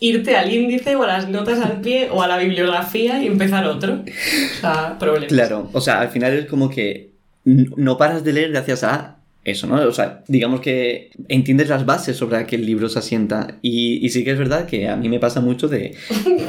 irte 0.00 0.36
al 0.36 0.52
índice 0.52 0.96
o 0.96 1.02
a 1.02 1.06
las 1.06 1.28
notas 1.28 1.60
al 1.60 1.80
pie 1.80 2.08
o 2.10 2.22
a 2.22 2.28
la 2.28 2.38
bibliografía 2.38 3.22
y 3.22 3.26
empezar 3.26 3.66
otro? 3.66 4.02
O 4.04 4.60
sea, 4.60 4.98
problemas. 4.98 5.28
Claro, 5.28 5.68
o 5.72 5.80
sea, 5.80 6.00
al 6.00 6.08
final 6.08 6.32
es 6.32 6.46
como 6.46 6.70
que 6.70 7.12
no 7.44 7.98
paras 7.98 8.24
de 8.24 8.32
leer 8.32 8.50
gracias 8.50 8.84
a 8.84 9.18
eso, 9.44 9.66
¿no? 9.66 9.76
O 9.86 9.92
sea, 9.92 10.24
digamos 10.26 10.60
que 10.60 11.10
entiendes 11.28 11.68
las 11.68 11.84
bases 11.84 12.16
sobre 12.16 12.38
la 12.38 12.46
que 12.46 12.56
el 12.56 12.66
libro 12.66 12.88
se 12.88 12.98
asienta. 12.98 13.58
Y, 13.62 14.08
sí 14.08 14.24
que 14.24 14.32
es 14.32 14.38
verdad 14.38 14.66
que 14.66 14.88
a 14.88 14.96
mí 14.96 15.08
me 15.08 15.20
pasa 15.20 15.40
mucho 15.40 15.68
de 15.68 15.94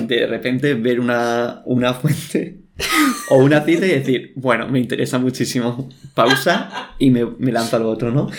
de 0.08 0.28
repente 0.28 0.74
ver 0.74 1.00
una, 1.00 1.62
una 1.66 1.94
fuente 1.94 2.62
o 3.30 3.38
una 3.38 3.62
cita 3.64 3.86
y 3.86 3.90
decir, 3.90 4.34
bueno, 4.36 4.68
me 4.70 4.80
interesa 4.80 5.20
muchísimo. 5.20 5.90
Pausa 6.14 6.94
y 6.98 7.12
me, 7.12 7.26
me 7.26 7.52
lanzo 7.52 7.76
al 7.76 7.84
otro, 7.84 8.12
¿no? 8.12 8.30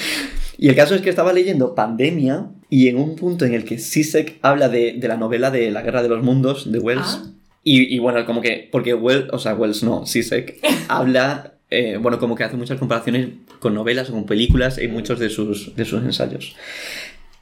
Y 0.59 0.69
el 0.69 0.75
caso 0.75 0.95
es 0.95 1.03
que 1.03 1.11
estaba 1.11 1.35
leyendo 1.35 1.75
Pandemia 1.75 2.51
y 2.71 2.88
en 2.88 2.97
un 2.97 3.14
punto 3.14 3.45
en 3.45 3.53
el 3.53 3.64
que 3.64 3.79
Sisek 3.79 4.38
habla 4.40 4.71
de, 4.71 4.95
de 4.95 5.09
la 5.09 5.19
novela 5.19 5.51
de 5.51 5.71
La 5.71 5.83
Guerra 5.83 6.03
de 6.03 6.09
los 6.09 6.23
Mundos 6.23 6.73
de 6.73 6.79
Wells. 6.79 7.21
Ah. 7.23 7.33
Y, 7.62 7.95
y, 7.95 7.99
bueno, 7.99 8.25
como 8.25 8.40
que, 8.40 8.69
porque 8.71 8.95
Wells, 8.95 9.27
o 9.33 9.38
sea, 9.38 9.55
Wells 9.55 9.83
no, 9.83 10.07
Sisek 10.07 10.61
habla 10.88 11.56
eh, 11.70 11.98
bueno, 12.00 12.18
como 12.18 12.37
que 12.37 12.44
hace 12.44 12.57
muchas 12.57 12.79
comparaciones 12.79 13.29
con 13.59 13.74
novelas 13.74 14.09
o 14.11 14.12
con 14.12 14.26
películas 14.26 14.79
en 14.79 14.92
muchos 14.92 15.18
de 15.18 15.31
sus, 15.31 15.74
de 15.74 15.85
sus 15.85 16.02
ensayos. 16.02 16.55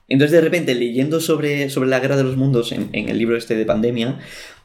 Entonces, 0.08 0.32
de 0.32 0.40
repente, 0.40 0.74
leyendo 0.74 1.20
sobre, 1.20 1.70
sobre 1.70 1.88
la 1.88 2.00
guerra 2.00 2.16
de 2.16 2.24
los 2.24 2.36
mundos 2.36 2.72
en, 2.72 2.90
el 2.92 3.18
libro 3.18 3.36
este 3.36 3.54
de 3.54 3.64
pandemia, 3.64 4.18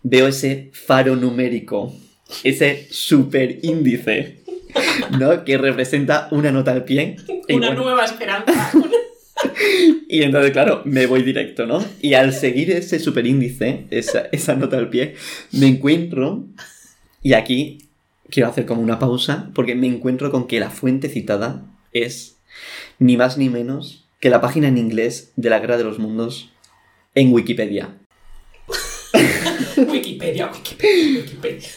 veo 0.04 0.28
ese 0.28 0.70
faro 0.74 1.16
numérico, 1.16 1.94
ese 2.44 2.88
super 2.90 3.60
índice, 3.64 4.40
¿no? 5.18 5.44
Que 5.46 5.58
representa 5.58 6.28
una 6.32 6.52
nota 6.52 6.72
al 6.72 6.84
pie. 6.84 7.18
Una 7.50 7.74
nueva 7.74 8.04
esperanza. 8.06 8.72
y 10.10 10.24
entonces, 10.24 10.52
claro, 10.52 10.82
me 10.86 11.06
voy 11.06 11.24
directo, 11.24 11.66
¿no? 11.66 11.84
Y 12.02 12.16
al 12.16 12.34
seguir 12.34 12.72
ese 12.72 13.00
superíndice, 13.00 13.86
esa, 13.92 14.28
esa 14.32 14.56
nota 14.56 14.78
al 14.78 14.90
pie, 14.90 15.16
me 15.54 15.68
encuentro, 15.68 16.48
y 17.24 17.34
aquí 17.34 17.89
quiero 18.30 18.50
hacer 18.50 18.66
como 18.66 18.82
una 18.82 19.00
pausa 19.00 19.50
porque 19.54 19.76
me 19.76 19.88
encuentro 19.88 20.32
con 20.32 20.48
que 20.48 20.60
la 20.60 20.70
fuente 20.70 21.10
citada 21.10 21.66
es 21.92 22.38
ni 23.00 23.18
más 23.18 23.38
ni 23.38 23.50
menos 23.50 24.08
que 24.20 24.30
la 24.30 24.42
página 24.42 24.68
en 24.68 24.78
inglés 24.78 25.32
de 25.36 25.50
la 25.50 25.60
Guerra 25.60 25.78
de 25.78 25.84
los 25.84 26.00
Mundos 26.00 26.52
en 27.16 27.34
Wikipedia. 27.34 27.98
Wikipedia, 29.78 30.52
Wikipedia, 30.52 31.22
Wikipedia. 31.22 31.70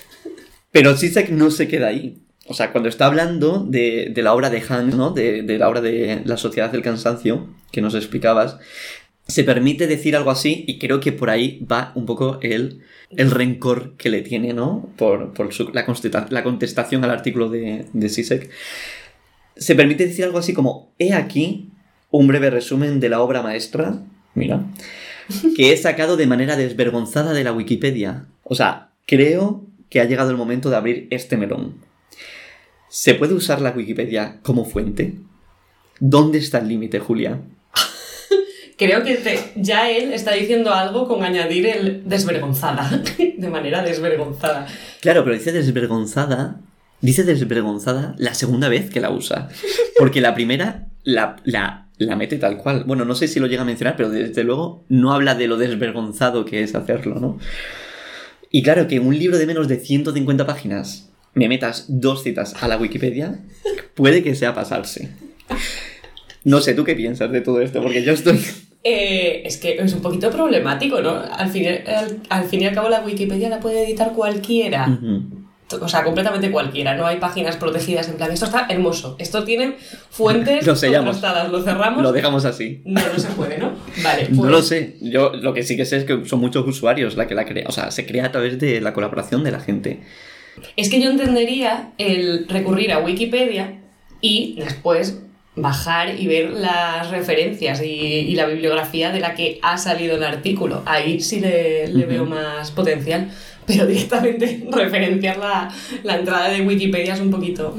Pero 0.71 0.97
Zizek 0.97 1.31
no 1.31 1.51
se 1.51 1.69
queda 1.69 1.89
ahí. 1.89 2.19
o 2.47 2.55
sea, 2.55 2.73
cuando 2.73 2.89
está 2.89 3.07
hablando 3.07 3.65
de, 3.65 4.13
la 4.17 4.35
obra 4.35 4.51
de 4.51 4.63
Han, 4.69 4.91
¿no? 4.97 5.11
De, 5.11 5.43
de, 5.43 5.59
la 5.59 5.69
obra 5.69 5.81
de 5.81 6.23
La 6.25 6.37
Sociedad 6.37 6.71
del 6.71 6.83
Cansancio, 6.83 7.49
que 7.71 7.81
nos 7.81 7.95
explicabas, 7.95 8.59
se 9.27 9.45
permite 9.45 9.87
decir 9.87 10.17
algo 10.17 10.31
así 10.31 10.65
y 10.67 10.79
creo 10.79 11.01
que 11.01 11.13
por 11.13 11.31
ahí 11.31 11.65
va 11.71 11.93
un 11.95 12.07
poco 12.07 12.39
el, 12.43 12.81
el 13.11 13.31
rencor 13.31 13.95
que 13.97 14.11
le 14.11 14.23
tiene, 14.23 14.53
¿no? 14.53 14.91
Por, 14.97 15.33
la, 15.75 15.87
la, 16.31 16.43
contestación 16.43 17.05
al 17.05 17.11
artículo 17.11 17.49
de, 17.49 17.87
de 17.93 18.09
Sisek. 18.09 18.51
Se 19.57 19.75
permite 19.75 20.07
decir 20.07 20.25
algo 20.25 20.39
así 20.39 20.53
como, 20.53 20.93
he 20.99 21.13
aquí 21.13 21.71
un 22.11 22.27
breve 22.27 22.51
resumen 22.51 23.01
de 23.01 23.09
la 23.09 23.21
obra 23.21 23.43
maestra, 23.43 24.03
mira, 24.35 24.67
que 25.57 25.73
he 25.73 25.77
sacado 25.77 26.17
de 26.17 26.27
manera 26.27 26.57
desvergonzada 26.57 27.33
de 27.33 27.45
la 27.45 27.53
Wikipedia. 27.53 28.27
O 28.43 28.55
sea, 28.55 28.91
creo 29.07 29.65
que 29.89 30.01
ha 30.01 30.05
llegado 30.05 30.31
el 30.31 30.37
momento 30.37 30.69
de 30.71 30.77
abrir 30.77 31.07
este 31.11 31.37
melón. 31.37 31.77
¿Se 32.89 33.15
puede 33.15 33.35
usar 33.35 33.61
la 33.61 33.71
Wikipedia 33.71 34.41
como 34.43 34.65
fuente? 34.65 35.15
¿Dónde 36.01 36.39
está 36.39 36.59
el 36.59 36.69
límite, 36.69 36.99
Julia? 36.99 37.41
Creo 38.85 39.05
que 39.05 39.39
ya 39.57 39.91
él 39.91 40.13
está 40.13 40.33
diciendo 40.33 40.73
algo 40.73 41.07
con 41.07 41.23
añadir 41.23 41.67
el 41.67 42.09
desvergonzada, 42.09 43.03
de 43.37 43.49
manera 43.49 43.83
desvergonzada. 43.83 44.67
Claro, 45.01 45.25
pero 45.25 45.37
dice 45.37 45.53
desvergonzada, 45.53 46.61
dice 47.01 47.25
desvergonzada 47.25 48.15
la 48.19 48.35
segunda 48.35 48.69
vez 48.69 48.91
que 48.91 49.01
la 49.01 49.11
usa. 49.11 49.49
Porque 49.99 50.21
la 50.21 50.35
primera 50.35 50.87
la, 51.05 51.37
la, 51.45 51.89
la 51.99 52.17
mete 52.17 52.39
tal 52.39 52.59
cual. 52.59 52.85
Bueno, 52.85 53.05
no 53.05 53.15
sé 53.15 53.29
si 53.29 53.41
lo 53.41 53.47
llega 53.47 53.63
a 53.63 53.67
mencionar, 53.67 53.97
pero 53.97 54.11
desde 54.11 54.45
luego 54.45 54.85
no 54.89 55.13
habla 55.13 55.35
de 55.35 55.47
lo 55.49 55.57
desvergonzado 55.57 56.45
que 56.45 56.63
es 56.63 56.75
hacerlo, 56.75 57.17
¿no? 57.17 57.39
Y 58.51 58.63
claro, 58.63 58.87
que 58.87 59.01
un 59.01 59.19
libro 59.19 59.39
de 59.39 59.47
menos 59.47 59.69
de 59.69 59.79
150 59.79 60.47
páginas 60.47 61.09
me 61.35 61.49
metas 61.49 61.87
dos 61.89 62.23
citas 62.23 62.55
a 62.63 62.69
la 62.69 62.77
Wikipedia, 62.77 63.41
puede 63.95 64.23
que 64.23 64.35
sea 64.35 64.55
pasarse. 64.55 65.11
No 66.45 66.61
sé, 66.61 66.75
¿tú 66.75 66.85
qué 66.85 66.95
piensas 66.95 67.33
de 67.33 67.41
todo 67.41 67.61
esto? 67.61 67.83
Porque 67.83 68.03
yo 68.03 68.13
estoy... 68.13 68.39
Eh, 68.85 69.43
es 69.45 69.59
que 69.59 69.77
es 69.77 69.93
un 69.95 70.03
poquito 70.03 70.31
problemático, 70.31 71.01
¿no? 71.01 71.11
Al 71.11 71.49
fin, 71.51 71.67
al, 72.29 72.45
fin 72.45 72.63
y 72.63 72.67
al 72.67 72.75
cabo 72.75 72.89
la 72.89 73.01
Wikipedia 73.01 73.49
la 73.49 73.61
puede 73.61 73.85
editar 73.85 74.13
cualquiera. 74.13 74.99
O 75.81 75.89
sea, 75.89 76.05
completamente 76.05 76.51
cualquiera. 76.51 76.95
No 76.95 77.07
hay 77.07 77.19
páginas 77.19 77.57
protegidas 77.57 78.09
en 78.09 78.17
plan, 78.17 78.31
esto 78.31 78.47
está 78.47 78.67
hermoso. 78.69 79.17
Esto 79.19 79.45
tiene 79.45 79.77
fuentes 80.11 80.67
lo 80.67 80.77
sellamos. 80.77 81.23
Lo 81.51 81.63
cerramos. 81.63 82.03
Lo 82.03 82.13
dejamos 82.13 82.45
así. 82.45 82.83
No, 82.85 83.01
no 83.01 83.19
se 83.19 83.29
puede, 83.29 83.59
¿no? 83.59 83.73
Vale. 84.03 84.29
No 84.31 84.47
lo 84.47 84.59
pues 84.59 84.69
sé. 84.69 84.97
Yo 85.01 85.33
lo 85.33 85.55
que 85.55 85.63
sí 85.63 85.77
que 85.77 85.85
sé 85.85 85.99
es 85.99 86.05
que 86.05 86.25
son 86.27 86.41
muchos 86.41 86.67
usuarios 86.67 87.17
la 87.17 87.27
que 87.27 87.35
la 87.35 87.45
crea. 87.45 87.67
O 87.69 87.73
sea, 87.73 87.91
se 87.91 88.05
crea 88.05 88.27
a 88.27 88.33
través 88.33 88.59
de 88.59 88.81
la 88.81 88.93
colaboración 88.93 89.45
de 89.45 89.53
la 89.53 89.61
gente. 89.61 90.01
Es 90.77 90.91
que 90.91 91.01
yo 91.01 91.11
entendería 91.11 91.93
el 91.99 92.47
recurrir 92.49 92.93
a 92.93 92.99
Wikipedia 92.99 93.81
y 94.21 94.57
después 94.59 95.23
bajar 95.55 96.19
y 96.19 96.27
ver 96.27 96.51
las 96.51 97.11
referencias 97.11 97.83
y, 97.83 98.35
la 98.35 98.47
bibliografía 98.47 99.13
de 99.13 99.21
la 99.21 99.35
que 99.35 99.59
ha 99.63 99.77
salido 99.79 100.17
el 100.17 100.25
artículo. 100.25 100.83
Ahí 100.87 101.21
sí 101.21 101.41
le, 101.41 101.87
veo 102.07 102.25
más 102.25 102.71
potencial, 102.71 103.31
pero 103.67 103.87
directamente 103.89 104.67
referenciar 104.71 105.39
la, 105.39 105.73
la, 106.03 106.17
entrada 106.17 106.49
de 106.49 106.63
Wikipedia 106.63 107.15
es 107.15 107.21
un 107.21 107.31
poquito... 107.31 107.77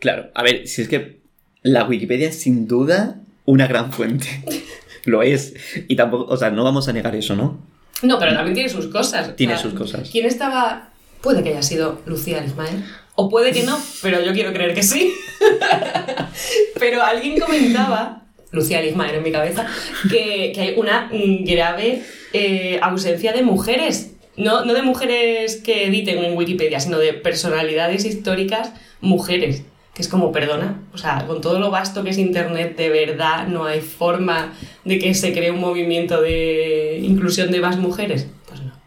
Claro, 0.00 0.30
a 0.34 0.42
ver, 0.42 0.66
si 0.66 0.82
es 0.82 0.88
que 0.88 1.20
la 1.62 1.84
Wikipedia 1.84 2.28
es 2.28 2.40
sin 2.40 2.66
duda 2.66 3.20
una 3.44 3.66
gran 3.66 3.92
fuente. 3.92 4.42
Lo 5.04 5.22
es. 5.22 5.54
Y 5.86 5.96
tampoco, 5.96 6.32
o 6.32 6.36
sea, 6.36 6.50
no 6.50 6.64
vamos 6.64 6.88
a 6.88 6.94
negar 6.94 7.14
eso, 7.14 7.36
¿no? 7.36 7.58
No, 8.02 8.18
pero 8.18 8.32
también 8.32 8.54
tiene 8.54 8.70
sus 8.70 8.86
cosas. 8.86 9.36
Tiene 9.36 9.58
sus 9.58 9.74
cosas. 9.74 10.08
¿Quién 10.10 10.24
estaba 10.24 10.94
Puede 11.24 11.42
que 11.42 11.48
haya 11.48 11.62
sido 11.62 12.02
Lucía 12.04 12.44
Ismael. 12.44 12.84
O 13.16 13.28
puede 13.28 13.52
que 13.52 13.62
no, 13.62 13.78
pero 14.02 14.20
yo 14.22 14.32
quiero 14.32 14.52
creer 14.52 14.74
que 14.74 14.82
sí. 14.82 15.14
pero 16.78 17.02
alguien 17.02 17.38
comentaba, 17.38 18.22
Lucía 18.50 18.84
Ismael 18.84 19.16
en 19.16 19.22
mi 19.22 19.30
cabeza, 19.30 19.66
que, 20.10 20.52
hay 20.56 20.74
una 20.76 21.08
grave 21.12 22.02
eh, 22.32 22.78
ausencia 22.82 23.32
de 23.32 23.42
mujeres. 23.42 24.12
No, 24.36 24.64
no 24.64 24.74
de 24.74 24.82
mujeres 24.82 25.56
que 25.56 25.86
editen 25.86 26.18
en 26.18 26.36
Wikipedia, 26.36 26.80
sino 26.80 26.98
de 26.98 27.12
personalidades 27.12 28.04
históricas 28.04 28.72
mujeres. 29.00 29.62
Que 29.94 30.02
es 30.02 30.08
como, 30.08 30.32
perdona, 30.32 30.82
o 30.92 30.98
sea, 30.98 31.24
con 31.28 31.40
todo 31.40 31.60
lo 31.60 31.70
vasto 31.70 32.02
que 32.02 32.10
es 32.10 32.18
Internet, 32.18 32.76
de 32.76 32.88
verdad 32.88 33.46
no 33.46 33.64
hay 33.64 33.80
forma 33.80 34.52
de 34.84 34.98
que 34.98 35.14
se 35.14 35.32
cree 35.32 35.52
un 35.52 35.60
movimiento 35.60 36.20
de 36.20 36.98
inclusión 37.00 37.52
de 37.52 37.60
más 37.60 37.76
mujeres. 37.76 38.26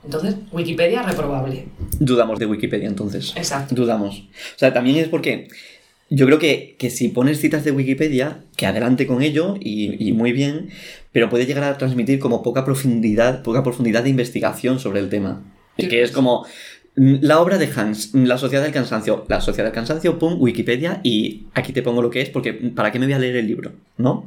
Entonces, 0.07 0.35
Wikipedia 0.53 1.03
reprobable. 1.03 1.65
Dudamos 1.99 2.39
de 2.39 2.45
Wikipedia 2.45 2.87
entonces. 2.87 3.33
Exacto. 3.35 3.75
Dudamos. 3.75 4.19
O 4.19 4.57
sea, 4.57 4.73
también 4.73 4.95
es 4.95 5.09
porque 5.09 5.49
yo 6.09 6.25
creo 6.25 6.39
que, 6.39 6.77
si 6.89 7.09
pones 7.09 7.41
citas 7.41 7.65
de 7.65 7.71
Wikipedia, 7.71 8.39
que 8.55 8.65
adelante 8.65 9.05
con 9.05 9.21
ello 9.21 9.57
y, 9.59 10.13
muy 10.13 10.31
bien, 10.31 10.69
pero 11.11 11.29
puede 11.29 11.45
llegar 11.45 11.65
a 11.65 11.77
transmitir 11.77 12.19
como 12.19 12.41
poca 12.41 12.63
profundidad, 12.63 13.43
poca 13.43 13.63
profundidad 13.63 14.03
de 14.03 14.09
investigación 14.09 14.79
sobre 14.79 15.01
el 15.01 15.09
tema. 15.09 15.43
Que 15.75 16.01
es 16.01 16.11
como 16.11 16.45
mm, 16.95 17.15
la 17.19 17.41
obra 17.41 17.57
de 17.57 17.69
Hans, 17.75 18.15
mm, 18.15 18.23
La 18.23 18.37
Sociedad 18.37 18.63
del 18.63 18.71
Cansancio, 18.71 19.25
La 19.27 19.41
Sociedad 19.41 19.65
del 19.65 19.75
Cansancio, 19.75 20.17
pum, 20.17 20.37
Wikipedia 20.39 21.01
y 21.03 21.47
aquí 21.53 21.73
te 21.73 21.83
pongo 21.83 22.01
lo 22.01 22.09
que 22.09 22.21
es 22.21 22.29
porque 22.29 22.53
¿para 22.53 22.91
qué 22.93 22.97
me 22.97 23.05
voy 23.05 23.13
a 23.13 23.19
leer 23.19 23.35
el 23.35 23.45
libro? 23.45 23.73
¿No? 23.97 24.25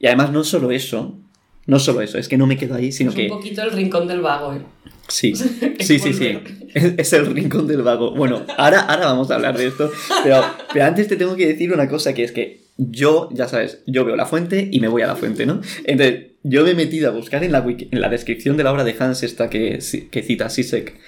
Y 0.00 0.06
además 0.06 0.32
no 0.32 0.42
solo 0.42 0.72
eso, 0.72 1.18
no 1.66 1.78
solo 1.78 2.00
eso, 2.00 2.18
es 2.18 2.28
que 2.28 2.36
no 2.36 2.46
me 2.46 2.56
quedo 2.56 2.74
ahí, 2.74 2.92
sino 2.92 3.12
que... 3.12 3.24
Un 3.24 3.38
poquito 3.38 3.62
el 3.62 3.72
rincón 3.72 4.08
del 4.08 4.20
vago, 4.20 4.54
¿eh? 4.54 4.62
Sí, 5.08 5.34
sí, 5.80 5.98
sí, 5.98 6.12
sí. 6.12 6.38
Es 6.74 7.12
el 7.12 7.26
rincón 7.26 7.66
del 7.66 7.82
vago. 7.82 8.14
Bueno, 8.14 8.44
ahora, 8.56 8.80
ahora 8.80 9.06
vamos 9.06 9.30
a 9.30 9.34
hablar 9.34 9.56
de 9.56 9.66
esto, 9.66 9.90
pero, 10.24 10.42
pero 10.72 10.84
antes 10.86 11.08
te 11.08 11.16
tengo 11.16 11.36
que 11.36 11.46
decir 11.46 11.72
una 11.72 11.88
cosa, 11.88 12.14
que 12.14 12.24
es 12.24 12.32
que 12.32 12.62
yo, 12.78 13.28
ya 13.32 13.48
sabes, 13.48 13.82
yo 13.86 14.04
veo 14.04 14.16
la 14.16 14.26
fuente 14.26 14.68
y 14.70 14.80
me 14.80 14.88
voy 14.88 15.02
a 15.02 15.06
la 15.06 15.16
fuente, 15.16 15.44
¿no? 15.46 15.60
Entonces, 15.84 16.32
yo 16.42 16.64
me 16.64 16.70
he 16.70 16.74
metido 16.74 17.08
a 17.10 17.12
buscar 17.12 17.44
en 17.44 17.52
la, 17.52 17.64
en 17.66 18.00
la 18.00 18.08
descripción 18.08 18.56
de 18.56 18.64
la 18.64 18.72
obra 18.72 18.84
de 18.84 18.96
Hans 18.98 19.22
esta 19.22 19.50
que, 19.50 19.78
que 20.10 20.22
cita 20.22 20.48
Sisek 20.48 20.98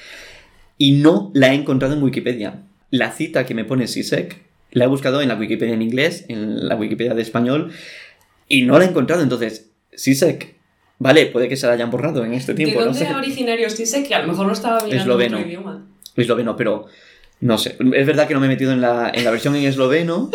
y 0.79 0.93
no 0.93 1.31
la 1.35 1.53
he 1.53 1.55
encontrado 1.55 1.95
en 1.95 2.03
Wikipedia. 2.03 2.63
La 2.91 3.13
cita 3.13 3.47
que 3.47 3.55
me 3.55 3.65
pone 3.65 3.89
Sisek 3.89 4.43
la 4.71 4.85
he 4.85 4.89
buscado 4.89 5.23
en 5.23 5.29
la 5.29 5.37
Wikipedia 5.37 5.75
en 5.75 5.83
inglés, 5.83 6.25
en 6.29 6.69
la 6.69 6.77
Wikipedia 6.77 7.15
de 7.15 7.23
español 7.23 7.73
y 8.49 8.63
no 8.63 8.79
la 8.79 8.85
he 8.85 8.89
encontrado. 8.89 9.23
Entonces, 9.23 9.71
Sisek, 9.97 10.55
Vale, 10.99 11.27
puede 11.27 11.49
que 11.49 11.57
se 11.57 11.67
la 11.67 11.73
hayan 11.73 11.91
borrado 11.91 12.25
en 12.25 12.33
este 12.35 12.55
tiempo. 12.55 12.79
¿De 12.79 12.87
dónde 12.87 13.01
no 13.01 13.07
sé. 13.07 13.15
originario 13.15 13.69
sé 13.69 14.05
que 14.05 14.15
a 14.15 14.21
lo 14.21 14.29
mejor 14.29 14.47
no 14.47 14.53
estaba 14.53 14.77
mirando 14.77 15.03
esloveno. 15.03 15.37
otro 15.37 15.49
idioma. 15.49 15.87
Esloveno, 16.17 16.57
pero 16.57 16.87
no 17.41 17.59
sé. 17.59 17.77
Es 17.95 18.07
verdad 18.07 18.29
que 18.29 18.35
no 18.35 18.41
me 18.41 18.47
he 18.47 18.49
metido 18.49 18.73
en 18.73 18.81
la, 18.81 19.11
en 19.13 19.25
la 19.25 19.31
versión 19.31 19.57
en 19.57 19.65
esloveno. 19.65 20.31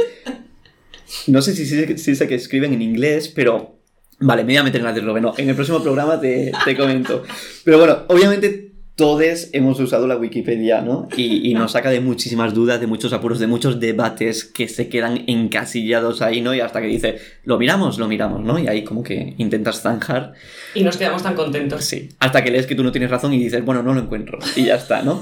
No 1.26 1.42
sé 1.42 1.56
si, 1.56 1.66
si, 1.66 2.16
sé 2.16 2.28
que 2.28 2.36
escriben 2.36 2.74
en 2.74 2.82
inglés, 2.82 3.30
pero 3.30 3.80
Vale, 4.22 4.44
me 4.44 4.52
voy 4.52 4.58
a 4.58 4.64
meter 4.64 4.82
en 4.82 4.86
la 4.86 4.94
de 4.94 5.00
esloveno. 5.00 5.34
En 5.38 5.50
el 5.50 5.56
próximo 5.56 5.82
programa 5.82 6.20
te, 6.20 6.52
te 6.66 6.76
comento. 6.76 7.24
Pero 7.64 7.80
bueno, 7.80 8.04
obviamente 8.10 8.69
todos 9.00 9.48
hemos 9.54 9.80
usado 9.80 10.08
la 10.08 10.18
Wikipedia, 10.18 10.82
¿no? 10.82 11.08
Y, 11.16 11.54
nos 11.54 11.72
saca 11.72 11.90
de 11.90 12.02
muchísimas 12.02 12.54
dudas, 12.54 12.82
de 12.82 12.88
muchos 12.88 13.14
apuros, 13.14 13.40
de 13.40 13.48
muchos 13.48 13.80
debates 13.80 14.44
que 14.44 14.68
se 14.68 14.90
quedan 14.90 15.24
encasillados 15.28 16.22
ahí, 16.22 16.42
¿no? 16.42 16.54
Y 16.54 16.60
hasta 16.60 16.82
que 16.82 16.88
dice, 16.88 17.18
lo 17.46 17.58
miramos, 17.58 17.98
lo 17.98 18.10
miramos, 18.10 18.42
¿no? 18.42 18.60
Y 18.60 18.68
ahí 18.68 18.84
como 18.84 19.02
que 19.02 19.36
intentas 19.38 19.82
zanjar. 19.82 20.34
Y 20.76 20.84
nos 20.84 20.98
quedamos 20.98 21.24
tan 21.24 21.34
contentos. 21.36 21.86
Sí. 21.86 22.10
Hasta 22.20 22.44
que 22.44 22.52
lees 22.52 22.68
que 22.68 22.76
tú 22.76 22.84
no 22.84 22.92
tienes 22.92 23.10
razón 23.10 23.34
y 23.34 23.40
dices, 23.40 23.64
bueno, 23.64 23.82
no 23.84 23.94
lo 23.94 24.02
encuentro. 24.02 24.38
Y 24.58 24.66
ya 24.66 24.76
está, 24.76 25.02
¿no? 25.02 25.22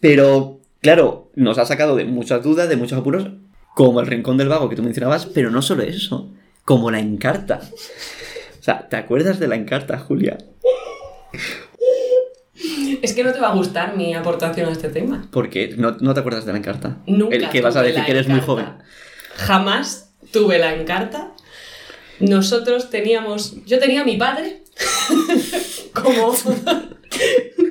Pero, 0.00 0.58
claro, 0.80 1.30
nos 1.36 1.58
ha 1.58 1.64
sacado 1.64 1.94
de 1.94 2.06
muchas 2.06 2.42
dudas, 2.42 2.68
de 2.68 2.76
muchos 2.76 2.98
apuros, 2.98 3.28
como 3.76 4.00
el 4.00 4.08
rincón 4.08 4.36
del 4.36 4.48
vago 4.48 4.68
que 4.68 4.74
tú 4.74 4.82
mencionabas, 4.82 5.26
pero 5.26 5.52
no 5.52 5.62
solo 5.62 5.84
eso, 5.84 6.32
como 6.64 6.90
la 6.90 6.98
encarta. 6.98 7.60
O 8.58 8.62
sea, 8.64 8.88
¿te 8.88 8.96
acuerdas 8.96 9.38
de 9.38 9.46
la 9.46 9.54
encarta, 9.54 9.96
Julia? 9.96 10.38
Es 13.02 13.12
que 13.14 13.24
no 13.24 13.32
te 13.32 13.40
va 13.40 13.48
a 13.48 13.54
gustar 13.54 13.96
mi 13.96 14.14
aportación 14.14 14.68
a 14.68 14.72
este 14.72 14.88
tema. 14.88 15.26
¿Por 15.30 15.50
qué? 15.50 15.74
¿No, 15.76 16.14
te 16.14 16.20
acuerdas 16.20 16.44
de 16.44 16.52
la 16.52 16.58
encarta? 16.58 16.98
Nunca. 17.06 17.34
El 17.36 17.48
que 17.48 17.60
vas 17.60 17.76
a 17.76 17.82
decir 17.82 18.04
que 18.04 18.10
eres 18.10 18.28
muy 18.28 18.40
joven. 18.40 18.66
Jamás 19.36 20.10
tuve 20.32 20.58
la 20.58 20.74
encarta. 20.74 21.32
Nosotros 22.20 22.90
teníamos. 22.90 23.64
Yo 23.66 23.78
tenía 23.78 24.02
a 24.02 24.04
mi 24.04 24.16
padre 24.16 24.62
como. 25.92 26.34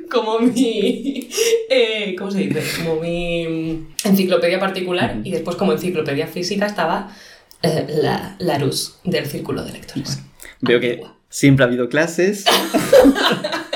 como 0.09 0.39
mi. 0.39 1.29
Eh, 1.69 2.15
¿Cómo 2.17 2.31
se 2.31 2.39
dice? 2.39 2.63
Como 2.77 3.01
mi 3.01 3.87
enciclopedia 4.03 4.59
particular. 4.59 5.17
Y 5.23 5.31
después, 5.31 5.57
como 5.57 5.73
enciclopedia 5.73 6.27
física, 6.27 6.65
estaba 6.65 7.13
eh, 7.61 7.85
la, 8.01 8.35
la 8.39 8.57
Rus 8.57 8.99
del 9.03 9.25
Círculo 9.25 9.63
de 9.63 9.73
Lectores. 9.73 10.21
veo 10.61 10.79
que 10.79 11.03
siempre 11.29 11.65
ha 11.65 11.67
habido 11.67 11.89
clases. 11.89 12.45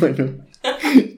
bueno, 0.00 0.30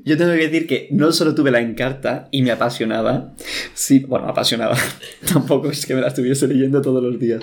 yo 0.04 0.16
tengo 0.16 0.32
que 0.32 0.48
decir 0.48 0.66
que 0.66 0.88
no 0.90 1.12
solo 1.12 1.34
tuve 1.34 1.50
la 1.50 1.60
encarta 1.60 2.28
y 2.30 2.42
me 2.42 2.50
apasionaba, 2.50 3.34
sí, 3.74 4.00
bueno, 4.00 4.28
apasionaba, 4.28 4.76
tampoco 5.32 5.70
es 5.70 5.86
que 5.86 5.94
me 5.94 6.00
la 6.00 6.08
estuviese 6.08 6.48
leyendo 6.48 6.82
todos 6.82 7.02
los 7.02 7.18
días, 7.18 7.42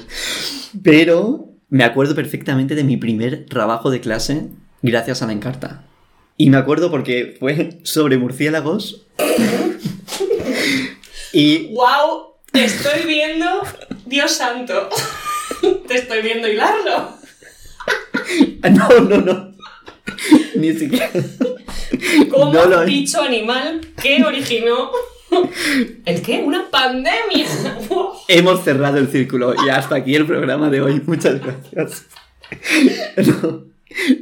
pero 0.83 1.53
me 1.69 1.83
acuerdo 1.83 2.15
perfectamente 2.15 2.75
de 2.75 2.83
mi 2.83 2.97
primer 2.97 3.45
trabajo 3.45 3.89
de 3.89 4.01
clase 4.01 4.47
gracias 4.81 5.21
a 5.21 5.27
la 5.27 5.33
encarta. 5.33 5.85
Y 6.37 6.49
me 6.49 6.57
acuerdo 6.57 6.89
porque 6.89 7.35
fue 7.37 7.79
sobre 7.83 8.17
murciélagos. 8.17 9.05
Y 11.31 11.73
¡Wow! 11.75 12.29
Te 12.51 12.65
estoy 12.65 13.05
viendo, 13.05 13.45
Dios 14.05 14.31
santo. 14.31 14.89
Te 15.87 15.95
estoy 15.95 16.21
viendo 16.23 16.47
hilarlo. 16.47 17.13
No, 18.71 18.89
no, 19.01 19.17
no. 19.17 19.51
Ni 20.55 20.73
siquiera. 20.73 21.09
Como 22.29 22.53
No 22.53 22.65
lo- 22.65 22.85
dicho 22.85 23.21
animal 23.21 23.81
que 24.01 24.23
originó. 24.23 24.91
¿El 26.05 26.21
qué? 26.21 26.41
¡Una 26.43 26.69
pandemia! 26.69 27.45
Hemos 28.27 28.63
cerrado 28.63 28.97
el 28.97 29.07
círculo 29.09 29.53
y 29.65 29.69
hasta 29.69 29.95
aquí 29.95 30.15
el 30.15 30.25
programa 30.25 30.69
de 30.69 30.81
hoy. 30.81 31.01
Muchas 31.05 31.39
gracias. 31.41 32.05
No, 33.17 33.63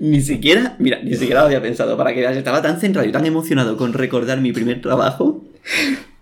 ni 0.01 0.21
siquiera, 0.21 0.75
mira, 0.79 0.99
ni 1.03 1.13
siquiera 1.15 1.41
lo 1.41 1.45
había 1.47 1.61
pensado 1.61 1.95
para 1.97 2.13
que. 2.13 2.23
Estaba 2.25 2.61
tan 2.61 2.79
centrado 2.79 3.07
y 3.07 3.11
tan 3.11 3.25
emocionado 3.25 3.75
con 3.77 3.93
recordar 3.93 4.39
mi 4.41 4.51
primer 4.53 4.81
trabajo. 4.81 5.43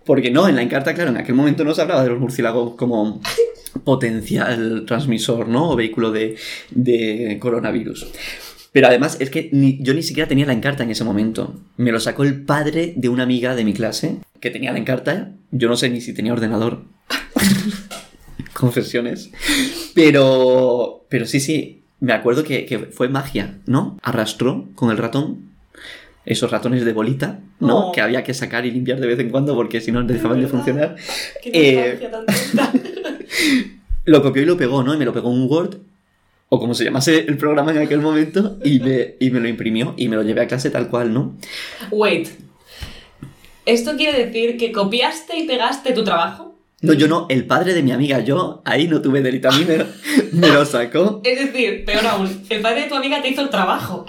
Porque 0.04 0.30
no, 0.30 0.48
en 0.48 0.56
la 0.56 0.62
encarta, 0.62 0.94
claro, 0.94 1.10
en 1.10 1.16
aquel 1.16 1.34
momento 1.34 1.64
no 1.64 1.74
se 1.74 1.82
hablaba 1.82 2.02
de 2.04 2.10
los 2.10 2.20
murciélagos 2.20 2.74
como 2.76 3.20
potencial 3.84 4.84
transmisor, 4.86 5.48
¿no? 5.48 5.70
O 5.70 5.76
vehículo 5.76 6.10
de, 6.12 6.36
de 6.70 7.38
coronavirus. 7.40 8.06
Pero 8.72 8.88
además 8.88 9.16
es 9.20 9.30
que 9.30 9.48
ni- 9.52 9.78
yo 9.82 9.94
ni 9.94 10.02
siquiera 10.02 10.28
tenía 10.28 10.46
la 10.46 10.52
encarta 10.52 10.82
en 10.84 10.90
ese 10.90 11.04
momento. 11.04 11.54
Me 11.76 11.92
lo 11.92 12.00
sacó 12.00 12.24
el 12.24 12.42
padre 12.42 12.92
de 12.96 13.08
una 13.08 13.22
amiga 13.22 13.54
de 13.54 13.64
mi 13.64 13.72
clase 13.72 14.18
que 14.40 14.50
tenía 14.50 14.72
la 14.72 14.78
encarta. 14.78 15.32
Yo 15.50 15.68
no 15.68 15.76
sé 15.76 15.88
ni 15.88 16.00
si 16.00 16.12
tenía 16.12 16.32
ordenador. 16.32 16.82
Confesiones. 18.52 19.30
Pero, 19.94 21.04
pero 21.08 21.26
sí, 21.26 21.40
sí. 21.40 21.82
Me 22.00 22.12
acuerdo 22.12 22.44
que, 22.44 22.66
que 22.66 22.78
fue 22.78 23.08
magia, 23.08 23.58
¿no? 23.66 23.98
Arrastró 24.02 24.68
con 24.74 24.90
el 24.90 24.98
ratón. 24.98 25.46
Esos 26.26 26.50
ratones 26.50 26.84
de 26.84 26.92
bolita, 26.92 27.38
¿no? 27.60 27.88
Oh. 27.88 27.92
Que 27.92 28.00
había 28.00 28.24
que 28.24 28.34
sacar 28.34 28.66
y 28.66 28.70
limpiar 28.72 29.00
de 29.00 29.06
vez 29.06 29.18
en 29.20 29.30
cuando 29.30 29.54
porque 29.54 29.80
si 29.80 29.92
no 29.92 30.02
dejaban 30.02 30.40
de 30.40 30.48
funcionar. 30.48 30.96
¡Qué 31.42 31.50
Eh, 31.54 32.08
tan! 32.10 32.26
Lo 34.04 34.22
copió 34.22 34.42
y 34.42 34.44
lo 34.44 34.56
pegó, 34.56 34.82
¿no? 34.84 34.94
Y 34.94 34.98
me 34.98 35.04
lo 35.04 35.12
pegó 35.12 35.32
en 35.32 35.40
un 35.40 35.50
Word, 35.50 35.78
o 36.48 36.58
como 36.58 36.74
se 36.74 36.84
llamase 36.84 37.20
el 37.26 37.36
programa 37.38 37.72
en 37.72 37.78
aquel 37.78 38.00
momento, 38.00 38.58
y 38.62 38.80
me, 38.80 39.14
y 39.18 39.30
me 39.30 39.40
lo 39.40 39.48
imprimió 39.48 39.94
y 39.96 40.08
me 40.08 40.16
lo 40.16 40.22
llevé 40.22 40.42
a 40.42 40.46
clase 40.46 40.70
tal 40.70 40.88
cual, 40.88 41.12
¿no? 41.12 41.36
Wait. 41.90 42.28
¿Esto 43.64 43.96
quiere 43.96 44.26
decir 44.26 44.56
que 44.56 44.70
copiaste 44.70 45.36
y 45.38 45.46
pegaste 45.46 45.92
tu 45.92 46.04
trabajo? 46.04 46.54
No, 46.82 46.92
yo 46.92 47.08
no, 47.08 47.26
el 47.30 47.46
padre 47.46 47.74
de 47.74 47.82
mi 47.82 47.90
amiga, 47.90 48.20
yo 48.20 48.62
ahí 48.64 48.86
no 48.86 49.00
tuve 49.02 49.22
delito, 49.22 49.48
a 49.48 49.52
mí 49.52 49.64
me, 49.64 49.84
me 50.32 50.48
lo 50.48 50.64
sacó, 50.64 51.20
Es 51.24 51.38
decir, 51.52 51.84
peor 51.84 52.06
aún, 52.06 52.44
el 52.48 52.60
padre 52.60 52.82
de 52.82 52.88
tu 52.88 52.94
amiga 52.94 53.20
te 53.22 53.28
hizo 53.30 53.40
el 53.40 53.50
trabajo. 53.50 54.04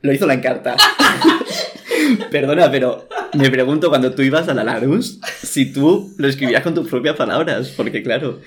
lo 0.00 0.12
hizo 0.12 0.26
la 0.26 0.34
encarta. 0.34 0.76
Perdona, 2.30 2.70
pero 2.70 3.08
me 3.34 3.50
pregunto 3.50 3.88
cuando 3.90 4.14
tú 4.14 4.22
ibas 4.22 4.48
a 4.48 4.54
la 4.54 4.64
Larus, 4.64 5.18
si 5.42 5.72
tú 5.72 6.12
lo 6.16 6.28
escribías 6.28 6.62
con 6.62 6.74
tus 6.74 6.88
propias 6.88 7.16
palabras, 7.16 7.72
porque 7.76 8.02
claro, 8.02 8.40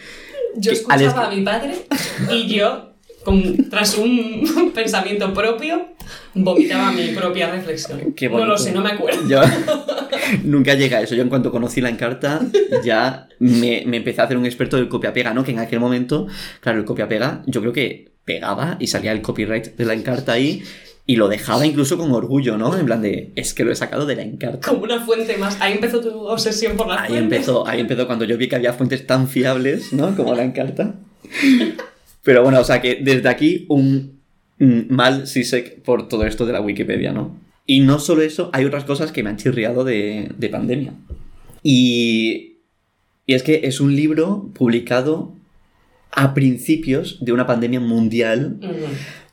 Yo 0.55 0.71
al 0.71 0.77
escuchaba 1.01 1.27
a 1.27 1.35
mi 1.35 1.41
padre 1.43 1.85
y 2.31 2.47
yo, 2.47 2.94
con- 3.25 3.69
tras 3.69 3.97
un 3.97 4.71
pensamiento 4.73 5.33
propio, 5.33 5.87
vomitaba 6.33 6.91
mi 6.93 7.07
propia 7.09 7.51
reflexión. 7.51 8.13
Qué 8.13 8.29
no 8.29 8.45
lo 8.45 8.57
sé, 8.57 8.71
no 8.71 8.81
me 8.81 8.91
acuerdo. 8.91 9.27
Yo 9.27 9.41
nunca 10.43 10.75
llega 10.75 10.99
a 10.99 11.01
eso. 11.01 11.15
Yo 11.15 11.23
en 11.23 11.29
cuanto 11.29 11.51
conocí 11.51 11.81
la 11.81 11.89
encarta, 11.89 12.39
ya 12.83 13.27
me, 13.39 13.83
me 13.85 13.97
empecé 13.97 14.21
a 14.21 14.25
hacer 14.25 14.37
un 14.37 14.45
experto 14.45 14.77
del 14.77 14.87
copia-pega, 14.87 15.33
¿no? 15.33 15.43
Que 15.43 15.51
en 15.51 15.59
aquel 15.59 15.79
momento, 15.81 16.27
claro, 16.61 16.79
el 16.79 16.85
copia-pega, 16.85 17.43
yo 17.47 17.59
creo 17.59 17.73
que 17.73 18.11
pegaba 18.23 18.77
y 18.79 18.87
salía 18.87 19.11
el 19.11 19.21
copyright 19.21 19.75
de 19.75 19.85
la 19.85 19.93
encarta 19.93 20.31
ahí 20.31 20.63
y 21.07 21.17
lo 21.17 21.27
dejaba 21.27 21.67
incluso 21.67 21.97
con 21.99 22.11
orgullo, 22.13 22.57
¿no? 22.57 22.75
En 22.75 22.85
plan 22.87 23.01
de, 23.01 23.31
es 23.35 23.53
que 23.53 23.63
lo 23.63 23.71
he 23.71 23.75
sacado 23.75 24.07
de 24.07 24.15
la 24.15 24.23
encarta. 24.23 24.67
Como 24.67 24.83
una 24.83 24.99
fuente 25.05 25.37
más. 25.37 25.57
Ahí 25.61 25.73
empezó 25.73 25.99
tu 26.01 26.09
obsesión 26.27 26.75
por 26.77 26.87
las 26.87 27.01
Ahí 27.01 27.09
fuentes. 27.09 27.37
empezó, 27.39 27.67
ahí 27.67 27.79
empezó 27.79 28.07
cuando 28.07 28.25
yo 28.25 28.37
vi 28.37 28.47
que 28.47 28.55
había 28.55 28.73
fuentes 28.73 29.05
tan 29.05 29.27
fiables, 29.27 29.93
¿no? 29.93 30.15
Como 30.15 30.33
la 30.33 30.43
encarta. 30.43 30.95
Pero 32.25 32.43
bueno, 32.43 32.59
o 32.59 32.63
sea 32.63 32.81
que 32.81 32.99
desde 33.01 33.29
aquí 33.29 33.65
un 33.69 34.19
mal 34.57 35.27
Sisek 35.27 35.83
por 35.83 36.07
todo 36.07 36.25
esto 36.25 36.45
de 36.45 36.53
la 36.53 36.59
Wikipedia, 36.59 37.13
¿no? 37.13 37.39
Y 37.67 37.81
no 37.81 37.99
solo 37.99 38.23
eso, 38.23 38.49
hay 38.51 38.65
otras 38.65 38.83
cosas 38.83 39.11
que 39.11 39.21
me 39.21 39.29
han 39.29 39.37
chirriado 39.37 39.83
de, 39.83 40.31
de 40.35 40.49
pandemia. 40.49 40.93
Y, 41.61 42.57
y 43.27 43.33
es 43.35 43.43
que 43.43 43.61
es 43.63 43.79
un 43.79 43.95
libro 43.95 44.49
publicado 44.53 45.33
a 46.11 46.33
principios 46.33 47.23
de 47.23 47.31
una 47.31 47.45
pandemia 47.45 47.79
mundial 47.79 48.59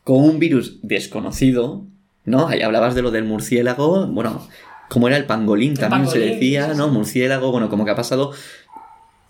con 0.04 0.22
un 0.22 0.38
virus 0.38 0.78
desconocido, 0.82 1.86
¿no? 2.26 2.48
Ahí 2.48 2.60
hablabas 2.60 2.94
de 2.94 3.02
lo 3.02 3.10
del 3.10 3.24
murciélago, 3.24 4.06
bueno, 4.08 4.46
como 4.88 5.08
era 5.08 5.16
el 5.16 5.24
pangolín 5.24 5.72
también 5.74 6.06
se 6.08 6.18
decía, 6.18 6.74
¿no? 6.74 6.88
Murciélago, 6.88 7.50
bueno, 7.52 7.70
como 7.70 7.86
que 7.86 7.92
ha 7.92 7.96
pasado, 7.96 8.32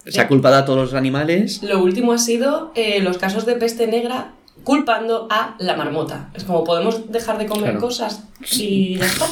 se 0.06 0.20
ha 0.20 0.28
culpado 0.28 0.56
a 0.56 0.64
todos 0.64 0.78
los 0.78 0.94
animales. 0.94 1.62
Lo 1.62 1.82
último 1.82 2.12
ha 2.12 2.18
sido 2.18 2.72
eh, 2.74 3.00
los 3.00 3.18
casos 3.18 3.46
de 3.46 3.54
peste 3.56 3.86
negra 3.86 4.32
culpando 4.64 5.26
a 5.30 5.56
la 5.58 5.76
marmota. 5.76 6.30
Es 6.34 6.44
como 6.44 6.64
podemos 6.64 7.10
dejar 7.10 7.38
de 7.38 7.46
comer 7.46 7.70
Claro. 7.70 7.80
cosas 7.80 8.24
y 8.52 8.96
ya 8.96 9.06
está. 9.06 9.26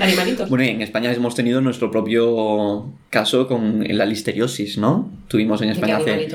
Animalitos. 0.00 0.48
Bueno, 0.48 0.64
y 0.64 0.68
en 0.68 0.82
España 0.82 1.12
hemos 1.12 1.34
tenido 1.34 1.60
nuestro 1.60 1.90
propio 1.90 2.92
caso 3.10 3.48
con 3.48 3.84
la 3.88 4.06
listeriosis, 4.06 4.78
¿no? 4.78 5.10
Tuvimos 5.26 5.60
en 5.62 5.68
¿De 5.68 5.74
qué 5.74 5.78
España 5.80 5.96
hace... 5.96 6.28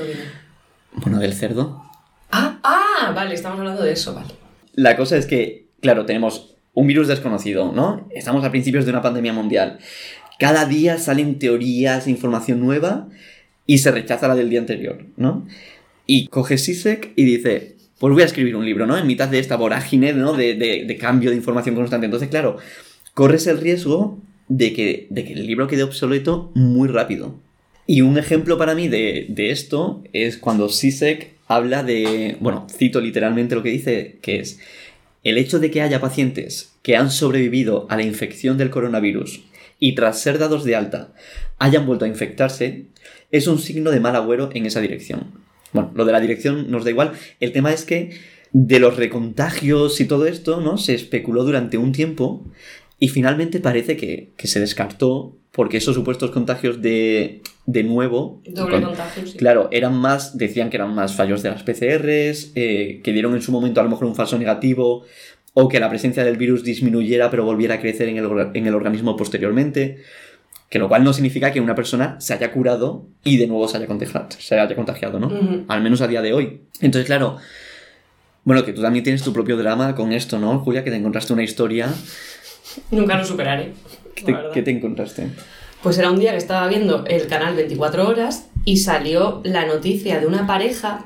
Bueno, 0.92 1.18
del 1.18 1.32
cerdo. 1.32 1.82
Ah, 2.30 2.58
ah, 2.62 3.12
vale, 3.14 3.34
estamos 3.34 3.58
hablando 3.58 3.82
de 3.82 3.92
eso, 3.92 4.14
vale. 4.14 4.28
La 4.74 4.94
cosa 4.96 5.16
es 5.16 5.24
que, 5.24 5.68
claro, 5.80 6.04
tenemos 6.04 6.54
un 6.74 6.86
virus 6.86 7.08
desconocido, 7.08 7.72
¿no? 7.72 8.06
Estamos 8.14 8.44
a 8.44 8.50
principios 8.50 8.84
de 8.84 8.90
una 8.90 9.00
pandemia 9.00 9.32
mundial. 9.32 9.78
Cada 10.38 10.66
día 10.66 10.98
salen 10.98 11.38
teorías 11.38 12.06
e 12.06 12.10
información 12.10 12.60
nueva 12.60 13.08
y 13.66 13.78
se 13.78 13.90
rechaza 13.90 14.28
la 14.28 14.34
del 14.34 14.50
día 14.50 14.60
anterior, 14.60 15.04
¿no? 15.16 15.46
Y 16.06 16.28
coge 16.28 16.56
Sisek 16.58 17.12
y 17.16 17.24
dice, 17.24 17.74
pues 17.98 18.12
voy 18.12 18.22
a 18.22 18.26
escribir 18.26 18.56
un 18.56 18.64
libro, 18.64 18.86
¿no? 18.86 18.96
En 18.96 19.06
mitad 19.06 19.28
de 19.28 19.38
esta 19.38 19.56
vorágine, 19.56 20.12
¿no? 20.12 20.34
De, 20.34 20.54
de- 20.54 20.96
cambio 20.96 21.30
de 21.30 21.36
información 21.36 21.74
constante. 21.74 22.06
Entonces, 22.06 22.28
claro, 22.28 22.58
corres 23.14 23.46
el 23.46 23.58
riesgo 23.58 24.18
de 24.48 24.72
que, 24.72 25.06
de 25.10 25.24
que 25.24 25.32
el 25.32 25.46
libro 25.46 25.66
quede 25.66 25.82
obsoleto 25.82 26.52
muy 26.54 26.88
rápido. 26.88 27.34
Y 27.86 28.02
un 28.02 28.18
ejemplo 28.18 28.58
para 28.58 28.74
mí 28.74 28.88
de, 28.88 29.26
de 29.28 29.50
esto 29.50 30.02
es 30.12 30.38
cuando 30.38 30.68
Sisek 30.68 31.32
habla 31.48 31.82
de, 31.82 32.36
bueno, 32.40 32.66
cito 32.70 33.00
literalmente 33.00 33.54
lo 33.54 33.62
que 33.62 33.70
dice, 33.70 34.18
que 34.22 34.40
es, 34.40 34.58
el 35.24 35.38
hecho 35.38 35.58
de 35.58 35.70
que 35.70 35.82
haya 35.82 36.00
pacientes 36.00 36.72
que 36.82 36.96
han 36.96 37.10
sobrevivido 37.10 37.86
a 37.90 37.96
la 37.96 38.02
infección 38.04 38.58
del 38.58 38.70
coronavirus 38.70 39.42
y 39.80 39.94
tras 39.94 40.20
ser 40.20 40.38
dados 40.38 40.64
de 40.64 40.76
alta 40.76 41.12
hayan 41.58 41.86
vuelto 41.86 42.04
a 42.04 42.08
infectarse, 42.08 42.84
es 43.30 43.46
un 43.46 43.58
signo 43.58 43.90
de 43.90 44.00
mal 44.00 44.16
agüero 44.16 44.50
en 44.54 44.66
esa 44.66 44.80
dirección. 44.80 45.32
Bueno, 45.72 45.90
lo 45.94 46.04
de 46.04 46.12
la 46.12 46.20
dirección 46.20 46.70
nos 46.70 46.84
da 46.84 46.90
igual. 46.90 47.12
El 47.40 47.52
tema 47.52 47.72
es 47.72 47.84
que 47.84 48.10
de 48.52 48.78
los 48.78 48.96
recontagios 48.96 50.00
y 50.00 50.06
todo 50.06 50.26
esto, 50.26 50.60
¿no? 50.60 50.78
Se 50.78 50.94
especuló 50.94 51.44
durante 51.44 51.76
un 51.78 51.92
tiempo 51.92 52.44
y 52.98 53.08
finalmente 53.08 53.60
parece 53.60 53.96
que, 53.96 54.30
que 54.36 54.46
se 54.46 54.60
descartó 54.60 55.36
porque 55.50 55.78
esos 55.78 55.94
supuestos 55.94 56.30
contagios 56.30 56.80
de, 56.82 57.40
de 57.66 57.82
nuevo... 57.82 58.42
Doble 58.46 58.74
con- 58.76 58.84
contagio, 58.84 59.26
sí. 59.26 59.38
Claro, 59.38 59.68
eran 59.72 59.94
más, 59.96 60.36
decían 60.36 60.68
que 60.70 60.76
eran 60.76 60.94
más 60.94 61.14
fallos 61.14 61.42
de 61.42 61.50
las 61.50 61.62
PCRs, 61.62 62.52
eh, 62.54 63.00
que 63.02 63.12
dieron 63.12 63.34
en 63.34 63.42
su 63.42 63.52
momento 63.52 63.80
a 63.80 63.84
lo 63.84 63.90
mejor 63.90 64.06
un 64.06 64.14
falso 64.14 64.38
negativo, 64.38 65.04
o 65.54 65.68
que 65.68 65.80
la 65.80 65.88
presencia 65.88 66.24
del 66.24 66.36
virus 66.36 66.62
disminuyera 66.62 67.30
pero 67.30 67.44
volviera 67.46 67.76
a 67.76 67.80
crecer 67.80 68.08
en 68.08 68.18
el, 68.18 68.26
en 68.52 68.66
el 68.66 68.74
organismo 68.74 69.16
posteriormente. 69.16 69.98
Que 70.68 70.78
lo 70.78 70.88
cual 70.88 71.04
no 71.04 71.12
significa 71.12 71.52
que 71.52 71.60
una 71.60 71.74
persona 71.74 72.20
se 72.20 72.34
haya 72.34 72.50
curado 72.50 73.06
y 73.22 73.36
de 73.36 73.46
nuevo 73.46 73.68
se 73.68 73.76
haya 73.76 73.86
contagiado, 73.86 74.28
se 74.36 74.58
haya 74.58 74.74
contagiado 74.74 75.20
¿no? 75.20 75.30
Al 75.68 75.80
menos 75.80 76.00
a 76.00 76.08
día 76.08 76.22
de 76.22 76.32
hoy. 76.32 76.62
Entonces, 76.80 77.06
claro, 77.06 77.36
bueno, 78.42 78.64
que 78.64 78.72
tú 78.72 78.82
también 78.82 79.04
tienes 79.04 79.22
tu 79.22 79.32
propio 79.32 79.56
drama 79.56 79.94
con 79.94 80.12
esto, 80.12 80.38
¿no, 80.38 80.58
Julia? 80.60 80.82
Que 80.84 80.90
te 80.90 80.96
encontraste 80.96 81.32
una 81.32 81.42
historia. 81.42 81.88
Nunca 82.90 83.16
lo 83.16 83.24
superaré. 83.24 83.72
¿Qué 84.14 84.22
la 84.22 84.26
te, 84.26 84.32
verdad. 84.32 84.50
qué 84.52 84.62
te 84.62 84.70
encontraste? 84.70 85.28
Pues 85.82 85.98
era 85.98 86.10
un 86.10 86.18
día 86.18 86.32
que 86.32 86.38
estaba 86.38 86.66
viendo 86.68 87.04
el 87.06 87.26
canal 87.26 87.54
24 87.54 88.08
horas 88.08 88.48
y 88.64 88.78
salió 88.78 89.40
la 89.44 89.66
noticia 89.66 90.20
de 90.20 90.26
una 90.26 90.46
pareja 90.46 91.04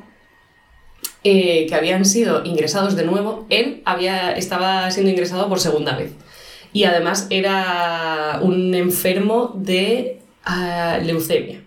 eh, 1.23 1.66
que 1.68 1.75
habían 1.75 2.05
sido 2.07 2.44
ingresados 2.44 2.96
de 2.96 3.05
nuevo. 3.05 3.46
Él 3.51 3.83
había, 3.85 4.33
estaba 4.33 4.90
siendo 4.90 5.11
ingresado 5.11 5.49
por 5.49 5.61
segunda 5.61 5.96
vez. 5.96 6.12
Y 6.72 6.85
además 6.85 7.26
era 7.30 8.38
un 8.42 8.74
enfermo 8.74 9.52
de 9.56 10.20
ah, 10.44 10.98
leucemia. 11.02 11.61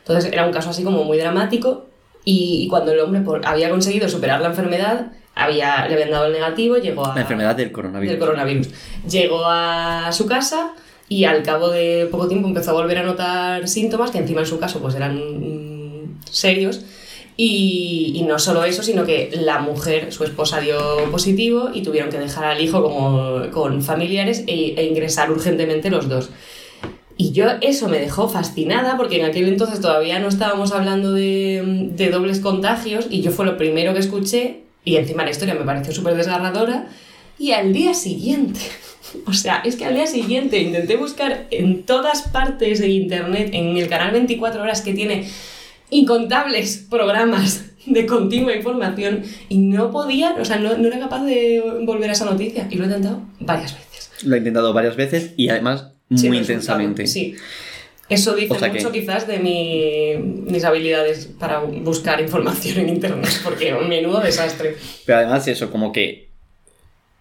Entonces 0.00 0.32
era 0.32 0.44
un 0.46 0.52
caso 0.52 0.70
así 0.70 0.84
como 0.84 1.04
muy 1.04 1.16
dramático 1.18 1.86
y, 2.24 2.64
y 2.64 2.68
cuando 2.68 2.92
el 2.92 3.00
hombre 3.00 3.22
por- 3.22 3.46
había 3.46 3.70
conseguido 3.70 4.08
superar 4.08 4.40
la 4.42 4.48
enfermedad, 4.48 5.12
había, 5.34 5.86
le 5.88 5.94
habían 5.94 6.10
dado 6.10 6.26
el 6.26 6.32
negativo, 6.32 6.76
llegó 6.76 7.06
a... 7.06 7.14
La 7.14 7.22
enfermedad 7.22 7.56
del 7.56 7.72
coronavirus. 7.72 8.10
del 8.10 8.18
coronavirus. 8.20 8.68
Llegó 9.08 9.44
a 9.46 10.10
su 10.12 10.26
casa 10.26 10.72
y 11.08 11.24
al 11.24 11.42
cabo 11.42 11.70
de 11.70 12.06
poco 12.10 12.28
tiempo 12.28 12.46
empezó 12.48 12.70
a 12.70 12.74
volver 12.74 12.98
a 12.98 13.02
notar 13.02 13.66
síntomas 13.66 14.10
que 14.10 14.18
encima 14.18 14.40
en 14.42 14.46
su 14.46 14.58
caso 14.58 14.80
pues 14.80 14.94
eran 14.94 15.16
mm, 15.16 16.18
serios. 16.30 16.84
Y, 17.36 18.24
no 18.28 18.38
solo 18.38 18.64
eso, 18.64 18.82
sino 18.82 19.04
que 19.04 19.30
la 19.34 19.58
mujer, 19.58 20.12
su 20.12 20.24
esposa, 20.24 20.60
dio 20.60 21.10
positivo 21.10 21.70
y 21.74 21.82
tuvieron 21.82 22.10
que 22.10 22.18
dejar 22.18 22.44
al 22.44 22.60
hijo 22.60 22.82
como, 22.82 23.50
con 23.50 23.82
familiares 23.82 24.44
e, 24.46 24.74
e 24.76 24.84
ingresar 24.86 25.30
urgentemente 25.30 25.90
los 25.90 26.08
dos. 26.08 26.30
Y 27.16 27.32
yo 27.32 27.46
eso 27.60 27.88
me 27.88 27.98
dejó 28.00 28.28
fascinada 28.28 28.96
porque 28.96 29.20
en 29.20 29.26
aquel 29.26 29.48
entonces 29.48 29.80
todavía 29.80 30.18
no 30.18 30.28
estábamos 30.28 30.72
hablando 30.72 31.12
de, 31.12 31.90
de 31.92 32.10
dobles 32.10 32.40
contagios 32.40 33.06
y 33.10 33.20
yo 33.20 33.30
fue 33.30 33.46
lo 33.46 33.56
primero 33.56 33.92
que 33.94 34.00
escuché 34.00 34.62
y 34.84 34.96
encima 34.96 35.24
la 35.24 35.30
historia 35.30 35.54
me 35.54 35.64
pareció 35.64 35.92
súper 35.92 36.16
desgarradora 36.16 36.88
y 37.38 37.52
al 37.52 37.72
día 37.72 37.94
siguiente, 37.94 38.60
o 39.26 39.32
sea, 39.32 39.62
es 39.64 39.76
que 39.76 39.84
al 39.84 39.94
día 39.94 40.06
siguiente 40.06 40.58
intenté 40.58 40.96
buscar 40.96 41.46
en 41.50 41.84
todas 41.84 42.22
partes 42.22 42.80
de 42.80 42.88
internet, 42.88 43.50
en 43.52 43.76
el 43.76 43.88
canal 43.88 44.12
24 44.12 44.62
horas 44.62 44.82
que 44.82 44.92
tiene 44.92 45.28
incontables 45.90 46.86
programas 46.90 47.64
de 47.86 48.06
continua 48.06 48.54
información 48.54 49.22
y 49.48 49.58
no 49.58 49.90
podía, 49.90 50.34
o 50.38 50.44
sea, 50.44 50.58
no, 50.58 50.76
no 50.76 50.88
era 50.88 50.98
capaz 50.98 51.24
de 51.24 51.62
volver 51.82 52.10
a 52.10 52.12
esa 52.12 52.24
noticia 52.24 52.66
y 52.70 52.76
lo 52.76 52.84
he 52.84 52.86
intentado 52.86 53.22
varias 53.40 53.74
veces. 53.74 54.10
Lo 54.24 54.34
he 54.34 54.38
intentado 54.38 54.72
varias 54.72 54.96
veces 54.96 55.32
y 55.36 55.48
además 55.48 55.88
muy 56.08 56.38
intensamente. 56.38 57.06
Sí. 57.06 57.36
Eso 58.08 58.34
dice 58.34 58.68
mucho 58.68 58.92
quizás 58.92 59.26
de 59.26 59.38
mi, 59.38 60.16
mis 60.50 60.64
habilidades 60.64 61.26
para 61.38 61.60
buscar 61.60 62.20
información 62.20 62.80
en 62.80 62.90
internet, 62.90 63.30
porque 63.42 63.74
menudo 63.74 64.20
desastre. 64.20 64.76
Pero 65.06 65.18
además 65.18 65.48
eso, 65.48 65.70
como 65.70 65.90
que 65.90 66.28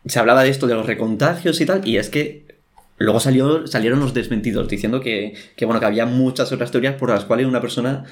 se 0.05 0.19
hablaba 0.19 0.43
de 0.43 0.49
esto 0.49 0.67
de 0.67 0.75
los 0.75 0.85
recontagios 0.85 1.61
y 1.61 1.65
tal, 1.65 1.87
y 1.87 1.97
es 1.97 2.09
que 2.09 2.45
luego 2.97 3.21
salió, 3.21 3.65
salieron 3.65 4.01
los 4.01 4.13
desmentidos 4.13 4.67
diciendo 4.67 4.99
que, 4.99 5.33
que, 5.55 5.65
bueno, 5.65 5.79
que 5.79 5.85
había 5.85 6.05
muchas 6.05 6.51
otras 6.51 6.71
teorías 6.71 6.95
por 6.95 7.09
las 7.09 7.23
cuales 7.23 7.47
una 7.47 7.61
persona 7.61 8.03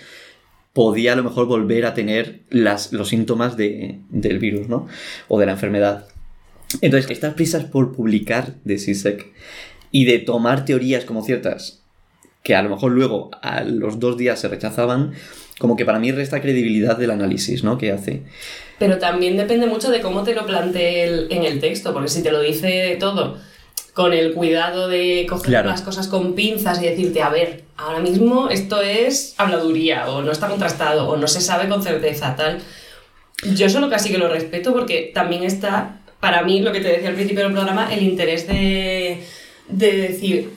podía 0.73 1.13
a 1.13 1.15
lo 1.15 1.23
mejor 1.23 1.47
volver 1.47 1.85
a 1.85 1.93
tener 1.93 2.41
las, 2.49 2.93
los 2.93 3.09
síntomas 3.09 3.57
de, 3.57 3.99
del 4.09 4.39
virus, 4.39 4.69
¿no? 4.69 4.87
O 5.27 5.39
de 5.39 5.45
la 5.45 5.53
enfermedad. 5.53 6.07
Entonces, 6.81 7.11
estas 7.11 7.33
prisas 7.33 7.65
por 7.65 7.93
publicar 7.93 8.55
de 8.63 8.77
SISEC 8.77 9.31
y 9.91 10.05
de 10.05 10.19
tomar 10.19 10.63
teorías 10.63 11.03
como 11.03 11.23
ciertas 11.23 11.81
que 12.43 12.55
a 12.55 12.63
lo 12.63 12.69
mejor 12.69 12.91
luego 12.91 13.29
a 13.41 13.63
los 13.63 13.99
dos 13.99 14.17
días 14.17 14.39
se 14.39 14.47
rechazaban, 14.47 15.13
como 15.59 15.75
que 15.75 15.85
para 15.85 15.99
mí 15.99 16.11
resta 16.11 16.41
credibilidad 16.41 16.97
del 16.97 17.11
análisis 17.11 17.63
¿no? 17.63 17.77
que 17.77 17.91
hace. 17.91 18.23
Pero 18.79 18.97
también 18.97 19.37
depende 19.37 19.67
mucho 19.67 19.91
de 19.91 20.01
cómo 20.01 20.23
te 20.23 20.33
lo 20.33 20.45
plantee 20.47 21.27
en 21.29 21.43
el 21.43 21.59
texto, 21.59 21.93
porque 21.93 22.09
si 22.09 22.23
te 22.23 22.31
lo 22.31 22.41
dice 22.41 22.97
todo 22.99 23.37
con 23.93 24.13
el 24.13 24.33
cuidado 24.33 24.87
de 24.87 25.25
coger 25.29 25.65
las 25.65 25.81
cosas 25.81 26.07
con 26.07 26.33
pinzas 26.33 26.81
y 26.81 26.85
decirte, 26.85 27.21
a 27.21 27.29
ver, 27.29 27.63
ahora 27.77 27.99
mismo 27.99 28.49
esto 28.49 28.81
es 28.81 29.35
habladuría, 29.37 30.09
o 30.09 30.21
no 30.21 30.31
está 30.31 30.47
contrastado, 30.47 31.09
o 31.09 31.17
no 31.17 31.27
se 31.27 31.41
sabe 31.41 31.67
con 31.67 31.83
certeza, 31.83 32.35
tal. 32.35 32.59
Yo 33.53 33.69
solo 33.69 33.89
casi 33.89 34.11
que 34.11 34.17
lo 34.17 34.29
respeto 34.29 34.71
porque 34.71 35.11
también 35.13 35.43
está, 35.43 35.99
para 36.19 36.43
mí, 36.43 36.61
lo 36.61 36.71
que 36.71 36.79
te 36.79 36.89
decía 36.89 37.09
al 37.09 37.15
principio 37.15 37.43
del 37.43 37.53
programa, 37.53 37.93
el 37.93 38.03
interés 38.03 38.47
de 38.47 39.23
de 39.71 39.97
decir, 39.97 40.51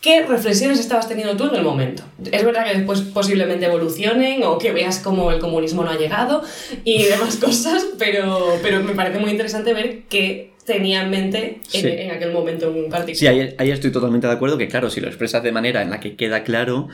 ¿qué 0.00 0.24
reflexiones 0.24 0.78
estabas 0.78 1.08
teniendo 1.08 1.36
tú 1.36 1.48
en 1.48 1.56
el 1.56 1.62
momento? 1.62 2.04
Es 2.30 2.44
verdad 2.44 2.64
que 2.64 2.76
después 2.76 3.00
posiblemente 3.00 3.66
evolucionen 3.66 4.42
o 4.44 4.58
que 4.58 4.72
veas 4.72 5.00
cómo 5.00 5.30
el 5.32 5.40
comunismo 5.40 5.84
no 5.84 5.90
ha 5.90 5.96
llegado 5.96 6.42
y 6.84 7.04
demás 7.04 7.36
cosas, 7.40 7.86
pero, 7.98 8.58
pero 8.62 8.82
me 8.82 8.94
parece 8.94 9.18
muy 9.18 9.30
interesante 9.30 9.74
ver 9.74 10.02
qué 10.08 10.52
tenía 10.68 11.02
en 11.02 11.10
mente 11.10 11.60
en, 11.72 12.10
aquel 12.12 12.32
momento 12.32 12.66
en 12.68 12.88
particular. 12.88 13.16
Sí, 13.16 13.26
ahí, 13.26 13.54
ahí, 13.58 13.70
estoy 13.72 13.90
totalmente 13.90 14.26
de 14.28 14.34
acuerdo 14.34 14.56
que, 14.56 14.68
claro, 14.68 14.90
si 14.90 15.00
lo 15.00 15.08
expresas 15.08 15.42
de 15.42 15.50
manera 15.50 15.82
en 15.82 15.90
la 15.90 15.98
que 15.98 16.14
queda 16.14 16.44
claro 16.44 16.88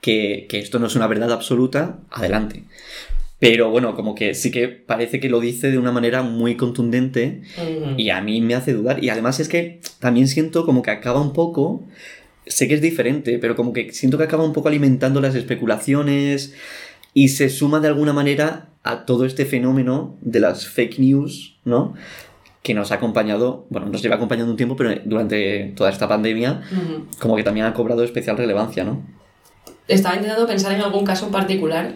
que, 0.00 0.46
que 0.48 0.60
esto 0.60 0.78
no 0.78 0.86
es 0.86 0.94
una 0.94 1.08
verdad 1.08 1.32
absoluta, 1.32 1.98
adelante. 2.10 2.62
Pero 3.38 3.70
bueno, 3.70 3.94
como 3.94 4.14
que 4.14 4.34
sí 4.34 4.50
que 4.50 4.68
parece 4.68 5.20
que 5.20 5.28
lo 5.28 5.40
dice 5.40 5.70
de 5.70 5.78
una 5.78 5.92
manera 5.92 6.22
muy 6.22 6.56
contundente 6.56 7.42
y 7.96 8.08
a 8.10 8.20
mí 8.22 8.40
me 8.40 8.54
hace 8.54 8.72
dudar. 8.72 9.04
Y 9.04 9.10
además 9.10 9.40
es 9.40 9.48
que 9.48 9.80
también 9.98 10.28
siento 10.28 10.64
como 10.64 10.82
que 10.82 10.90
acaba 10.90 11.20
un 11.20 11.32
poco, 11.32 11.84
sé 12.46 12.66
que 12.66 12.74
es 12.74 12.80
diferente, 12.80 13.38
pero 13.38 13.54
como 13.54 13.72
que 13.74 13.92
siento 13.92 14.16
que 14.16 14.24
acaba 14.24 14.44
un 14.44 14.54
poco 14.54 14.68
alimentando 14.68 15.20
las 15.20 15.34
especulaciones 15.34 16.54
y 17.12 17.28
se 17.28 17.50
suma 17.50 17.80
de 17.80 17.88
alguna 17.88 18.14
manera 18.14 18.70
a 18.82 19.04
todo 19.04 19.26
este 19.26 19.44
fenómeno 19.44 20.16
de 20.22 20.40
las 20.40 20.66
fake 20.66 20.98
news, 20.98 21.58
¿no? 21.64 21.94
Que 22.62 22.74
nos 22.74 22.90
ha 22.90 22.96
acompañado, 22.96 23.66
bueno, 23.70 23.88
nos 23.88 24.02
lleva 24.02 24.16
acompañando 24.16 24.50
un 24.50 24.56
tiempo, 24.56 24.76
pero 24.76 24.92
durante 25.04 25.72
toda 25.76 25.90
esta 25.90 26.08
pandemia, 26.08 26.62
como 27.20 27.36
que 27.36 27.44
también 27.44 27.66
ha 27.66 27.74
cobrado 27.74 28.02
especial 28.02 28.36
relevancia, 28.36 28.84
¿no? 28.84 29.02
Estaba 29.86 30.16
intentando 30.16 30.46
pensar 30.46 30.72
en 30.72 30.80
algún 30.80 31.04
caso 31.04 31.26
en 31.26 31.32
particular 31.32 31.94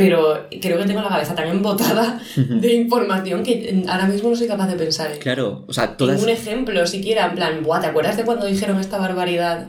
pero 0.00 0.46
creo 0.62 0.78
que 0.78 0.84
tengo 0.84 1.02
la 1.02 1.08
cabeza 1.08 1.34
tan 1.34 1.48
embotada 1.48 2.20
de 2.36 2.74
información 2.74 3.42
que 3.42 3.84
ahora 3.86 4.06
mismo 4.06 4.30
no 4.30 4.36
soy 4.36 4.46
capaz 4.46 4.68
de 4.68 4.76
pensar. 4.76 5.18
Claro, 5.18 5.64
o 5.66 5.72
sea, 5.72 5.96
todas... 5.96 6.16
Ningún 6.16 6.30
ejemplo 6.30 6.86
siquiera, 6.86 7.26
en 7.26 7.34
plan, 7.34 7.62
Buah, 7.62 7.80
¿te 7.80 7.88
acuerdas 7.88 8.16
de 8.16 8.24
cuando 8.24 8.46
dijeron 8.46 8.80
esta 8.80 8.98
barbaridad? 8.98 9.66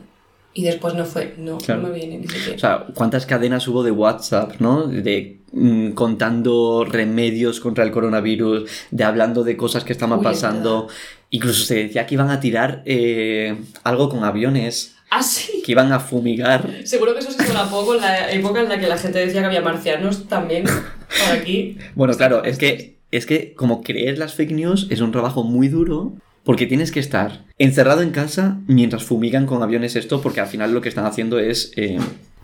Y 0.54 0.64
después 0.64 0.94
no 0.96 1.06
fue, 1.06 1.36
no, 1.38 1.58
no 1.66 1.78
me 1.78 1.92
viene 1.92 2.18
ni 2.18 2.28
siquiera. 2.28 2.56
O 2.56 2.60
sea, 2.60 2.86
¿cuántas 2.94 3.26
cadenas 3.26 3.68
hubo 3.68 3.84
de 3.84 3.92
WhatsApp, 3.92 4.60
no? 4.60 4.88
De 4.88 5.40
mm, 5.54 5.92
contando 5.92 6.86
remedios 6.86 7.62
contra 7.62 7.86
el 7.86 7.92
coronavirus, 7.92 8.70
de 8.92 9.04
hablando 9.04 9.44
de 9.44 9.56
cosas 9.56 9.84
que 9.84 9.94
estaban 9.94 10.22
pasando. 10.22 10.90
Incluso 11.30 11.64
se 11.64 11.76
decía 11.76 12.06
que 12.06 12.16
iban 12.16 12.30
a 12.30 12.42
tirar 12.42 12.84
eh, 12.86 13.58
algo 13.84 14.10
con 14.10 14.26
aviones. 14.26 14.96
¿Ah, 15.10 15.24
sí? 15.24 15.62
Que 15.66 15.72
iban 15.72 15.92
a 15.94 16.00
fumigar. 16.00 16.70
Seguro 16.84 17.14
que 17.14 17.20
eso 17.20 17.32
se 17.32 17.46
suena 17.46 17.70
poco 17.70 17.96
en 17.96 18.02
la 18.02 18.32
época 18.32 18.62
en 18.62 18.70
la 18.70 18.80
que 18.80 18.88
la 18.88 18.98
gente 18.98 19.20
decía 19.20 19.40
que 19.42 19.48
había 19.48 19.62
marcianos 19.62 20.28
también 20.28 20.66
por 20.66 21.38
aquí. 21.38 21.78
Bueno, 21.96 22.14
claro, 22.16 22.44
es 22.44 22.58
que, 22.58 22.98
es 23.12 23.26
que 23.26 23.54
como 23.54 23.84
creer 23.84 24.18
las 24.18 24.34
fake 24.34 24.52
news 24.52 24.88
es 24.90 25.00
un 25.00 25.12
trabajo 25.12 25.44
muy 25.44 25.70
duro 25.70 26.14
porque 26.44 26.66
tienes 26.66 26.92
que 26.92 27.00
estar 27.00 27.44
encerrado 27.58 28.02
en 28.02 28.12
casa 28.12 28.60
mientras 28.68 29.04
fumigan 29.04 29.46
con 29.46 29.62
aviones 29.64 29.96
esto 29.96 30.22
porque 30.22 30.42
al 30.42 30.48
final 30.48 30.74
lo 30.74 30.82
que 30.82 30.90
están 30.90 31.06
haciendo 31.06 31.40
es... 31.40 31.72
Eh, 31.76 32.00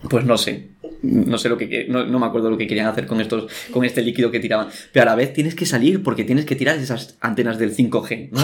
pues 0.09 0.25
no 0.25 0.37
sé, 0.37 0.67
no 1.01 1.39
sé 1.39 1.49
lo 1.49 1.57
que 1.57 1.87
no, 1.89 2.05
no, 2.05 2.19
me 2.19 2.27
acuerdo 2.27 2.51
lo 2.51 2.57
que 2.57 2.67
querían 2.67 2.85
hacer 2.85 3.07
con 3.07 3.19
estos 3.19 3.51
con 3.71 3.83
este 3.83 4.03
líquido 4.03 4.29
que 4.29 4.39
tiraban, 4.39 4.67
pero 4.91 5.03
a 5.03 5.05
la 5.05 5.15
vez 5.15 5.33
tienes 5.33 5.55
que 5.55 5.65
salir 5.65 6.03
porque 6.03 6.23
tienes 6.23 6.45
que 6.45 6.55
tirar 6.55 6.77
esas 6.77 7.17
antenas 7.19 7.57
del 7.57 7.75
5G, 7.75 8.29
¿no? 8.31 8.41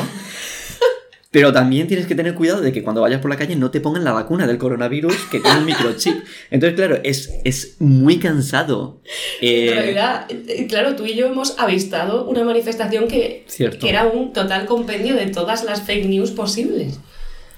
Pero 1.33 1.51
también 1.51 1.87
tienes 1.87 2.05
que 2.05 2.13
tener 2.13 2.35
cuidado 2.35 2.61
de 2.61 2.71
que 2.71 2.83
cuando 2.83 3.01
vayas 3.01 3.19
por 3.19 3.31
la 3.31 3.37
calle 3.37 3.55
no 3.55 3.71
te 3.71 3.81
pongan 3.81 4.03
la 4.03 4.11
vacuna 4.11 4.45
del 4.45 4.59
coronavirus 4.59 5.15
que 5.31 5.39
tiene 5.39 5.57
un 5.57 5.65
microchip. 5.65 6.15
Entonces, 6.51 6.75
claro, 6.75 6.99
es, 7.03 7.31
es 7.43 7.77
muy 7.79 8.19
cansado. 8.19 9.01
En 9.41 9.67
eh, 9.67 9.73
realidad, 9.73 10.27
eh, 10.29 10.67
claro, 10.67 10.95
tú 10.95 11.07
y 11.07 11.15
yo 11.15 11.25
hemos 11.25 11.57
avistado 11.57 12.25
una 12.25 12.43
manifestación 12.43 13.07
que, 13.07 13.47
que 13.57 13.89
era 13.89 14.05
un 14.05 14.31
total 14.31 14.67
compendio 14.67 15.15
de 15.15 15.25
todas 15.25 15.63
las 15.63 15.81
fake 15.81 16.05
news 16.05 16.29
posibles. 16.29 16.99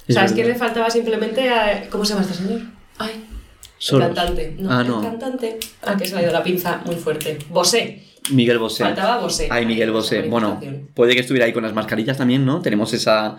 ¿Sabes 0.07 0.31
qué 0.31 0.45
le 0.45 0.55
faltaba 0.55 0.89
simplemente 0.89 1.49
a... 1.49 1.89
¿Cómo 1.89 2.05
se 2.05 2.13
llama 2.13 2.25
este 2.25 2.38
señor? 2.38 2.61
Ay, 2.97 3.25
el 3.91 3.99
cantante. 3.99 4.55
No, 4.57 4.71
ah, 4.71 4.83
no. 4.85 4.99
El 4.99 5.09
cantante. 5.09 5.59
Ah, 5.81 5.97
que 5.97 6.07
se 6.07 6.15
ha 6.15 6.21
ido 6.21 6.31
la 6.31 6.43
pinza 6.43 6.81
muy 6.85 6.95
fuerte. 6.95 7.39
Bosé. 7.49 8.03
Miguel 8.31 8.59
Bosé. 8.59 8.83
Faltaba 8.83 9.21
Bosé. 9.21 9.47
Ay, 9.49 9.65
Miguel 9.65 9.91
Bosé. 9.91 10.23
Bueno, 10.23 10.59
puede 10.93 11.13
que 11.13 11.21
estuviera 11.21 11.45
ahí 11.45 11.53
con 11.53 11.63
las 11.63 11.73
mascarillas 11.73 12.17
también, 12.17 12.45
¿no? 12.45 12.61
Tenemos 12.61 12.93
esa 12.93 13.38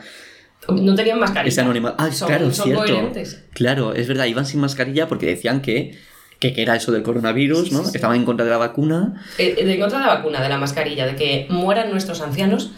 no 0.68 0.94
tenían 0.94 1.18
mascarilla. 1.18 1.49
Ese 1.49 1.61
anonimato. 1.61 1.96
Ah, 1.99 2.11
claro, 2.27 2.51
cierto. 2.51 3.12
Claro, 3.53 3.94
es 3.94 4.09
verdad, 4.09 4.27
iban 4.27 4.46
sin 4.46 4.61
mascarilla 4.61 5.09
porque 5.09 5.27
decían 5.27 5.62
que, 5.62 5.96
que, 6.40 6.55
era 6.57 6.77
eso 6.77 6.92
del 6.92 7.03
coronavirus, 7.03 7.72
¿no? 7.72 7.83
Estaban 7.83 8.16
en 8.16 8.25
contra 8.25 8.44
de 8.44 8.51
la 8.51 8.59
vacuna. 8.59 9.22
Eh, 9.38 9.55
eh, 9.59 9.64
de 9.64 9.79
contra 9.79 9.99
de 9.99 10.07
la 10.07 10.14
vacuna, 10.14 10.42
de 10.42 10.49
la 10.49 10.59
mascarilla, 10.59 11.07
de 11.07 11.14
que 11.14 11.46
mueran 11.51 11.90
nuestros 11.90 12.20
ancianos. 12.20 12.72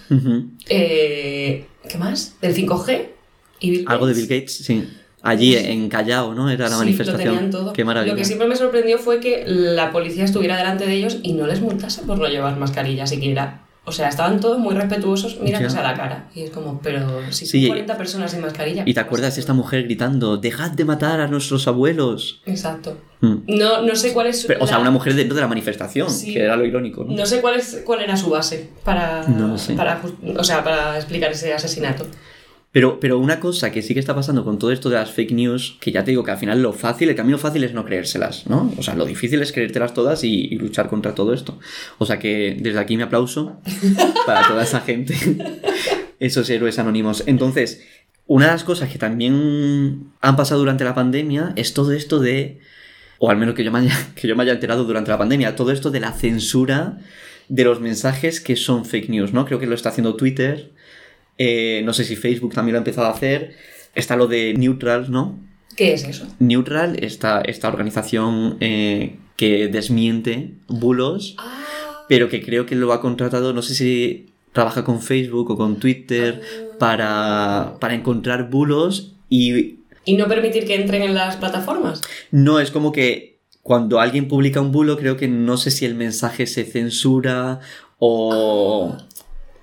Eh, 0.69 1.67
¿Qué 1.89 1.99
más? 1.99 2.37
Del 2.41 2.55
5G. 2.55 3.09
Y 3.61 3.85
Algo 3.87 4.07
de 4.07 4.15
Bill 4.15 4.27
Gates, 4.27 4.57
sí. 4.57 4.89
Allí 5.29 5.57
en 5.57 5.89
Callao, 5.89 6.35
¿no? 6.35 6.51
Era 6.51 6.65
la 6.65 6.77
sí, 6.77 6.79
manifestación. 6.79 7.29
Lo 7.29 7.35
tenían 7.35 7.51
todo. 7.51 7.73
Qué 7.73 7.85
maravilla. 7.85 8.13
Lo 8.13 8.19
que 8.19 8.25
siempre 8.25 8.49
me 8.49 8.57
sorprendió 8.57 8.99
fue 8.99 9.21
que 9.21 9.45
la 9.47 9.93
policía 9.93 10.25
estuviera 10.25 10.57
delante 10.57 10.87
de 10.87 10.95
ellos 10.95 11.19
y 11.23 11.35
no 11.35 11.47
les 11.47 11.61
multase 11.61 12.03
por 12.03 12.19
no 12.19 12.27
llevar 12.27 12.57
mascarilla 12.57 13.07
siquiera. 13.07 13.63
O 13.89 13.93
sea, 13.93 14.09
estaban 14.09 14.39
todos 14.39 14.59
muy 14.59 14.75
respetuosos, 14.75 15.41
mirándose 15.41 15.79
a 15.79 15.83
la 15.83 15.95
cara. 15.95 16.29
Y 16.35 16.43
es 16.43 16.51
como, 16.51 16.79
pero 16.83 17.33
si 17.33 17.47
sí, 17.47 17.67
40 17.69 17.97
personas 17.97 18.31
sin 18.31 18.43
mascarilla. 18.43 18.83
¿Y 18.85 18.93
te 18.93 19.01
acuerdas 19.01 19.37
de 19.37 19.41
esta 19.41 19.55
mujer 19.55 19.85
gritando, 19.85 20.37
dejad 20.37 20.73
de 20.73 20.85
matar 20.85 21.21
a 21.21 21.27
nuestros 21.27 21.67
abuelos? 21.67 22.43
Exacto. 22.45 22.99
Mm. 23.21 23.37
No, 23.47 23.81
no 23.81 23.97
sé 23.97 24.13
cuál 24.13 24.27
es 24.27 24.43
su, 24.43 24.53
O 24.61 24.67
sea, 24.67 24.79
una 24.79 24.91
mujer 24.91 25.15
dentro 25.15 25.35
de 25.35 25.41
la 25.41 25.49
manifestación, 25.49 26.09
que 26.23 26.39
era 26.39 26.55
lo 26.57 26.67
irónico. 26.67 27.07
¿no? 27.09 27.25
sé 27.25 27.41
cuál, 27.41 27.57
es, 27.57 27.83
cuál 27.87 28.03
era 28.03 28.15
su 28.19 28.29
base 28.29 28.69
para, 28.85 29.25
para, 29.75 30.03
o 30.37 30.45
sea, 30.45 30.63
para 30.63 30.97
explicar 30.97 31.33
ese 31.33 31.55
asesinato. 31.55 32.05
Pero, 32.71 33.01
pero 33.01 33.19
una 33.19 33.41
cosa 33.41 33.73
que 33.73 33.81
sí 33.81 33.95
que 33.95 34.01
está 34.01 34.15
pasando 34.15 34.45
con 34.45 34.59
todo 34.59 34.73
esto 34.73 34.91
de 34.91 34.97
las 34.97 35.11
fake 35.11 35.33
news, 35.33 35.79
que 35.81 35.91
ya 35.91 36.05
te 36.05 36.11
digo 36.11 36.23
que 36.23 36.33
al 36.33 36.39
final 36.39 36.61
lo 36.61 36.75
fácil, 36.75 37.09
el 37.09 37.17
camino 37.17 37.39
fácil 37.39 37.65
es 37.65 37.73
no 37.73 37.85
creérselas, 37.85 38.47
¿no? 38.47 38.73
O 38.77 38.83
sea, 38.83 38.95
lo 38.95 39.07
difícil 39.07 39.41
es 39.41 39.53
creértelas 39.53 39.95
todas 39.95 40.23
y, 40.23 40.51
luchar 40.57 40.89
contra 40.89 41.15
todo 41.15 41.33
esto. 41.33 41.59
O 41.97 42.05
sea 42.05 42.19
que 42.19 42.59
desde 42.61 42.79
aquí 42.79 42.97
mi 42.97 43.03
aplauso 43.05 43.61
para 44.27 44.47
toda 44.47 44.65
esa 44.65 44.81
gente, 44.81 45.15
esos 46.21 46.51
héroes 46.51 46.79
anónimos. 46.79 47.25
Entonces, 47.27 47.83
una 48.27 48.47
de 48.47 48.53
las 48.53 48.65
cosas 48.65 48.91
que 48.91 48.99
también 48.99 50.13
han 50.21 50.37
pasado 50.37 50.61
durante 50.61 50.85
la 50.85 50.95
pandemia 50.95 51.55
es 51.57 51.73
todo 51.73 51.93
esto 51.93 52.21
de, 52.21 52.61
o 53.19 53.31
al 53.31 53.39
menos 53.39 53.55
que 53.55 53.65
yo 53.65 53.73
me 53.73 53.79
haya, 53.79 53.97
que 54.15 54.29
yo 54.29 54.37
me 54.37 54.43
haya 54.43 54.53
enterado 54.53 54.85
durante 54.85 55.11
la 55.11 55.17
pandemia, 55.17 55.57
todo 55.57 55.73
esto 55.73 55.91
de 55.91 56.01
la 56.01 56.13
censura 56.13 56.99
de 57.49 57.65
los 57.65 57.81
mensajes 57.81 58.41
que 58.41 58.57
son 58.57 58.85
fake 58.85 59.09
news, 59.09 59.33
¿no? 59.33 59.47
Creo 59.47 59.59
que 59.59 59.67
lo 59.67 59.75
está 59.75 59.89
haciendo 59.89 60.17
Twitter 60.17 60.71
eh, 61.39 61.83
no 61.85 61.93
sé 61.93 62.05
si 62.05 62.17
Facebook 62.17 62.55
también 62.55 62.75
lo 62.75 62.79
ha 62.79 62.81
empezado 62.81 63.07
a 63.07 63.11
hacer. 63.11 63.55
Está 63.95 64.17
lo 64.17 64.27
de 64.27 64.55
neutral, 64.55 65.11
¿no? 65.11 65.39
¿Qué 65.77 65.95
es 65.95 66.05
eso? 66.05 66.27
Neutral, 66.39 67.03
esta, 67.03 67.41
esta 67.41 67.69
organización 67.69 68.57
eh, 68.61 69.17
que 69.37 69.69
desmiente 69.69 70.55
bulos, 70.67 71.37
Ah, 71.39 71.65
pero 72.09 72.29
que 72.29 72.43
creo 72.43 72.67
que 72.67 72.75
lo 72.75 72.93
ha 72.93 73.01
contratado, 73.01 73.53
no 73.53 73.63
sé 73.63 73.75
si 73.75 74.27
trabaja 74.53 74.83
con 74.85 75.01
Facebook 75.01 75.51
o 75.51 75.57
con 75.57 75.79
Twitter, 75.79 76.41
para, 76.79 77.75
para 77.81 77.95
encontrar 77.95 78.51
bulos 78.51 79.15
y 79.29 79.79
y 80.05 80.17
no 80.17 80.27
permitir 80.27 80.67
que 80.67 80.75
entren 80.75 81.03
en 81.03 81.15
las 81.15 81.37
plataformas. 81.37 82.01
no 82.31 82.61
es 82.61 82.71
como 82.71 82.93
que 82.93 83.41
cuando 83.63 84.01
alguien 84.01 84.27
publica 84.27 84.63
un 84.63 84.73
bulo, 84.73 84.97
creo 84.97 85.19
que 85.19 85.29
no 85.29 85.59
sé 85.59 85.71
si 85.71 85.85
el 85.85 85.95
mensaje 85.95 86.47
se 86.47 86.65
censura 86.65 87.61
o, 87.99 88.97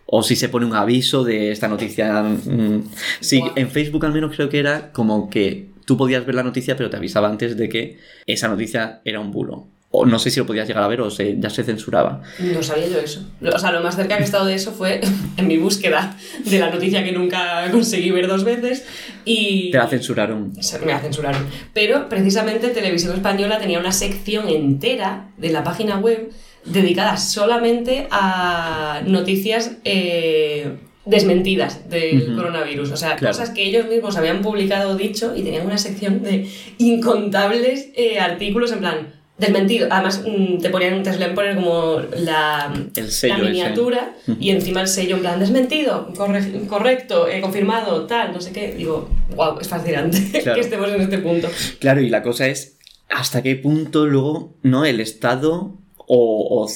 o 0.06 0.24
si 0.24 0.36
se 0.36 0.50
pone 0.50 0.66
un 0.66 0.76
aviso 0.76 1.24
de 1.24 1.52
esta 1.52 1.68
noticia. 1.68 2.22
mm, 2.24 2.84
Sí, 3.20 3.40
Guau. 3.40 3.54
en 3.56 3.70
Facebook 3.70 4.06
al 4.06 4.14
menos 4.14 4.36
creo 4.36 4.50
que 4.50 4.60
era 4.60 4.92
como 4.92 5.30
que 5.30 5.68
tú 5.86 5.98
podías 5.98 6.26
ver 6.26 6.36
la 6.36 6.44
noticia, 6.44 6.76
pero 6.76 6.90
te 6.90 6.98
avisaba 6.98 7.28
antes 7.30 7.58
de 7.58 7.70
que 7.70 7.98
esa 8.26 8.48
noticia 8.48 9.02
era 9.06 9.20
un 9.20 9.32
bulo. 9.32 9.68
O 9.98 10.06
no 10.06 10.20
sé 10.20 10.30
si 10.30 10.42
lo 10.42 10.46
podías 10.46 10.68
llegar 10.68 10.84
a 10.84 10.88
ver 10.90 11.00
o 11.00 11.10
se, 11.10 11.40
ya 11.40 11.50
se 11.50 11.64
censuraba. 11.64 12.22
No 12.40 12.62
sabía 12.62 12.88
yo 12.88 12.98
eso. 13.00 13.26
O 13.42 13.58
sea, 13.60 13.72
lo 13.72 13.82
más 13.82 13.96
cerca 13.96 14.18
que 14.18 14.24
he 14.24 14.26
estado 14.26 14.46
de 14.46 14.54
eso 14.56 14.74
fue 14.74 15.00
en 15.38 15.48
mi 15.48 15.58
búsqueda 15.58 16.18
de 16.44 16.60
la 16.60 16.70
noticia 16.70 17.02
que 17.04 17.14
nunca 17.14 17.72
conseguí 17.72 18.12
ver 18.12 18.28
dos 18.28 18.44
veces 18.44 18.86
y... 19.24 19.72
Te 19.72 19.78
la 19.78 19.88
censuraron. 19.88 20.52
Me 20.86 20.92
la 20.92 21.00
censuraron. 21.00 21.46
Pero 21.74 22.10
precisamente 22.10 22.70
Televisión 22.70 23.14
Española 23.14 23.58
tenía 23.58 23.80
una 23.80 23.94
sección 23.94 24.50
entera 24.50 25.30
de 25.38 25.52
la 25.52 25.64
página 25.64 25.98
web 25.98 26.30
dedicada 26.66 27.18
solamente 27.18 28.08
a 28.12 29.02
noticias 29.06 29.74
eh, 29.86 30.78
desmentidas 31.06 31.90
del 31.90 32.36
coronavirus. 32.36 32.92
O 32.92 32.98
sea, 32.98 33.16
Claro. 33.16 33.34
cosas 33.38 33.52
que 33.52 33.64
ellos 33.64 33.88
mismos 33.88 34.18
habían 34.18 34.42
publicado 34.42 34.92
o 34.92 34.96
dicho 34.96 35.34
y 35.36 35.44
tenían 35.44 35.66
una 35.66 35.78
sección 35.78 36.24
de 36.24 36.48
incontables 36.80 37.90
eh, 37.96 38.20
artículos 38.20 38.72
en 38.72 38.80
plan. 38.80 39.14
Desmentido. 39.38 39.90
Además, 39.92 40.24
mm, 40.26 40.60
te 40.60 40.70
ponían, 40.70 41.04
te 41.04 41.12
solían 41.12 41.36
poner 41.36 41.56
como 41.56 41.98
la, 42.20 42.74
El 42.96 43.12
sello 43.12 43.38
la 43.40 43.44
miniatura 43.44 44.16
y 44.40 44.50
encima 44.52 44.80
el 44.80 44.88
sello 44.88 45.18
en 45.18 45.22
plan 45.24 45.40
desmentido, 45.42 46.14
corre- 46.16 46.66
correcto, 46.68 47.28
eh, 47.28 47.42
confirmado, 47.42 48.06
tal, 48.06 48.32
no 48.32 48.40
sé 48.40 48.54
qué. 48.54 48.74
Digo, 48.76 49.10
wow, 49.36 49.60
es 49.60 49.68
fascinante 49.68 50.18
Claro. 50.42 50.56
que 50.56 50.62
estemos 50.62 50.90
en 50.90 51.02
este 51.02 51.18
punto. 51.18 51.50
Claro, 51.80 52.00
y 52.02 52.08
la 52.10 52.24
cosa 52.24 52.48
es 52.48 52.78
hasta 53.10 53.44
qué 53.44 53.56
punto 53.58 54.06
luego 54.06 54.56
no 54.64 54.86
el 54.86 55.02
Estado 55.02 55.74
o, 56.08 56.68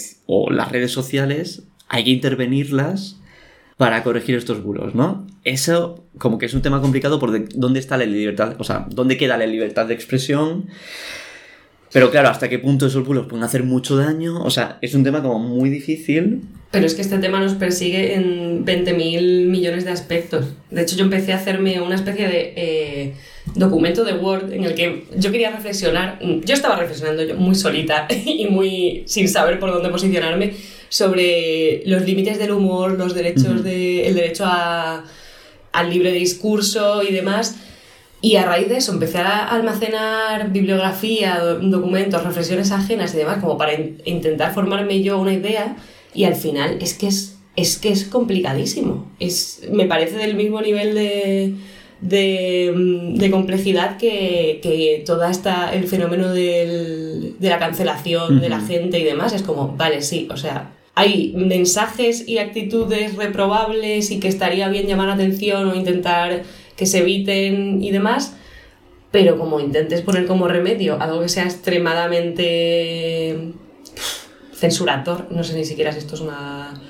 las 0.52 0.72
redes 0.72 0.92
sociales 0.92 1.64
hay 1.88 2.04
que 2.04 2.10
intervenirlas 2.12 3.18
para 3.78 4.04
corregir 4.04 4.36
estos 4.36 4.62
bulos, 4.62 4.94
¿no? 4.94 5.26
Eso 5.44 6.04
como 6.18 6.38
que 6.38 6.46
es 6.46 6.54
un 6.54 6.62
tema 6.62 6.82
complicado 6.82 7.20
por 7.20 7.32
de- 7.32 7.48
dónde 7.56 7.80
está 7.80 7.98
la 7.98 8.06
libertad, 8.06 8.56
o 8.60 8.64
sea, 8.64 8.86
dónde 8.90 9.18
queda 9.18 9.38
la 9.38 9.46
libertad 9.48 9.86
de 9.86 9.94
expresión. 9.94 10.68
Pero 11.92 12.12
claro, 12.12 12.30
hasta 12.30 12.50
qué 12.50 12.60
punto 12.60 12.86
esos 12.86 13.06
bulos 13.06 13.26
pueden 13.28 13.44
hacer 13.44 13.64
mucho 13.64 13.98
daño, 13.98 14.42
o 14.44 14.50
sea, 14.52 14.78
es 14.82 14.94
un 14.94 15.04
tema 15.04 15.22
como 15.22 15.40
muy 15.40 15.70
difícil. 15.70 16.42
Pero 16.72 16.86
es 16.86 16.94
que 16.94 17.02
este 17.02 17.18
tema 17.18 17.40
nos 17.40 17.56
persigue 17.56 18.14
en 18.14 18.64
20.000 18.64 19.48
millones 19.48 19.86
de 19.86 19.92
aspectos. 19.92 20.46
De 20.70 20.84
hecho, 20.84 20.96
yo 20.96 21.04
empecé 21.04 21.34
a 21.34 21.38
hacerme 21.38 21.82
una 21.82 21.96
especie 21.96 22.28
de 22.28 22.54
eh, 22.56 23.14
documento 23.56 24.04
de 24.04 24.14
Word 24.14 24.54
en 24.54 24.66
el 24.66 24.76
que 24.76 25.06
yo 25.18 25.32
quería 25.32 25.50
reflexionar. 25.50 26.20
Yo 26.22 26.54
estaba 26.54 26.76
reflexionando 26.76 27.24
yo 27.24 27.36
muy 27.36 27.56
solita 27.56 28.08
y 28.26 28.46
muy 28.48 29.04
sin 29.08 29.28
saber 29.28 29.60
por 29.60 29.72
dónde 29.72 29.90
posicionarme 29.90 30.54
sobre 30.90 31.82
los 31.86 32.04
límites 32.04 32.38
del 32.38 32.52
humor, 32.52 32.92
los 32.92 33.16
derechos 33.16 33.64
de, 33.64 34.08
el 34.08 34.14
derecho 34.14 34.44
a, 34.46 35.06
al 35.72 35.90
libre 35.90 36.12
discurso 36.12 37.02
y 37.02 37.12
demás. 37.12 37.56
Y 38.22 38.36
a 38.36 38.46
raíz 38.46 38.68
de 38.68 38.78
eso 38.78 38.92
empecé 38.92 39.20
a 39.20 39.48
almacenar 39.48 40.52
bibliografía, 40.52 41.40
do- 41.40 41.60
documentos, 41.60 42.24
reflexiones 42.24 42.72
ajenas 42.72 43.14
y 43.14 43.18
demás, 43.18 43.38
como 43.42 43.58
para 43.58 43.74
in- 43.74 44.02
intentar 44.06 44.54
formarme 44.54 45.02
yo 45.02 45.20
una 45.20 45.34
idea. 45.34 45.78
Y 46.14 46.26
al 46.26 46.36
final 46.36 46.78
es 46.82 46.94
que 46.96 47.08
es, 47.08 47.38
es, 47.56 47.78
que 47.78 47.90
es 47.90 48.04
complicadísimo. 48.06 49.10
Es, 49.20 49.62
me 49.72 49.86
parece 49.86 50.18
del 50.18 50.36
mismo 50.36 50.60
nivel 50.62 50.96
de, 50.96 51.54
de, 52.02 52.74
de 53.16 53.32
complejidad 53.32 53.98
que, 53.98 54.60
que 54.62 55.04
toda 55.06 55.32
esta, 55.32 55.74
el 55.74 55.88
fenómeno 55.88 56.34
del- 56.34 57.36
de 57.40 57.50
la 57.50 57.60
cancelación 57.60 58.42
de 58.42 58.50
la 58.50 58.60
gente 58.60 59.00
y 59.00 59.04
demás. 59.04 59.34
Es 59.34 59.44
como, 59.44 59.76
vale, 59.78 60.02
sí, 60.02 60.28
o 60.30 60.36
sea, 60.38 60.74
hay 60.96 61.32
mensajes 61.38 62.28
y 62.28 62.40
actitudes 62.40 63.16
reprobables 63.16 64.12
y 64.12 64.20
que 64.20 64.28
estaría 64.28 64.68
bien 64.68 64.88
llamar 64.88 65.08
la 65.08 65.14
atención 65.14 65.70
o 65.70 65.76
intentar 65.76 66.44
que 66.80 66.86
se 66.86 67.00
eviten 67.00 67.84
y 67.84 67.92
demás, 67.92 68.38
pero 69.12 69.38
como 69.38 69.60
intentes 69.60 70.02
poner 70.02 70.26
como 70.26 70.48
remedio 70.48 71.00
algo 71.02 71.22
que 71.22 71.28
sea 71.28 71.44
extremadamente 71.44 73.52
censurator, 74.54 75.28
no 75.30 75.44
sé 75.44 75.58
ni 75.58 75.66
siquiera 75.66 75.92
si 75.92 76.00
esto 76.00 76.16
es 76.16 76.22
una 76.22 76.82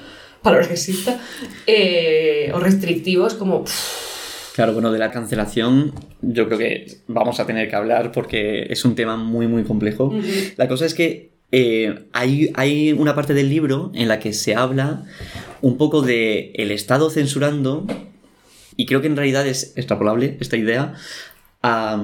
palabra 0.43 0.67
que 0.67 0.73
exista, 0.73 1.19
eh, 1.65 2.51
o 2.53 2.59
restrictivos, 2.59 3.33
como... 3.33 3.65
Claro, 4.53 4.73
bueno, 4.73 4.91
de 4.91 4.99
la 4.99 5.09
cancelación 5.09 5.93
yo 6.21 6.45
creo 6.45 6.59
que 6.59 6.97
vamos 7.07 7.39
a 7.39 7.47
tener 7.47 7.67
que 7.67 7.75
hablar 7.75 8.11
porque 8.11 8.67
es 8.69 8.85
un 8.85 8.93
tema 8.93 9.17
muy, 9.17 9.47
muy 9.47 9.63
complejo. 9.63 10.13
La 10.57 10.67
cosa 10.67 10.85
es 10.85 10.93
que 10.93 11.31
eh, 11.51 12.05
hay, 12.13 12.51
hay 12.53 12.91
una 12.91 13.15
parte 13.15 13.33
del 13.33 13.49
libro 13.49 13.91
en 13.95 14.07
la 14.07 14.19
que 14.19 14.33
se 14.33 14.53
habla 14.53 15.05
un 15.61 15.77
poco 15.77 16.03
de 16.03 16.51
el 16.55 16.71
Estado 16.71 17.09
censurando, 17.09 17.87
y 18.75 18.85
creo 18.85 19.01
que 19.01 19.07
en 19.07 19.15
realidad 19.15 19.45
es 19.47 19.73
extrapolable 19.75 20.37
esta 20.39 20.57
idea, 20.57 20.93
a, 21.61 22.01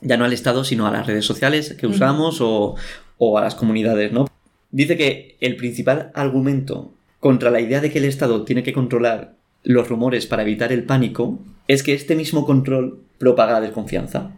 ya 0.00 0.16
no 0.16 0.24
al 0.24 0.32
Estado, 0.32 0.64
sino 0.64 0.86
a 0.86 0.90
las 0.90 1.06
redes 1.06 1.24
sociales 1.24 1.74
que 1.78 1.86
usamos 1.86 2.40
o, 2.40 2.74
o 3.18 3.38
a 3.38 3.42
las 3.42 3.54
comunidades, 3.54 4.12
¿no? 4.12 4.26
Dice 4.70 4.96
que 4.96 5.36
el 5.40 5.56
principal 5.56 6.10
argumento 6.14 6.92
contra 7.20 7.50
la 7.50 7.60
idea 7.60 7.80
de 7.80 7.90
que 7.92 7.98
el 7.98 8.04
Estado 8.04 8.44
tiene 8.44 8.62
que 8.62 8.72
controlar 8.72 9.34
los 9.62 9.88
rumores 9.88 10.26
para 10.26 10.42
evitar 10.42 10.72
el 10.72 10.84
pánico 10.84 11.38
es 11.68 11.82
que 11.82 11.94
este 11.94 12.16
mismo 12.16 12.44
control 12.44 13.00
propaga 13.18 13.54
la 13.54 13.60
desconfianza 13.62 14.32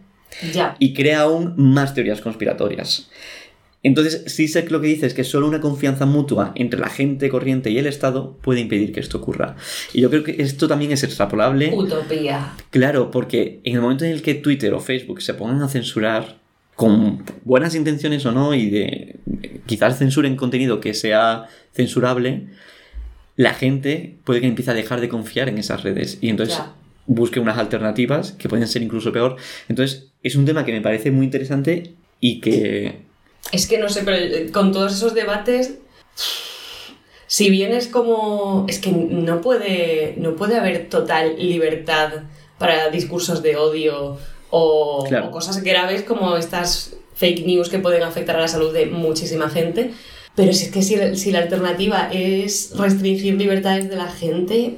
Ya. 0.53 0.75
y 0.79 0.93
crea 0.93 1.21
aún 1.21 1.53
más 1.57 1.93
teorías 1.93 2.21
conspiratorias. 2.21 3.09
Entonces, 3.87 4.23
Sisek 4.27 4.69
lo 4.69 4.81
que 4.81 4.87
dice 4.87 5.05
es 5.05 5.13
que 5.13 5.23
solo 5.23 5.47
una 5.47 5.61
confianza 5.61 6.05
mutua 6.05 6.51
entre 6.55 6.77
la 6.77 6.89
gente 6.89 7.29
corriente 7.29 7.69
y 7.71 7.77
el 7.77 7.87
Estado 7.87 8.35
puede 8.41 8.59
impedir 8.59 8.91
que 8.91 8.99
esto 8.99 9.19
ocurra. 9.19 9.55
Y 9.93 10.01
yo 10.01 10.09
creo 10.09 10.25
que 10.25 10.35
esto 10.39 10.67
también 10.67 10.91
es 10.91 11.03
extrapolable. 11.03 11.71
Utopía. 11.73 12.53
Claro, 12.69 13.11
porque 13.11 13.61
en 13.63 13.75
el 13.75 13.81
momento 13.81 14.03
en 14.03 14.11
el 14.11 14.21
que 14.21 14.33
Twitter 14.33 14.73
o 14.73 14.81
Facebook 14.81 15.21
se 15.21 15.33
pongan 15.35 15.61
a 15.61 15.69
censurar 15.69 16.37
con 16.75 17.23
buenas 17.45 17.75
intenciones 17.75 18.25
o 18.25 18.33
no 18.33 18.53
y 18.53 18.69
de 18.69 19.15
quizás 19.67 19.97
censuren 19.97 20.35
contenido 20.35 20.81
que 20.81 20.93
sea 20.93 21.45
censurable, 21.73 22.47
la 23.37 23.53
gente 23.53 24.17
puede 24.25 24.41
que 24.41 24.47
empiece 24.47 24.71
a 24.71 24.73
dejar 24.73 24.99
de 24.99 25.07
confiar 25.07 25.47
en 25.47 25.59
esas 25.59 25.83
redes 25.83 26.17
y 26.19 26.27
entonces 26.27 26.57
Ya. 26.57 26.73
busque 27.05 27.39
unas 27.39 27.57
alternativas 27.57 28.33
que 28.33 28.49
pueden 28.49 28.67
ser 28.67 28.81
incluso 28.83 29.13
peor. 29.13 29.37
Entonces, 29.69 30.11
es 30.23 30.35
un 30.35 30.43
tema 30.43 30.65
que 30.65 30.73
me 30.73 30.81
parece 30.81 31.09
muy 31.09 31.23
interesante 31.25 31.93
y 32.19 32.41
que 32.41 33.06
Es 33.51 33.67
que 33.67 33.77
no 33.77 33.89
sé, 33.89 34.01
pero 34.03 34.17
eh, 34.17 34.51
con 34.51 34.71
todos 34.71 34.93
esos 34.93 35.13
debates, 35.13 35.75
si 37.27 37.49
bien 37.49 37.71
es 37.73 37.87
como. 37.87 38.65
Es 38.67 38.79
que 38.79 38.91
no 38.91 39.41
puede, 39.41 40.15
no 40.17 40.35
puede 40.35 40.57
haber 40.57 40.89
total 40.89 41.35
libertad 41.37 42.09
para 42.57 42.89
discursos 42.89 43.43
de 43.43 43.55
odio 43.55 44.17
o, 44.49 45.05
Claro. 45.07 45.27
o 45.27 45.31
cosas 45.31 45.61
graves 45.63 46.03
como 46.03 46.35
estas 46.37 46.95
fake 47.15 47.45
news 47.45 47.69
que 47.69 47.79
pueden 47.79 48.03
afectar 48.03 48.35
a 48.35 48.41
la 48.41 48.47
salud 48.47 48.73
de 48.73 48.85
muchísima 48.85 49.49
gente. 49.49 49.91
Pero 50.35 50.53
si 50.53 50.65
es 50.65 50.71
que 50.71 50.83
si, 50.83 51.15
si 51.15 51.31
la 51.31 51.39
alternativa 51.39 52.09
es 52.11 52.71
restringir 52.77 53.33
libertades 53.35 53.89
de 53.89 53.95
la 53.95 54.07
gente, 54.11 54.77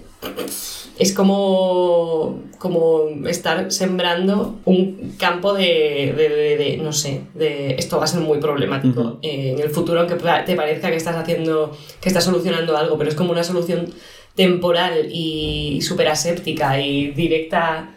es 1.00 1.14
como, 1.14 2.42
como 2.60 3.06
estar 3.28 3.72
sembrando 3.72 4.60
un 4.66 5.14
campo 5.18 5.54
de, 5.54 6.14
de- 6.16 6.30
de- 6.30 6.58
de- 6.58 6.78
no 6.78 6.92
sé, 6.94 7.22
de 7.34 7.76
esto 7.76 7.98
va 7.98 8.04
a 8.04 8.08
ser 8.08 8.20
muy 8.22 8.40
problemático 8.40 9.18
eh, 9.22 9.54
en 9.56 9.60
el 9.60 9.70
futuro, 9.70 10.00
aunque 10.02 10.16
te 10.46 10.56
parezca 10.56 10.90
que 10.92 10.98
estás 10.98 11.16
haciendo, 11.16 11.76
que 12.02 12.10
estás 12.10 12.26
solucionando 12.26 12.76
algo, 12.78 12.98
pero 12.98 13.10
es 13.10 13.16
como 13.16 13.32
una 13.32 13.44
solución 13.44 13.88
temporal 14.36 15.08
y 15.12 15.80
súper 15.82 16.08
aséptica 16.10 16.80
y 16.80 17.12
directa, 17.12 17.92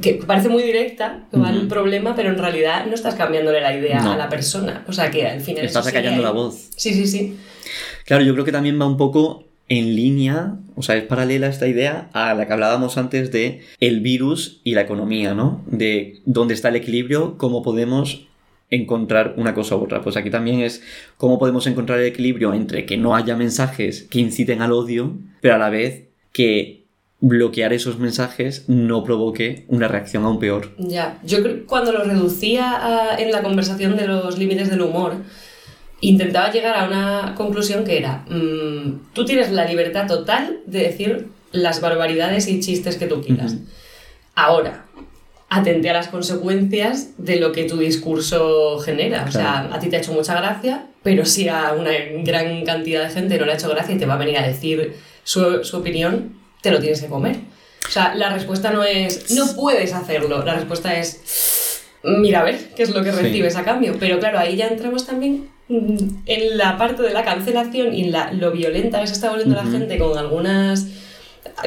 que 0.00 0.14
parece 0.14 0.48
muy 0.48 0.62
directa, 0.62 1.26
que 1.30 1.38
va 1.38 1.50
el 1.50 1.68
problema, 1.68 2.14
pero 2.14 2.30
en 2.30 2.38
realidad 2.38 2.86
no 2.86 2.94
estás 2.94 3.14
cambiándole 3.14 3.60
la 3.60 3.76
idea 3.76 4.00
No. 4.00 4.12
a 4.12 4.16
la 4.16 4.28
persona. 4.28 4.84
O 4.88 4.92
sea 4.92 5.10
que 5.10 5.26
al 5.26 5.40
final... 5.40 5.64
estás 5.64 5.86
acallando 5.86 6.22
la 6.22 6.30
voz. 6.30 6.68
Sí, 6.76 6.94
sí, 6.94 7.06
sí. 7.06 7.36
Claro, 8.04 8.24
yo 8.24 8.32
creo 8.32 8.44
que 8.44 8.52
también 8.52 8.80
va 8.80 8.86
un 8.86 8.96
poco 8.96 9.44
en 9.68 9.96
línea, 9.96 10.56
o 10.76 10.82
sea, 10.82 10.96
es 10.96 11.04
paralela 11.04 11.48
esta 11.48 11.66
idea 11.66 12.08
a 12.12 12.34
la 12.34 12.46
que 12.46 12.52
hablábamos 12.52 12.98
antes 12.98 13.32
de 13.32 13.62
el 13.80 14.00
virus 14.00 14.60
y 14.62 14.74
la 14.74 14.82
economía, 14.82 15.34
¿no? 15.34 15.64
De 15.66 16.20
dónde 16.24 16.54
está 16.54 16.68
el 16.68 16.76
equilibrio, 16.76 17.36
cómo 17.36 17.62
podemos 17.62 18.26
encontrar 18.70 19.34
una 19.36 19.54
cosa 19.54 19.76
u 19.76 19.84
otra. 19.84 20.02
Pues 20.02 20.16
aquí 20.16 20.30
también 20.30 20.60
es 20.60 20.82
cómo 21.16 21.38
podemos 21.38 21.66
encontrar 21.66 21.98
el 21.98 22.06
equilibrio 22.06 22.54
entre 22.54 22.86
que 22.86 22.96
no 22.96 23.14
haya 23.14 23.36
mensajes 23.36 24.04
que 24.04 24.20
inciten 24.20 24.62
al 24.62 24.72
odio, 24.72 25.16
pero 25.40 25.54
a 25.54 25.58
la 25.58 25.70
vez 25.70 26.04
que 26.32 26.84
bloquear 27.18 27.72
esos 27.72 27.98
mensajes 27.98 28.68
no 28.68 29.02
provoque 29.02 29.64
una 29.68 29.88
reacción 29.88 30.24
aún 30.24 30.38
peor. 30.38 30.74
Ya, 30.78 31.18
yo 31.24 31.38
cuando 31.66 31.90
lo 31.90 32.04
reducía 32.04 33.16
en 33.18 33.32
la 33.32 33.42
conversación 33.42 33.96
de 33.96 34.06
los 34.06 34.38
límites 34.38 34.68
del 34.68 34.82
humor, 34.82 35.14
intentaba 36.00 36.50
llegar 36.50 36.76
a 36.76 36.86
una 36.86 37.34
conclusión 37.36 37.84
que 37.84 37.98
era, 37.98 38.24
mm, 38.28 39.12
tú 39.12 39.24
tienes 39.24 39.50
la 39.50 39.64
libertad 39.64 40.06
total 40.06 40.60
de 40.66 40.80
decir 40.80 41.28
las 41.52 41.80
barbaridades 41.80 42.48
y 42.48 42.60
chistes 42.60 42.96
que 42.96 43.06
tú 43.06 43.22
quieras. 43.22 43.56
Ahora, 44.34 44.84
atente 45.48 45.88
a 45.88 45.92
las 45.92 46.08
consecuencias 46.08 47.10
de 47.18 47.36
lo 47.36 47.52
que 47.52 47.64
tu 47.64 47.78
discurso 47.78 48.78
genera. 48.80 49.24
O 49.26 49.32
sea, 49.32 49.70
a 49.72 49.78
ti 49.78 49.88
te 49.88 49.96
ha 49.96 50.00
hecho 50.00 50.12
mucha 50.12 50.34
gracia, 50.34 50.86
pero 51.02 51.24
si 51.24 51.48
a 51.48 51.72
una 51.72 51.92
gran 52.24 52.64
cantidad 52.64 53.04
de 53.04 53.10
gente 53.10 53.38
no 53.38 53.46
le 53.46 53.52
ha 53.52 53.54
hecho 53.54 53.68
gracia 53.68 53.94
y 53.94 53.98
te 53.98 54.06
va 54.06 54.14
a 54.14 54.18
venir 54.18 54.38
a 54.38 54.46
decir 54.46 54.96
su, 55.22 55.64
su 55.64 55.78
opinión, 55.78 56.36
te 56.60 56.70
lo 56.70 56.80
tienes 56.80 57.00
que 57.00 57.06
comer. 57.06 57.36
O 57.86 57.90
sea, 57.90 58.14
la 58.14 58.30
respuesta 58.30 58.70
no 58.70 58.82
es, 58.82 59.30
no 59.30 59.54
puedes 59.54 59.94
hacerlo, 59.94 60.44
la 60.44 60.54
respuesta 60.54 60.98
es, 60.98 61.84
mira 62.02 62.40
a 62.40 62.44
ver 62.44 62.58
qué 62.74 62.82
es 62.82 62.90
lo 62.90 63.02
que 63.04 63.12
recibes 63.12 63.54
a 63.56 63.64
cambio. 63.64 63.94
Pero 64.00 64.18
claro, 64.18 64.40
ahí 64.40 64.56
ya 64.56 64.66
entramos 64.66 65.06
también 65.06 65.48
en 65.68 66.58
la 66.58 66.78
parte 66.78 67.02
de 67.02 67.12
la 67.12 67.24
cancelación 67.24 67.94
y 67.94 68.04
la, 68.10 68.32
lo 68.32 68.52
violenta 68.52 69.00
que 69.00 69.06
se 69.06 69.14
está 69.14 69.30
volviendo 69.30 69.56
la 69.56 69.64
gente 69.64 69.98
con 69.98 70.16
algunas 70.16 70.86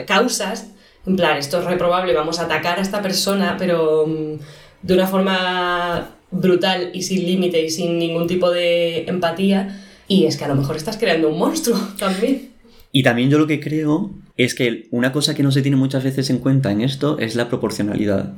causas. 0.07 0.71
En 1.05 1.15
plan, 1.15 1.37
esto 1.37 1.59
es 1.59 1.65
reprobable, 1.65 2.13
vamos 2.13 2.39
a 2.39 2.43
atacar 2.43 2.79
a 2.79 2.81
esta 2.81 3.01
persona, 3.01 3.55
pero 3.57 4.05
mm, 4.07 4.39
de 4.83 4.93
una 4.93 5.07
forma 5.07 6.11
brutal 6.31 6.91
y 6.93 7.01
sin 7.01 7.25
límite 7.25 7.63
y 7.63 7.69
sin 7.69 7.97
ningún 7.97 8.27
tipo 8.27 8.51
de 8.51 9.05
empatía. 9.05 9.81
Y 10.07 10.25
es 10.25 10.37
que 10.37 10.45
a 10.45 10.47
lo 10.47 10.55
mejor 10.55 10.75
estás 10.75 10.97
creando 10.97 11.29
un 11.29 11.37
monstruo 11.37 11.77
también. 11.99 12.49
Y 12.91 13.03
también 13.03 13.29
yo 13.29 13.37
lo 13.37 13.47
que 13.47 13.59
creo 13.59 14.11
es 14.35 14.55
que 14.55 14.87
una 14.91 15.11
cosa 15.11 15.35
que 15.35 15.43
no 15.43 15.51
se 15.51 15.61
tiene 15.61 15.77
muchas 15.77 16.03
veces 16.03 16.29
en 16.29 16.39
cuenta 16.39 16.71
en 16.71 16.81
esto 16.81 17.19
es 17.19 17.35
la 17.35 17.49
proporcionalidad. 17.49 18.33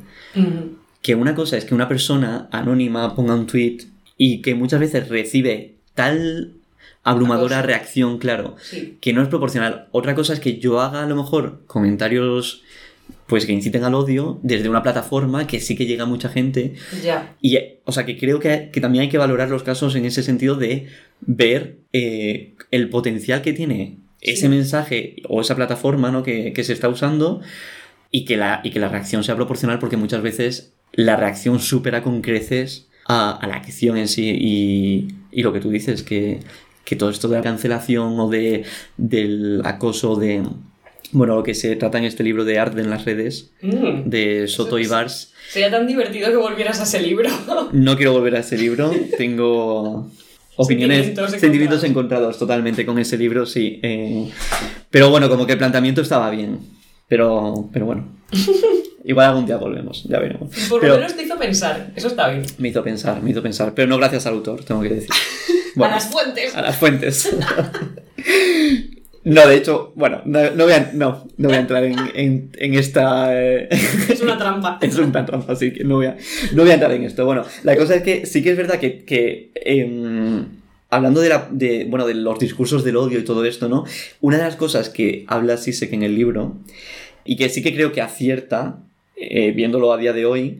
Que 1.01 1.16
una 1.16 1.36
cosa 1.36 1.57
es 1.57 1.66
que 1.66 1.74
una 1.74 1.88
persona 1.88 2.49
anónima 2.51 3.16
ponga 3.16 3.34
un 3.34 3.47
tweet 3.47 3.91
y 4.24 4.44
que 4.44 4.54
muchas 4.54 4.80
veces 4.80 5.10
recibe 5.10 5.78
tal 5.96 6.54
abrumadora 7.02 7.64
reacción, 7.64 8.20
claro, 8.20 8.56
que 9.00 9.14
no 9.14 9.24
es 9.24 9.30
proporcional. 9.30 9.88
Otra 9.90 10.14
cosa 10.14 10.34
es 10.34 10.40
que 10.40 10.60
yo 10.60 10.80
haga 10.80 11.02
a 11.02 11.08
lo 11.08 11.16
mejor 11.16 11.64
comentarios 11.66 12.62
pues 13.26 13.48
que 13.48 13.52
inciten 13.52 13.84
al 13.84 13.96
odio 13.96 14.40
desde 14.44 14.70
una 14.70 14.84
plataforma 14.84 15.48
que 15.48 15.60
sí 15.60 15.76
que 15.76 15.88
llega 15.88 16.04
a 16.04 16.06
mucha 16.06 16.30
gente. 16.30 16.76
Ya. 17.04 17.36
Y, 17.42 17.58
o 17.84 17.92
sea, 17.92 18.06
que 18.06 18.16
creo 18.16 18.40
que, 18.40 18.70
también 18.80 19.02
hay 19.02 19.10
que 19.10 19.18
valorar 19.18 19.50
los 19.50 19.64
casos 19.64 19.96
en 19.96 20.06
ese 20.06 20.22
sentido 20.22 20.54
de 20.54 20.86
ver 21.22 21.80
eh, 21.92 22.54
el 22.70 22.90
potencial 22.90 23.42
que 23.42 23.54
tiene 23.54 23.98
ese 24.22 24.50
mensaje 24.50 25.16
o 25.30 25.42
esa 25.42 25.56
plataforma 25.56 26.12
¿no? 26.12 26.22
que, 26.22 26.54
se 26.64 26.74
está 26.74 26.90
usando 26.90 27.42
y 28.12 28.26
que, 28.26 28.38
la, 28.38 28.62
y 28.64 28.70
que 28.70 28.80
la 28.80 28.90
reacción 28.90 29.24
sea 29.24 29.36
proporcional 29.36 29.80
porque 29.80 29.98
muchas 29.98 30.22
veces 30.22 30.76
la 30.94 31.16
reacción 31.16 31.60
supera 31.60 32.04
con 32.04 32.22
creces 32.22 32.91
a, 33.12 33.47
la 33.47 33.55
acción 33.55 33.97
en 33.97 34.07
sí 34.07 34.30
y, 35.32 35.41
lo 35.41 35.51
que 35.53 35.59
tú 35.59 35.70
dices, 35.70 36.03
que, 36.03 36.39
todo 36.97 37.09
esto 37.09 37.30
de 37.30 37.38
la 37.38 37.43
cancelación 37.43 38.20
o 38.20 38.30
de, 38.30 38.66
del 38.97 39.62
acoso 39.64 40.16
de... 40.18 40.43
Bueno, 41.14 41.36
lo 41.36 41.43
que 41.43 41.53
se 41.53 41.76
trata 41.78 41.97
en 41.97 42.05
este 42.05 42.24
libro 42.24 42.45
de 42.45 42.59
arte 42.59 42.82
en 42.82 42.89
las 42.89 43.05
redes, 43.05 43.51
mm. 43.62 44.09
de 44.09 44.47
Soto 44.47 44.78
y 44.78 44.88
Bars. 44.88 45.34
Sería 45.49 45.72
tan 45.72 45.88
divertido 45.88 46.30
que 46.30 46.38
volvieras 46.38 46.80
a 46.80 46.84
ese 46.84 47.01
libro. 47.01 47.30
No 47.74 47.95
quiero 47.97 48.14
volver 48.14 48.36
a 48.36 48.39
ese 48.39 48.57
libro. 48.57 48.91
Tengo 49.18 50.09
opiniones, 50.57 51.14
sentimientos, 51.38 51.84
encontrados. 51.84 52.38
totalmente 52.38 52.86
con 52.86 52.99
ese 52.99 53.18
libro, 53.18 53.45
sí. 53.45 53.80
Eh, 53.84 54.30
pero 54.89 55.09
bueno, 55.09 55.30
como 55.30 55.45
que 55.45 55.53
el 55.53 55.57
planteamiento 55.57 56.01
estaba 56.01 56.30
bien. 56.30 56.59
Pero, 57.07 57.70
pero 57.74 57.86
bueno. 57.86 58.07
Igual 59.04 59.30
algún 59.30 59.45
día 59.45 59.58
volvemos, 59.58 60.04
ya 60.04 60.20
veremos. 60.20 60.49
Por 60.70 60.84
lo 60.84 60.95
menos 60.95 61.16
te 61.16 61.24
hizo 61.24 61.38
pensar, 61.38 61.91
eso 61.95 62.08
está 62.08 62.30
bien. 62.30 62.45
Me 62.58 62.70
hizo 62.70 62.84
pensar, 62.84 63.22
me 63.22 63.32
hizo 63.32 63.41
pensar. 63.41 63.74
Pero 63.74 63.88
no 63.88 63.97
gracias 63.97 64.26
al 64.28 64.34
autor, 64.36 64.64
tengo 64.64 64.82
que 64.82 64.89
decir. 64.89 65.10
a 65.78 65.88
las 65.88 66.08
fuentes. 66.12 66.56
A 66.56 66.62
las 66.62 66.78
fuentes. 66.78 67.36
No, 69.24 69.47
de 69.47 69.56
hecho, 69.56 69.93
bueno, 69.95 70.24
no, 70.26 70.39
voy, 70.58 70.74
a, 70.74 70.91
no, 70.95 71.28
no 71.38 71.47
voy 71.47 71.56
a 71.56 71.60
entrar 71.60 71.84
en, 71.84 72.49
en, 72.56 72.74
esta... 72.74 73.39
Eh, 73.39 73.68
es 74.10 74.20
una 74.20 74.36
trampa. 74.36 74.80
es 74.82 74.97
una 74.97 75.24
trampa, 75.24 75.54
así 75.54 75.72
que 75.72 75.84
no 75.84 75.97
voy, 75.97 76.08
a, 76.08 76.18
no 76.54 76.64
voy 76.64 76.72
a 76.72 76.74
entrar 76.74 76.91
en 76.93 77.04
esto. 77.04 77.24
Bueno, 77.24 77.45
la 77.62 77.76
cosa 77.76 77.93
es 77.93 78.02
que 78.02 78.26
sí 78.26 78.41
que 78.41 78.49
es 78.49 78.58
verdad 78.58 78.80
que, 78.80 79.06
que 79.06 79.52
em, 79.54 80.47
hablando 80.89 81.22
de, 81.22 81.30
la, 81.30 81.47
de, 81.52 81.86
bueno, 81.88 82.08
de 82.08 82.16
los 82.16 82.39
discursos 82.39 82.84
del 82.84 82.97
odio 82.97 83.20
y 83.20 83.24
todo 83.24 83.45
esto, 83.45 83.70
¿no? 83.70 83.86
Una 84.22 84.38
de 84.38 84.43
las 84.43 84.56
cosas 84.56 84.89
que 84.89 85.24
habla 85.28 85.58
Sisek 85.58 85.93
en 85.93 86.02
el 86.02 86.16
libro, 86.16 86.58
y 87.24 87.36
que 87.36 87.49
sí 87.49 87.62
que 87.62 87.74
creo 87.74 87.91
que 87.91 88.02
acierta, 88.02 88.80
eh, 89.22 89.52
viéndolo 89.52 89.94
a 89.94 89.98
día 89.98 90.14
de 90.14 90.26
hoy, 90.26 90.60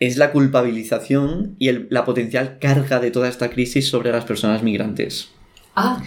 es 0.00 0.16
la 0.16 0.32
culpabilización 0.32 1.54
y 1.58 1.68
el, 1.68 1.86
la 1.90 2.04
potencial 2.04 2.58
carga 2.58 2.98
de 2.98 3.10
toda 3.10 3.28
esta 3.28 3.50
crisis 3.50 3.88
sobre 3.88 4.10
las 4.10 4.24
personas 4.24 4.62
migrantes. 4.62 5.30
Ah. 5.76 6.02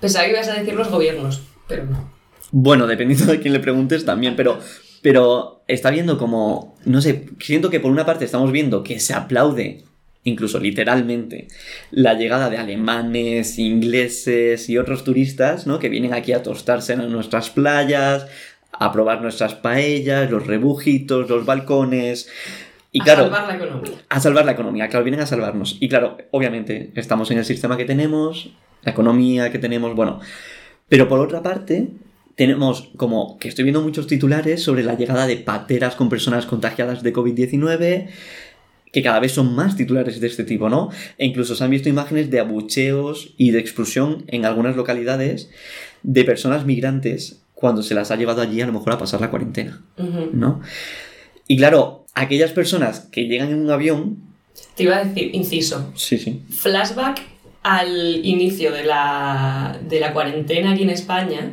Pensaba 0.00 0.26
que 0.26 0.32
ibas 0.32 0.48
a 0.48 0.54
decir 0.54 0.74
los 0.74 0.90
gobiernos, 0.90 1.42
pero 1.66 1.84
no. 1.84 2.12
Bueno, 2.50 2.86
dependiendo 2.86 3.32
de 3.32 3.40
quién 3.40 3.54
le 3.54 3.60
preguntes 3.60 4.04
también, 4.04 4.36
pero, 4.36 4.58
pero 5.00 5.64
está 5.68 5.90
viendo 5.90 6.18
como, 6.18 6.76
no 6.84 7.00
sé, 7.00 7.26
siento 7.40 7.70
que 7.70 7.80
por 7.80 7.90
una 7.90 8.04
parte 8.04 8.26
estamos 8.26 8.52
viendo 8.52 8.84
que 8.84 9.00
se 9.00 9.14
aplaude, 9.14 9.84
incluso 10.24 10.60
literalmente, 10.60 11.48
la 11.90 12.14
llegada 12.14 12.50
de 12.50 12.58
alemanes, 12.58 13.58
ingleses 13.58 14.68
y 14.68 14.76
otros 14.76 15.04
turistas, 15.04 15.66
¿no? 15.66 15.78
Que 15.78 15.88
vienen 15.88 16.12
aquí 16.12 16.32
a 16.32 16.42
tostarse 16.42 16.92
en 16.92 17.10
nuestras 17.10 17.48
playas, 17.48 18.26
a 18.84 18.90
probar 18.90 19.22
nuestras 19.22 19.54
paellas, 19.54 20.28
los 20.30 20.46
rebujitos, 20.46 21.30
los 21.30 21.46
balcones. 21.46 22.28
Y 22.90 23.00
a 23.00 23.06
salvar 23.06 23.46
la 23.46 23.54
economía. 23.54 23.92
A 24.08 24.20
salvar 24.20 24.44
la 24.44 24.52
economía, 24.52 24.88
claro, 24.88 25.04
vienen 25.04 25.20
a 25.20 25.26
salvarnos. 25.26 25.76
Y 25.78 25.88
claro, 25.88 26.18
obviamente, 26.32 26.90
estamos 26.96 27.30
en 27.30 27.38
el 27.38 27.44
sistema 27.44 27.76
que 27.76 27.84
tenemos, 27.84 28.50
la 28.82 28.90
economía 28.90 29.52
que 29.52 29.60
tenemos, 29.60 29.94
bueno. 29.94 30.20
Pero 30.88 31.08
por 31.08 31.20
otra 31.20 31.42
parte, 31.42 31.90
tenemos 32.34 32.90
como 32.96 33.38
que 33.38 33.48
estoy 33.48 33.62
viendo 33.62 33.82
muchos 33.82 34.08
titulares 34.08 34.62
sobre 34.62 34.82
la 34.82 34.96
llegada 34.96 35.28
de 35.28 35.36
pateras 35.36 35.94
con 35.94 36.08
personas 36.08 36.46
contagiadas 36.46 37.04
de 37.04 37.12
COVID-19, 37.12 38.08
que 38.92 39.02
cada 39.02 39.20
vez 39.20 39.32
son 39.32 39.54
más 39.54 39.76
titulares 39.76 40.20
de 40.20 40.26
este 40.26 40.42
tipo, 40.42 40.68
¿no? 40.68 40.90
E 41.18 41.24
incluso 41.24 41.54
se 41.54 41.62
han 41.62 41.70
visto 41.70 41.88
imágenes 41.88 42.30
de 42.30 42.40
abucheos 42.40 43.32
y 43.38 43.52
de 43.52 43.60
expulsión 43.60 44.24
en 44.26 44.44
algunas 44.44 44.74
localidades 44.74 45.50
de 46.02 46.24
personas 46.24 46.66
migrantes 46.66 47.41
cuando 47.62 47.84
se 47.84 47.94
las 47.94 48.10
ha 48.10 48.16
llevado 48.16 48.42
allí 48.42 48.60
a 48.60 48.66
lo 48.66 48.72
mejor 48.72 48.92
a 48.92 48.98
pasar 48.98 49.20
la 49.20 49.30
cuarentena, 49.30 49.80
¿no? 50.32 50.60
Y 51.46 51.56
claro, 51.56 52.06
aquellas 52.12 52.50
personas 52.50 53.06
que 53.12 53.28
llegan 53.28 53.52
en 53.52 53.60
un 53.60 53.70
avión... 53.70 54.18
Te 54.74 54.82
iba 54.82 54.96
a 54.96 55.04
decir, 55.04 55.30
inciso. 55.32 55.92
Sí, 55.94 56.18
sí. 56.18 56.42
Flashback 56.50 57.22
al 57.62 58.26
inicio 58.26 58.72
de 58.72 58.82
la, 58.82 59.78
de 59.80 60.00
la 60.00 60.12
cuarentena 60.12 60.72
aquí 60.72 60.82
en 60.82 60.90
España 60.90 61.52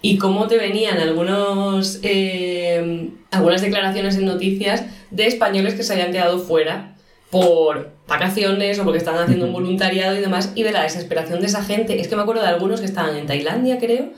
y 0.00 0.16
cómo 0.16 0.48
te 0.48 0.56
venían 0.56 0.96
algunos, 0.96 2.00
eh, 2.04 3.10
algunas 3.30 3.60
declaraciones 3.60 4.16
en 4.16 4.24
noticias 4.24 4.86
de 5.10 5.26
españoles 5.26 5.74
que 5.74 5.82
se 5.82 5.92
habían 5.92 6.10
quedado 6.10 6.38
fuera 6.38 6.96
por 7.28 7.92
vacaciones 8.08 8.78
o 8.78 8.84
porque 8.84 8.96
estaban 8.96 9.24
haciendo 9.24 9.44
un 9.44 9.52
voluntariado 9.52 10.16
y 10.16 10.20
demás, 10.20 10.52
y 10.54 10.62
de 10.62 10.72
la 10.72 10.84
desesperación 10.84 11.40
de 11.40 11.48
esa 11.48 11.62
gente. 11.62 12.00
Es 12.00 12.08
que 12.08 12.16
me 12.16 12.22
acuerdo 12.22 12.40
de 12.40 12.48
algunos 12.48 12.80
que 12.80 12.86
estaban 12.86 13.14
en 13.14 13.26
Tailandia, 13.26 13.78
creo, 13.78 14.14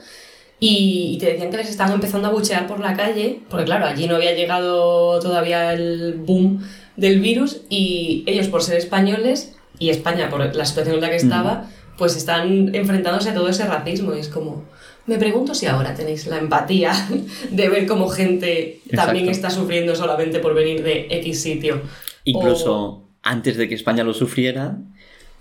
y, 0.65 1.17
te 1.17 1.25
decían 1.25 1.51
que 1.51 1.57
les 1.57 1.69
estaban 1.69 1.93
empezando 1.93 2.29
a 2.29 2.31
buchear 2.31 2.67
por 2.67 2.79
la 2.79 2.95
calle, 2.95 3.41
porque 3.49 3.65
claro, 3.65 3.85
allí 3.85 4.07
no 4.07 4.15
había 4.15 4.33
llegado 4.33 5.19
todavía 5.19 5.73
el 5.73 6.13
boom 6.13 6.63
del 6.95 7.19
virus, 7.19 7.61
y 7.69 8.23
ellos 8.27 8.47
por 8.47 8.63
ser 8.63 8.77
españoles 8.77 9.55
y 9.77 9.89
España, 9.89 10.29
por 10.29 10.55
la 10.55 10.65
situación 10.65 10.95
en 10.95 11.01
la 11.01 11.09
que 11.09 11.17
estaba, 11.17 11.67
pues 11.97 12.15
están 12.15 12.73
enfrentándose 12.73 13.31
a 13.31 13.33
todo 13.33 13.49
ese 13.49 13.65
racismo 13.65 14.15
y 14.15 14.19
es 14.19 14.29
como... 14.29 14.63
Me 15.05 15.17
pregunto 15.17 15.53
si 15.53 15.65
ahora 15.65 15.95
tenéis 15.95 16.27
la 16.27 16.37
empatía 16.37 16.93
de 17.51 17.67
ver 17.67 17.85
cómo 17.85 18.07
gente 18.07 18.79
también 18.95 19.27
está 19.27 19.49
sufriendo 19.49 19.97
solamente 19.97 20.39
por 20.39 20.53
venir 20.53 20.81
de 20.81 21.07
X 21.09 21.41
sitio. 21.41 21.81
Incluso 22.23 23.03
antes 23.21 23.57
de 23.57 23.67
que 23.67 23.75
España 23.75 24.05
lo 24.05 24.13
sufriera, 24.13 24.77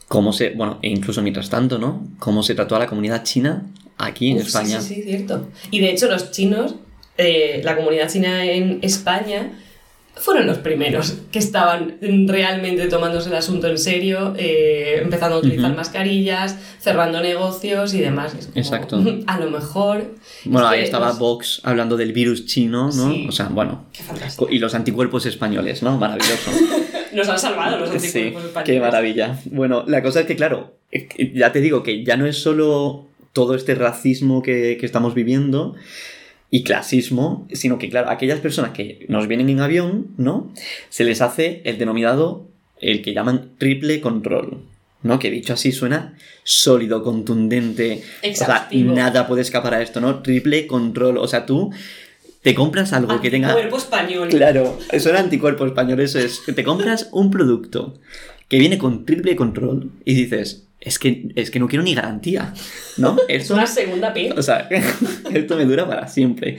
cómo 0.08 0.32
se, 0.32 0.50
bueno, 0.50 0.80
e 0.82 0.88
incluso 0.88 1.22
mientras 1.22 1.48
tanto, 1.48 1.78
¿no? 1.78 2.02
Cómo 2.18 2.42
se 2.42 2.56
trató 2.56 2.74
a 2.74 2.80
la 2.80 2.88
comunidad 2.88 3.22
china 3.22 3.66
aquí 3.98 4.30
en 4.30 4.38
España. 4.38 4.80
Sí, 4.80 4.96
sí, 4.96 5.02
cierto. 5.02 5.48
Y 5.70 5.80
de 5.80 5.90
hecho 5.90 6.08
los 6.08 6.30
chinos, 6.30 6.76
eh, 7.18 7.60
la 7.64 7.76
comunidad 7.76 8.10
china 8.10 8.44
en 8.44 8.78
España, 8.82 9.52
fueron 10.14 10.46
los 10.46 10.58
primeros 10.58 11.16
que 11.30 11.38
estaban 11.38 11.96
realmente 12.00 12.86
tomándose 12.88 13.30
el 13.30 13.34
asunto 13.34 13.66
en 13.68 13.78
serio, 13.78 14.34
eh, 14.36 15.00
empezando 15.02 15.36
a 15.36 15.38
utilizar 15.38 15.74
mascarillas, 15.74 16.56
cerrando 16.78 17.20
negocios 17.20 17.94
y 17.94 18.00
demás. 18.00 18.36
Exacto. 18.54 19.02
A 19.26 19.40
lo 19.40 19.50
mejor. 19.50 20.14
Bueno, 20.44 20.68
ahí 20.68 20.82
estaba 20.82 21.12
Vox 21.12 21.60
hablando 21.64 21.96
del 21.96 22.12
virus 22.12 22.44
chino, 22.46 22.90
¿no? 22.92 23.28
O 23.28 23.32
sea, 23.32 23.48
bueno. 23.48 23.86
Qué 23.92 24.02
y 24.50 24.58
los 24.58 24.74
anticuerpos 24.74 25.24
españoles, 25.26 25.82
¿no? 25.82 25.96
Maravilloso. 25.98 26.50
Nos 27.14 27.28
han 27.28 27.38
salvado 27.38 27.78
los 27.78 27.90
anticuerpos 27.90 28.44
españoles. 28.44 28.64
Qué 28.66 28.80
maravilla. 28.80 29.38
Bueno, 29.46 29.84
la 29.86 30.02
cosa 30.02 30.20
es 30.20 30.26
que, 30.26 30.36
claro, 30.36 30.76
ya 31.34 31.52
te 31.52 31.60
digo 31.60 31.82
que 31.82 32.04
ya 32.04 32.16
no 32.16 32.26
es 32.26 32.36
solo 32.38 33.06
todo 33.32 33.54
este 33.54 33.74
racismo 33.74 34.42
que, 34.42 34.76
que 34.78 34.86
estamos 34.86 35.14
viviendo 35.14 35.74
y 36.50 36.64
clasismo, 36.64 37.48
sino 37.52 37.78
que, 37.78 37.88
claro, 37.88 38.10
aquellas 38.10 38.40
personas 38.40 38.72
que 38.72 39.06
nos 39.08 39.26
vienen 39.26 39.48
en 39.48 39.60
avión, 39.60 40.08
¿no? 40.18 40.52
Se 40.90 41.02
les 41.02 41.22
hace 41.22 41.62
el 41.64 41.78
denominado, 41.78 42.46
el 42.78 43.00
que 43.00 43.14
llaman 43.14 43.52
triple 43.56 44.02
control, 44.02 44.58
¿no? 45.02 45.18
Que 45.18 45.30
dicho 45.30 45.54
así 45.54 45.72
suena 45.72 46.14
sólido, 46.44 47.02
contundente. 47.02 48.02
O 48.22 48.34
sea, 48.34 48.68
nada 48.70 49.26
puede 49.26 49.40
escapar 49.40 49.72
a 49.72 49.82
esto, 49.82 50.02
¿no? 50.02 50.20
Triple 50.22 50.66
control. 50.66 51.16
O 51.16 51.26
sea, 51.26 51.46
tú 51.46 51.70
te 52.42 52.54
compras 52.54 52.92
algo 52.92 53.18
que 53.20 53.30
tenga. 53.30 53.48
Anticuerpo 53.48 53.78
español. 53.78 54.28
Claro, 54.28 54.78
eso 54.90 55.08
era 55.08 55.20
anticuerpo 55.20 55.64
español, 55.64 56.00
eso 56.00 56.18
es. 56.18 56.42
Te 56.44 56.64
compras 56.64 57.08
un 57.12 57.30
producto 57.30 57.94
que 58.48 58.58
viene 58.58 58.76
con 58.76 59.06
triple 59.06 59.36
control 59.36 59.90
y 60.04 60.14
dices, 60.14 60.66
es 60.84 60.98
que, 60.98 61.28
es 61.36 61.50
que 61.50 61.60
no 61.60 61.68
quiero 61.68 61.84
ni 61.84 61.94
garantía, 61.94 62.52
¿no? 62.98 63.16
es 63.28 63.50
una 63.50 63.66
segunda 63.66 64.12
pin. 64.12 64.32
O 64.36 64.42
sea, 64.42 64.68
esto 65.32 65.56
me 65.56 65.64
dura 65.64 65.86
para 65.86 66.08
siempre. 66.08 66.58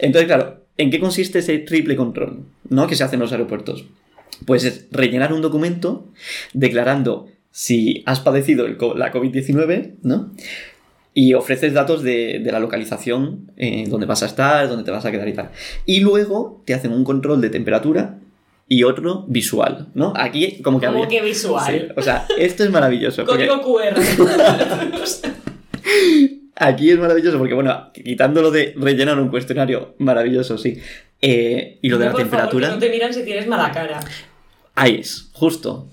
Entonces, 0.00 0.26
claro, 0.26 0.64
¿en 0.76 0.90
qué 0.90 1.00
consiste 1.00 1.40
ese 1.40 1.58
triple 1.58 1.96
control, 1.96 2.44
¿no? 2.68 2.86
Que 2.86 2.94
se 2.94 3.04
hace 3.04 3.16
en 3.16 3.20
los 3.20 3.32
aeropuertos. 3.32 3.84
Pues 4.46 4.64
es 4.64 4.86
rellenar 4.90 5.32
un 5.32 5.42
documento 5.42 6.08
declarando 6.52 7.28
si 7.50 8.02
has 8.06 8.20
padecido 8.20 8.66
la 8.66 9.12
COVID-19, 9.12 9.94
¿no? 10.02 10.32
Y 11.12 11.34
ofreces 11.34 11.72
datos 11.72 12.02
de, 12.02 12.42
la 12.44 12.58
localización, 12.58 13.52
eh, 13.56 13.86
dónde 13.88 14.06
vas 14.06 14.24
a 14.24 14.26
estar, 14.26 14.68
dónde 14.68 14.84
te 14.84 14.90
vas 14.90 15.04
a 15.04 15.12
quedar 15.12 15.28
y 15.28 15.32
tal. 15.32 15.50
Y 15.86 16.00
luego 16.00 16.62
te 16.64 16.74
hacen 16.74 16.92
un 16.92 17.04
control 17.04 17.40
de 17.40 17.50
temperatura 17.50 18.18
y 18.68 18.82
otro 18.84 19.24
visual, 19.28 19.88
¿no? 19.94 20.12
Aquí 20.16 20.62
como 20.62 20.80
que... 20.80 20.86
¿Cómo 20.86 21.06
que 21.08 21.20
visual? 21.20 21.92
o 21.96 22.02
sea, 22.02 22.26
esto 22.38 22.64
es 22.64 22.70
maravilloso. 22.70 23.24
Código 23.24 23.60
QR. 23.60 23.94
Aquí 26.56 26.90
es 26.90 26.98
maravilloso 26.98 27.38
porque, 27.38 27.54
bueno, 27.54 27.90
quitándolo 27.92 28.50
de 28.50 28.74
rellenar 28.76 29.18
un 29.18 29.28
cuestionario, 29.28 29.96
maravilloso, 29.98 30.56
sí. 30.56 30.80
Eh, 31.20 31.78
y 31.82 31.88
lo 31.88 31.98
de 31.98 32.06
la 32.06 32.14
temperatura... 32.14 32.68
no 32.68 32.78
te 32.78 32.90
miran 32.90 33.12
si 33.12 33.24
tienes 33.24 33.46
mala 33.46 33.72
cara. 33.72 34.00
Ahí 34.74 34.98
es, 35.00 35.30
justo. 35.32 35.88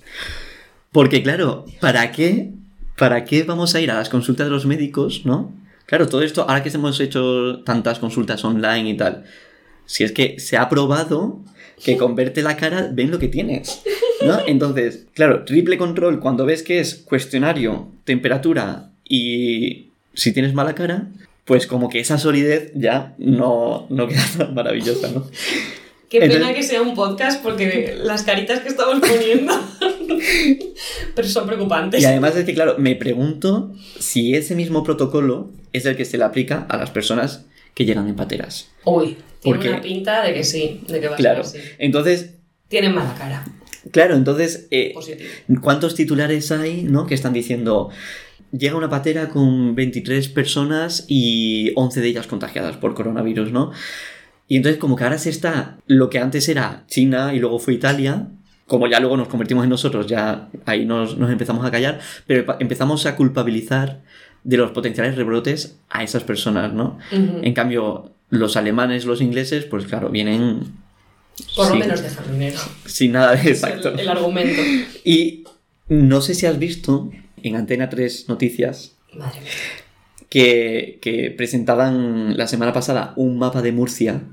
Porque, 0.92 1.24
claro, 1.24 1.66
¿para 1.80 2.12
qué, 2.12 2.52
¿para 2.98 3.26
qué 3.26 3.44
vamos 3.44 3.74
a 3.76 3.82
ir 3.82 3.90
a 3.92 3.96
las 3.96 4.10
consultas 4.10 4.48
de 4.48 4.52
los 4.52 4.66
médicos, 4.66 5.26
no? 5.26 5.52
Claro, 5.88 6.08
todo 6.08 6.22
esto, 6.22 6.44
ahora 6.44 6.64
que 6.64 6.70
hemos 6.70 7.00
hecho 7.00 7.64
tantas 7.64 8.00
consultas 8.00 8.46
online 8.46 8.90
y 8.92 8.98
tal, 8.98 9.26
si 9.86 10.04
es 10.04 10.12
que 10.12 10.40
se 10.40 10.58
ha 10.58 10.70
probado 10.70 11.40
que 11.84 11.98
con 11.98 12.16
verte 12.16 12.42
la 12.42 12.58
cara 12.58 12.90
ven 12.92 13.12
lo 13.12 13.20
que 13.20 13.28
tienes. 13.28 13.82
¿no? 14.26 14.40
Entonces, 14.48 15.06
claro, 15.14 15.46
triple 15.46 15.78
control, 15.78 16.20
cuando 16.20 16.46
ves 16.46 16.64
que 16.64 16.80
es 16.80 16.96
cuestionario, 16.96 17.90
temperatura 18.04 18.92
y 19.08 19.90
si 20.14 20.32
tienes 20.34 20.54
mala 20.54 20.76
cara, 20.76 21.08
pues 21.46 21.68
como 21.68 21.90
que 21.90 22.00
esa 22.00 22.18
solidez 22.18 22.72
ya 22.76 23.16
no, 23.18 23.88
no 23.90 24.08
queda 24.08 24.26
tan 24.38 24.54
maravillosa, 24.54 25.10
¿no? 25.12 25.28
Qué 26.10 26.20
pena 26.20 26.54
que 26.54 26.62
sea 26.62 26.82
un 26.82 26.94
podcast 26.94 27.42
porque 27.42 27.96
las 27.98 28.24
caritas 28.24 28.60
que 28.60 28.68
estamos 28.68 29.00
poniendo 29.00 29.54
pero 31.16 31.28
son 31.28 31.48
preocupantes. 31.48 32.02
Y 32.02 32.06
además 32.06 32.36
es 32.36 32.46
que, 32.46 32.54
claro, 32.54 32.76
me 32.78 32.96
pregunto 32.96 33.74
si 34.00 34.36
ese 34.36 34.56
mismo 34.56 34.84
protocolo 34.84 35.50
es 35.74 35.86
el 35.86 35.96
que 35.96 36.06
se 36.06 36.18
le 36.18 36.26
aplica 36.26 36.66
a 36.70 36.78
las 36.78 36.90
personas 36.90 37.46
que 37.74 37.86
llegan 37.86 38.08
en 38.08 38.16
pateras. 38.16 38.70
Uy, 38.84 39.18
tiene 39.42 39.70
una 39.70 39.82
pinta 39.82 40.24
de 40.24 40.34
que 40.34 40.44
sí, 40.44 40.82
de 40.88 41.00
que 41.00 41.08
va 41.08 41.16
claro, 41.16 41.42
a 41.42 41.44
ser 41.44 41.62
así. 41.62 41.70
Entonces... 41.80 42.36
Tienen 42.68 42.94
mala 42.94 43.14
cara. 43.16 43.46
Claro, 43.92 44.16
entonces... 44.16 44.68
Eh, 44.72 44.94
¿Cuántos 45.62 45.96
titulares 45.96 46.52
hay, 46.52 46.84
no? 46.84 47.06
Que 47.06 47.16
están 47.16 47.34
diciendo... 47.34 47.90
Llega 48.52 48.76
una 48.76 48.90
patera 48.90 49.30
con 49.30 49.76
23 49.76 50.28
personas 50.30 51.06
y 51.08 51.72
11 51.76 52.02
de 52.02 52.08
ellas 52.08 52.28
contagiadas 52.28 52.76
por 52.76 52.94
coronavirus, 52.94 53.52
¿no? 53.54 53.72
Y 54.50 54.58
entonces 54.58 54.78
como 54.78 54.98
que 54.98 55.06
ahora 55.06 55.18
se 55.18 55.30
está 55.30 55.78
lo 55.88 56.10
que 56.10 56.20
antes 56.20 56.50
era 56.50 56.84
China 56.88 57.34
y 57.34 57.40
luego 57.40 57.60
fue 57.60 57.74
Italia, 57.74 58.28
como 58.68 58.88
ya 58.88 59.00
luego 59.00 59.16
nos 59.16 59.30
convertimos 59.30 59.64
en 59.64 59.70
nosotros, 59.70 60.08
ya 60.08 60.50
ahí 60.66 60.86
nos, 60.86 61.18
nos 61.18 61.32
empezamos 61.32 61.66
a 61.66 61.72
callar, 61.72 62.02
pero 62.28 62.58
empezamos 62.60 63.06
a 63.06 63.16
culpabilizar 63.16 64.02
de 64.44 64.58
los 64.58 64.72
potenciales 64.72 65.16
rebrotes 65.16 65.78
a 65.90 66.04
esas 66.04 66.24
personas, 66.24 66.74
¿no? 66.74 66.98
En 67.12 67.54
cambio, 67.54 68.12
los 68.32 68.58
alemanes, 68.58 69.06
los 69.06 69.22
ingleses, 69.22 69.66
pues 69.66 69.86
claro, 69.86 70.10
vienen... 70.10 70.74
Por 71.56 71.70
lo 71.70 71.76
menos 71.76 72.02
dejan 72.02 72.32
dinero. 72.32 72.60
Sin 72.86 73.12
nada 73.12 73.36
de 73.36 73.50
exacto. 73.52 73.90
el, 73.90 74.10
argumento. 74.10 74.62
Y 75.04 75.44
no 75.88 76.22
sé 76.22 76.34
si 76.34 76.46
has 76.48 76.58
visto 76.58 77.12
en 77.44 77.56
Antena 77.56 77.90
3 77.90 78.30
Noticias 78.30 78.96
que, 80.30 81.00
que 81.02 81.32
presentaban 81.32 82.38
la 82.38 82.48
semana 82.48 82.74
pasada 82.74 83.14
un 83.16 83.38
mapa 83.38 83.62
de 83.62 83.72
Murcia 83.72 84.24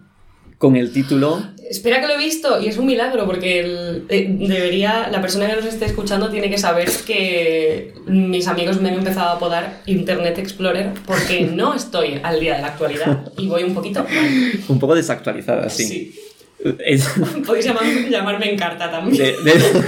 con 0.58 0.74
el 0.76 0.92
título. 0.92 1.40
Espera 1.70 2.00
que 2.00 2.08
lo 2.08 2.14
he 2.14 2.18
visto 2.18 2.60
y 2.60 2.66
es 2.66 2.78
un 2.78 2.86
milagro 2.86 3.26
porque 3.26 4.02
eh, 4.08 4.36
debería, 4.38 5.08
la 5.10 5.20
persona 5.20 5.46
que 5.46 5.56
nos 5.56 5.66
esté 5.66 5.84
escuchando 5.84 6.30
tiene 6.30 6.50
que 6.50 6.58
saber 6.58 6.90
que 7.06 7.94
mis 8.06 8.48
amigos 8.48 8.80
me 8.80 8.88
han 8.88 8.96
empezado 8.96 9.30
a 9.30 9.32
apodar 9.34 9.82
Internet 9.86 10.38
Explorer 10.38 10.92
porque 11.06 11.42
no 11.54 11.74
estoy 11.74 12.20
al 12.22 12.40
día 12.40 12.56
de 12.56 12.62
la 12.62 12.68
actualidad 12.68 13.32
y 13.36 13.46
voy 13.46 13.62
un 13.62 13.74
poquito 13.74 14.04
Un 14.68 14.78
poco 14.78 14.94
desactualizada, 14.94 15.68
sí. 15.70 15.84
sí. 15.84 16.20
Podéis 17.46 17.66
llamarme 18.10 18.52
Encarta 18.52 18.90
también. 18.90 19.36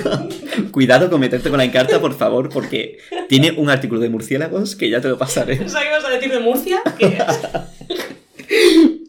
Cuidado 0.71 1.11
con 1.11 1.19
meterte 1.19 1.49
con 1.51 1.59
la 1.59 1.65
Encarta, 1.65 2.01
por 2.01 2.17
favor, 2.17 2.49
porque 2.49 2.99
tiene 3.29 3.51
un 3.53 3.71
artículo 3.71 4.01
de 4.01 4.09
murciélagos 4.09 4.77
que 4.77 4.89
ya 4.89 5.01
te 5.01 5.09
lo 5.09 5.19
pasaré. 5.19 5.57
¿Sabes 5.69 5.89
qué 5.89 5.91
vas 5.91 6.05
a 6.05 6.11
decir 6.11 6.31
de 6.31 6.39
Murcia? 6.39 6.81
¿Qué 6.97 7.19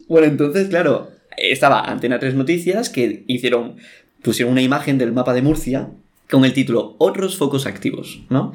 bueno, 0.08 0.26
entonces, 0.26 0.68
claro, 0.68 1.08
estaba 1.36 1.80
Antena 1.80 2.18
3 2.18 2.34
Noticias 2.34 2.90
que 2.90 3.24
hicieron, 3.26 3.76
pusieron 4.22 4.52
una 4.52 4.62
imagen 4.62 4.98
del 4.98 5.12
mapa 5.12 5.34
de 5.34 5.42
Murcia 5.42 5.90
con 6.30 6.44
el 6.44 6.52
título 6.52 6.94
Otros 6.98 7.36
focos 7.36 7.66
activos, 7.66 8.22
¿no? 8.30 8.52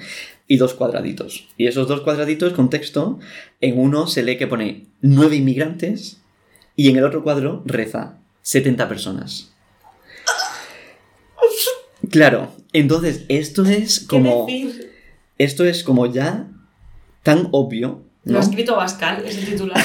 Y 0.47 0.57
dos 0.57 0.73
cuadraditos. 0.73 1.47
Y 1.57 1.67
esos 1.67 1.87
dos 1.87 2.01
cuadraditos 2.01 2.53
con 2.53 2.69
texto, 2.69 3.19
en 3.61 3.79
uno 3.79 4.07
se 4.07 4.23
lee 4.23 4.37
que 4.37 4.47
pone 4.47 4.85
nueve 5.01 5.35
inmigrantes 5.35 6.21
y 6.75 6.89
en 6.89 6.97
el 6.97 7.03
otro 7.03 7.23
cuadro 7.23 7.63
reza 7.65 8.17
70 8.41 8.87
personas. 8.87 9.53
Claro, 12.09 12.53
entonces 12.73 13.25
esto 13.27 13.65
es 13.65 13.99
como... 13.99 14.47
Esto 15.37 15.65
es 15.65 15.83
como 15.83 16.07
ya 16.07 16.47
tan 17.21 17.49
obvio. 17.51 18.01
¿no? 18.23 18.33
Lo 18.33 18.39
ha 18.39 18.41
escrito 18.41 18.75
Bascal, 18.75 19.23
ese 19.25 19.45
titular. 19.45 19.83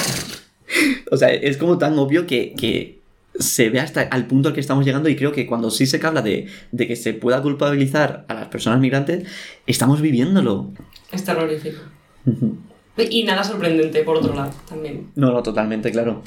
o 1.11 1.17
sea, 1.17 1.29
es 1.29 1.57
como 1.57 1.77
tan 1.77 1.97
obvio 1.97 2.25
que, 2.25 3.01
se 3.39 3.71
ve 3.71 3.79
hasta 3.79 4.01
al 4.01 4.27
punto 4.27 4.49
al 4.49 4.53
que 4.53 4.59
estamos 4.59 4.85
llegando 4.85 5.09
y 5.09 5.15
creo 5.15 5.31
que 5.31 5.47
cuando 5.47 5.71
sí 5.71 5.87
se 5.87 5.99
habla 6.05 6.21
de, 6.21 6.47
que 6.77 6.95
se 6.95 7.15
pueda 7.15 7.41
culpabilizar 7.41 8.25
a 8.27 8.35
las 8.35 8.47
personas 8.49 8.79
migrantes, 8.79 9.27
estamos 9.65 10.01
viviéndolo. 10.01 10.71
Es 11.11 11.23
terrorífico. 11.23 11.81
Y 12.95 13.23
nada 13.23 13.43
sorprendente, 13.43 14.03
por 14.03 14.17
otro 14.17 14.35
lado, 14.35 14.53
también. 14.69 15.09
No, 15.15 15.31
no, 15.31 15.41
totalmente, 15.41 15.91
claro. 15.91 16.21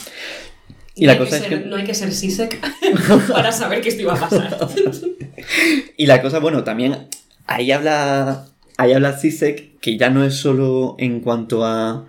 Y, 0.96 1.06
la 1.06 1.16
cosa 1.16 1.36
es 1.36 1.44
que... 1.44 1.60
No 1.60 1.76
hay 1.76 1.84
que 1.84 1.94
ser 1.94 2.10
sisek 2.10 2.58
para 3.32 3.52
saber 3.52 3.82
que 3.82 3.90
esto 3.90 4.02
iba 4.02 4.14
a 4.14 4.20
pasar. 4.20 4.58
y 5.96 6.06
la 6.06 6.20
cosa, 6.20 6.40
bueno, 6.40 6.64
también 6.64 7.06
ahí 7.46 7.70
habla 7.70 8.46
ahí 8.76 8.92
habla 8.92 9.12
Zizek 9.12 9.75
que 9.86 9.96
ya 9.96 10.10
no 10.10 10.24
es 10.24 10.34
solo 10.34 10.96
en 10.98 11.20
cuanto 11.20 11.64
a 11.64 12.08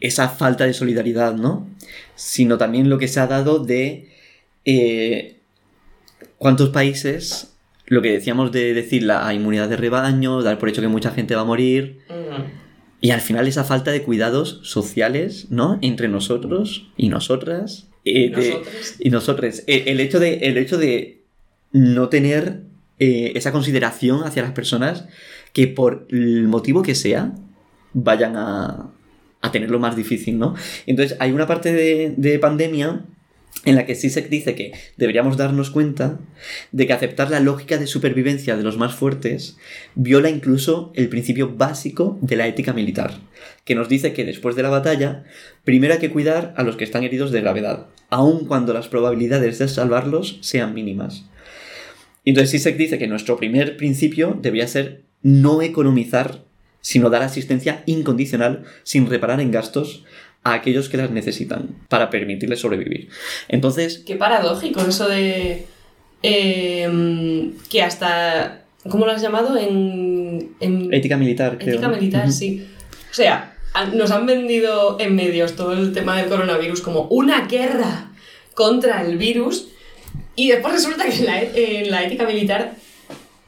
esa 0.00 0.28
falta 0.30 0.66
de 0.66 0.74
solidaridad, 0.74 1.36
¿no? 1.36 1.64
Sino 2.16 2.58
también 2.58 2.90
lo 2.90 2.98
que 2.98 3.06
se 3.06 3.20
ha 3.20 3.28
dado 3.28 3.60
de 3.60 4.10
eh, 4.64 5.36
cuántos 6.38 6.70
países, 6.70 7.54
lo 7.86 8.02
que 8.02 8.10
decíamos 8.10 8.50
de 8.50 8.74
decir 8.74 9.04
la 9.04 9.32
inmunidad 9.32 9.68
de 9.68 9.76
rebaño, 9.76 10.42
dar 10.42 10.58
por 10.58 10.68
hecho 10.68 10.82
que 10.82 10.88
mucha 10.88 11.12
gente 11.12 11.36
va 11.36 11.42
a 11.42 11.44
morir. 11.44 12.00
Y 13.00 13.12
al 13.12 13.20
final 13.20 13.46
esa 13.46 13.62
falta 13.62 13.92
de 13.92 14.02
cuidados 14.02 14.58
sociales, 14.64 15.46
¿no? 15.50 15.78
Entre 15.82 16.08
nosotros 16.08 16.88
y 16.96 17.10
nosotras. 17.10 17.86
Eh, 18.04 18.32
y 18.98 19.10
nosotros. 19.10 19.62
Eh, 19.68 19.84
el, 19.86 20.00
hecho 20.00 20.18
de, 20.18 20.38
el 20.38 20.58
hecho 20.58 20.78
de 20.78 21.22
no 21.70 22.08
tener 22.08 22.62
esa 22.98 23.52
consideración 23.52 24.24
hacia 24.24 24.42
las 24.42 24.52
personas 24.52 25.04
que 25.54 25.68
por 25.68 26.06
el 26.10 26.46
motivo 26.46 26.82
que 26.82 26.94
sea 26.94 27.32
vayan 27.94 28.36
a, 28.36 28.90
a 29.44 29.52
tenerlo 29.52 29.78
más 29.78 29.94
difícil, 29.94 30.38
¿no? 30.38 30.54
Entonces 30.86 31.18
hay 31.20 31.30
una 31.30 31.46
parte 31.46 31.70
de, 31.70 32.38
pandemia 32.38 33.04
en 33.66 33.74
la 33.76 33.84
que 33.84 33.94
Sisek 33.94 34.30
dice 34.30 34.54
que 34.54 34.72
deberíamos 34.96 35.36
darnos 35.36 35.68
cuenta 35.68 36.18
de 36.72 36.86
que 36.86 36.94
aceptar 36.94 37.30
la 37.30 37.40
lógica 37.40 37.76
de 37.76 37.86
supervivencia 37.86 38.56
de 38.56 38.62
los 38.62 38.78
más 38.78 38.94
fuertes 38.94 39.58
viola 39.94 40.30
incluso 40.30 40.92
el 40.94 41.10
principio 41.10 41.54
básico 41.54 42.18
de 42.22 42.36
la 42.36 42.48
ética 42.48 42.72
militar, 42.72 43.20
que 43.66 43.74
nos 43.74 43.90
dice 43.90 44.14
que 44.14 44.24
después 44.24 44.56
de 44.56 44.62
la 44.62 44.70
batalla, 44.70 45.24
primero 45.62 45.92
hay 45.92 46.00
que 46.00 46.10
cuidar 46.10 46.54
a 46.56 46.62
los 46.62 46.76
que 46.76 46.84
están 46.84 47.04
heridos 47.04 47.30
de 47.30 47.42
gravedad, 47.42 47.88
aun 48.08 48.46
cuando 48.46 48.72
las 48.72 48.88
probabilidades 48.88 49.58
de 49.58 49.68
salvarlos 49.68 50.38
sean 50.40 50.72
mínimas. 50.72 51.26
Entonces 52.24 52.50
Sisek 52.50 52.78
dice 52.78 52.98
que 52.98 53.08
nuestro 53.08 53.36
primer 53.36 53.76
principio 53.76 54.38
debería 54.40 54.68
ser 54.68 55.03
no 55.24 55.62
economizar 55.62 56.44
sino 56.84 57.08
dar 57.08 57.22
asistencia 57.22 57.82
incondicional 57.86 58.64
sin 58.82 59.08
reparar 59.08 59.40
en 59.40 59.50
gastos 59.50 60.04
a 60.44 60.52
aquellos 60.52 60.90
que 60.90 60.98
las 60.98 61.10
necesitan 61.10 61.70
para 61.88 62.10
permitirles 62.10 62.60
sobrevivir. 62.60 63.08
Entonces... 63.48 64.02
Qué 64.06 64.16
paradójico 64.16 64.82
eso 64.82 65.08
de... 65.08 65.64
Em, 66.22 67.54
que 67.70 67.82
hasta... 67.82 68.64
¿Cómo 68.90 69.06
lo 69.06 69.12
has 69.12 69.22
llamado? 69.22 69.56
En... 69.56 70.54
Ética 70.92 71.16
militar, 71.16 71.56
creo. 71.56 71.76
Ética 71.76 71.88
militar, 71.88 72.30
sí. 72.30 72.66
O 73.10 73.14
sea, 73.14 73.56
nos 73.94 74.10
han 74.10 74.26
vendido 74.26 75.00
en 75.00 75.16
medios 75.16 75.56
todo 75.56 75.72
el 75.72 75.94
tema 75.94 76.18
del 76.18 76.28
coronavirus 76.28 76.82
como 76.82 77.04
una 77.04 77.46
guerra 77.46 78.10
contra 78.52 79.00
el 79.06 79.16
virus 79.16 79.68
y 80.36 80.50
después 80.50 80.74
resulta 80.74 81.06
que 81.06 81.16
en 81.16 81.24
la, 81.24 81.42
en 81.42 81.90
la 81.90 82.04
ética 82.04 82.26
militar 82.26 82.76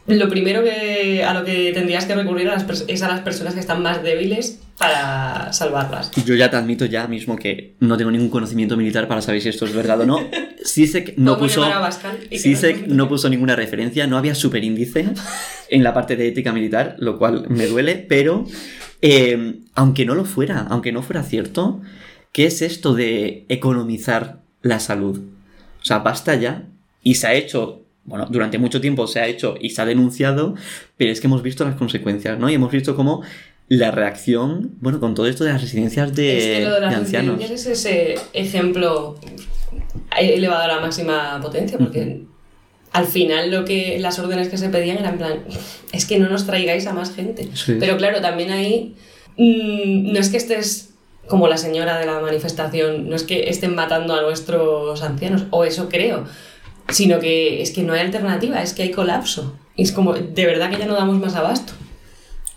lo 0.07 0.29
primero 0.29 0.63
que, 0.63 1.25
a 1.25 1.35
lo 1.35 1.45
que 1.45 1.73
tendrías 1.73 2.05
que 2.07 2.15
recurrir 2.15 2.49
es 2.89 3.03
a 3.03 3.09
las 3.09 3.21
personas 3.21 3.55
que 3.55 3.61
están 3.61 3.83
más 3.83 4.03
débiles 4.03 4.61
para 4.79 5.53
salvarlas. 5.53 6.11
Yo 6.25 6.35
ya 6.35 6.51
te 6.51 6.57
admito 6.57 6.85
ya 6.85 7.07
mismo 7.09 7.37
que 7.37 7.75
no 7.81 7.97
tengo 7.97 8.11
ningún 8.11 8.29
conocimiento 8.29 8.77
militar 8.77 9.09
para 9.09 9.23
saber 9.23 9.41
si 9.41 9.49
esto 9.49 9.65
es 9.65 9.75
verdad 9.75 10.01
o 10.01 10.07
no. 10.07 10.21
Sisek 10.65 11.17
no 11.17 11.39
puso, 11.39 11.65
no 12.87 13.09
puso 13.09 13.29
ninguna 13.29 13.57
referencia, 13.57 14.07
no 14.07 14.19
había 14.19 14.35
superíndice 14.35 15.09
en 15.71 15.83
la 15.83 15.95
parte 15.95 16.17
de 16.17 16.29
ética 16.29 16.53
militar, 16.53 16.97
lo 16.99 17.19
cual 17.19 17.47
me 17.49 17.67
duele, 17.67 17.97
pero 17.97 18.45
eh, 19.03 19.61
aunque 19.75 20.05
no 20.05 20.15
lo 20.15 20.25
fuera, 20.25 20.67
aunque 20.69 20.93
no 20.93 21.03
fuera 21.03 21.23
cierto, 21.23 21.81
¿qué 22.33 22.47
es 22.47 22.63
esto 22.63 22.95
de 22.95 23.45
economizar 23.49 24.41
la 24.63 24.79
salud? 24.79 25.21
O 25.81 25.85
sea, 25.85 26.01
basta 26.01 26.35
ya 26.35 26.65
y 27.03 27.15
se 27.15 27.29
ha 27.29 27.35
hecho 27.35 27.86
bueno, 28.07 28.27
durante 28.31 28.59
mucho 28.59 28.81
tiempo 28.81 29.07
se 29.07 29.21
ha 29.21 29.27
hecho 29.27 29.57
y 29.61 29.71
se 29.71 29.83
ha 29.83 29.87
denunciado, 29.87 30.55
pero 30.97 31.13
es 31.13 31.21
que 31.21 31.27
hemos 31.27 31.43
visto 31.43 31.65
las 31.65 31.75
consecuencias, 31.75 32.39
¿no? 32.39 32.49
Y 32.49 32.55
hemos 32.55 32.71
visto 32.71 32.95
cómo 32.97 33.23
la 33.69 33.91
reacción, 33.91 34.77
bueno, 34.81 35.01
con 35.01 35.15
todo 35.15 35.27
esto 35.27 35.45
de 35.45 35.53
las 35.53 35.61
residencias 35.61 36.15
de, 36.15 36.39
es 36.39 36.45
que 36.45 36.65
lo 36.65 36.75
de, 36.75 36.81
las 36.81 36.95
ancianos. 36.95 37.51
es 37.51 37.67
ese 37.67 38.15
ejemplo 38.33 39.19
elevado 40.17 40.63
a 40.63 40.69
la 40.69 40.81
máxima 40.81 41.41
potencia, 41.43 41.77
porque 41.79 42.23
al 42.93 43.07
final 43.07 43.51
lo 43.51 43.65
que 43.65 43.99
las 43.99 44.19
órdenes 44.21 44.49
que 44.49 44.57
se 44.57 44.69
pedían 44.69 44.99
eran 44.99 45.15
en 45.15 45.19
plan, 45.19 45.45
es 45.93 46.07
que 46.07 46.19
no 46.19 46.29
nos 46.29 46.47
traigáis 46.47 46.87
a 46.87 46.93
más 46.93 47.13
gente. 47.15 47.49
Pero 47.81 47.97
claro, 47.97 48.21
también 48.21 48.53
ahí 48.53 48.95
mm, 49.37 50.13
no 50.13 50.21
es 50.21 50.29
que 50.29 50.37
estés 50.37 50.91
como 51.27 51.49
la 51.49 51.57
señora 51.57 51.99
de 51.99 52.07
la 52.07 52.21
manifestación, 52.21 53.09
no 53.09 53.17
es 53.17 53.25
que 53.25 53.51
estén 53.51 53.75
matando 53.75 54.15
a 54.15 54.23
nuestros 54.23 55.03
ancianos, 55.03 55.47
o 55.51 55.65
eso 55.65 55.89
creo 55.89 56.25
sino 56.89 57.21
que 57.21 57.63
es 57.63 57.71
que 57.71 57.83
no 57.83 57.93
hay 57.93 58.01
alternativa, 58.01 58.63
es 58.63 58.73
que 58.73 58.83
hay 58.83 58.91
colapso. 58.91 59.59
Es 59.77 59.93
como, 59.93 60.15
de 60.15 60.47
verdad 60.47 60.71
que 60.71 60.79
ya 60.79 60.87
no 60.87 60.95
damos 60.95 61.19
más 61.19 61.35
abasto. 61.35 61.73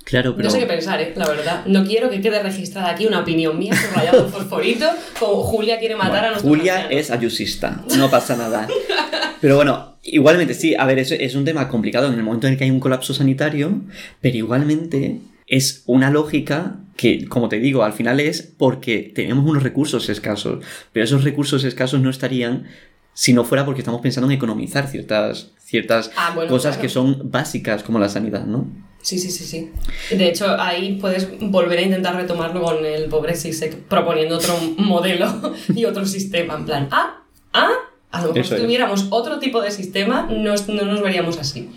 Claro, 0.09 0.35
pero... 0.35 0.47
No 0.47 0.51
sé 0.51 0.59
qué 0.59 0.65
pensar, 0.65 0.99
¿eh? 1.01 1.13
la 1.15 1.27
verdad. 1.27 1.65
No 1.67 1.85
quiero 1.85 2.09
que 2.09 2.19
quede 2.19 2.41
registrada 2.41 2.89
aquí 2.89 3.05
una 3.05 3.19
opinión 3.19 3.59
mía 3.59 3.73
rayado 3.95 4.25
un 4.25 4.31
fosforito, 4.31 4.85
como 5.19 5.43
Julia 5.43 5.77
quiere 5.77 5.95
matar 5.95 6.25
a 6.25 6.29
nuestro 6.31 6.49
Julia 6.49 6.87
es 6.89 7.11
ayusista, 7.11 7.83
no 7.95 8.09
pasa 8.09 8.35
nada. 8.35 8.67
Pero 9.41 9.55
bueno, 9.55 9.97
igualmente 10.01 10.55
sí, 10.55 10.73
a 10.75 10.85
ver, 10.85 10.97
es, 10.97 11.11
es 11.11 11.35
un 11.35 11.45
tema 11.45 11.67
complicado 11.67 12.07
en 12.07 12.15
el 12.15 12.23
momento 12.23 12.47
en 12.47 12.53
el 12.53 12.57
que 12.57 12.63
hay 12.65 12.71
un 12.71 12.79
colapso 12.79 13.13
sanitario, 13.13 13.81
pero 14.19 14.35
igualmente 14.35 15.19
es 15.45 15.83
una 15.85 16.09
lógica 16.09 16.77
que, 16.95 17.27
como 17.27 17.47
te 17.47 17.59
digo, 17.59 17.83
al 17.83 17.93
final 17.93 18.19
es 18.19 18.41
porque 18.41 19.11
tenemos 19.13 19.45
unos 19.45 19.63
recursos 19.63 20.09
escasos, 20.09 20.63
pero 20.91 21.03
esos 21.03 21.23
recursos 21.23 21.63
escasos 21.63 22.01
no 22.01 22.09
estarían 22.09 22.65
si 23.19 23.33
no 23.33 23.43
fuera 23.43 23.65
porque 23.65 23.81
estamos 23.81 23.99
pensando 23.99 24.31
en 24.31 24.37
economizar 24.37 24.87
ciertas, 24.87 25.51
ciertas 25.61 26.09
ah, 26.15 26.33
cosas 26.47 26.77
que 26.77 26.87
son 26.87 27.29
básicas 27.29 27.83
como 27.83 27.99
la 27.99 28.07
sanidad, 28.07 28.45
¿no? 28.45 28.65
Sí, 29.01 29.19
sí, 29.19 29.29
sí, 29.29 29.43
sí. 29.43 30.15
De 30.15 30.29
hecho, 30.29 30.57
ahí 30.57 30.97
puedes 31.01 31.27
volver 31.37 31.79
a 31.79 31.81
intentar 31.81 32.15
retomarlo 32.15 32.61
con 32.61 32.85
el 32.85 33.09
pobre 33.09 33.35
Sisek 33.35 33.75
proponiendo 33.89 34.37
otro 34.37 34.57
modelo 34.77 35.53
y 35.75 35.83
otro 35.83 36.05
sistema, 36.05 36.55
en 36.55 36.65
plan, 36.65 36.87
ah, 36.91 37.25
ah, 37.51 37.73
a 38.09 38.21
lo 38.21 38.31
mejor 38.31 38.57
si 38.57 38.63
tuviéramos 38.63 39.07
otro 39.09 39.37
tipo 39.39 39.61
de 39.61 39.71
sistema, 39.71 40.25
no, 40.31 40.55
no 40.55 40.85
nos 40.85 41.01
veríamos 41.01 41.37
así. 41.39 41.71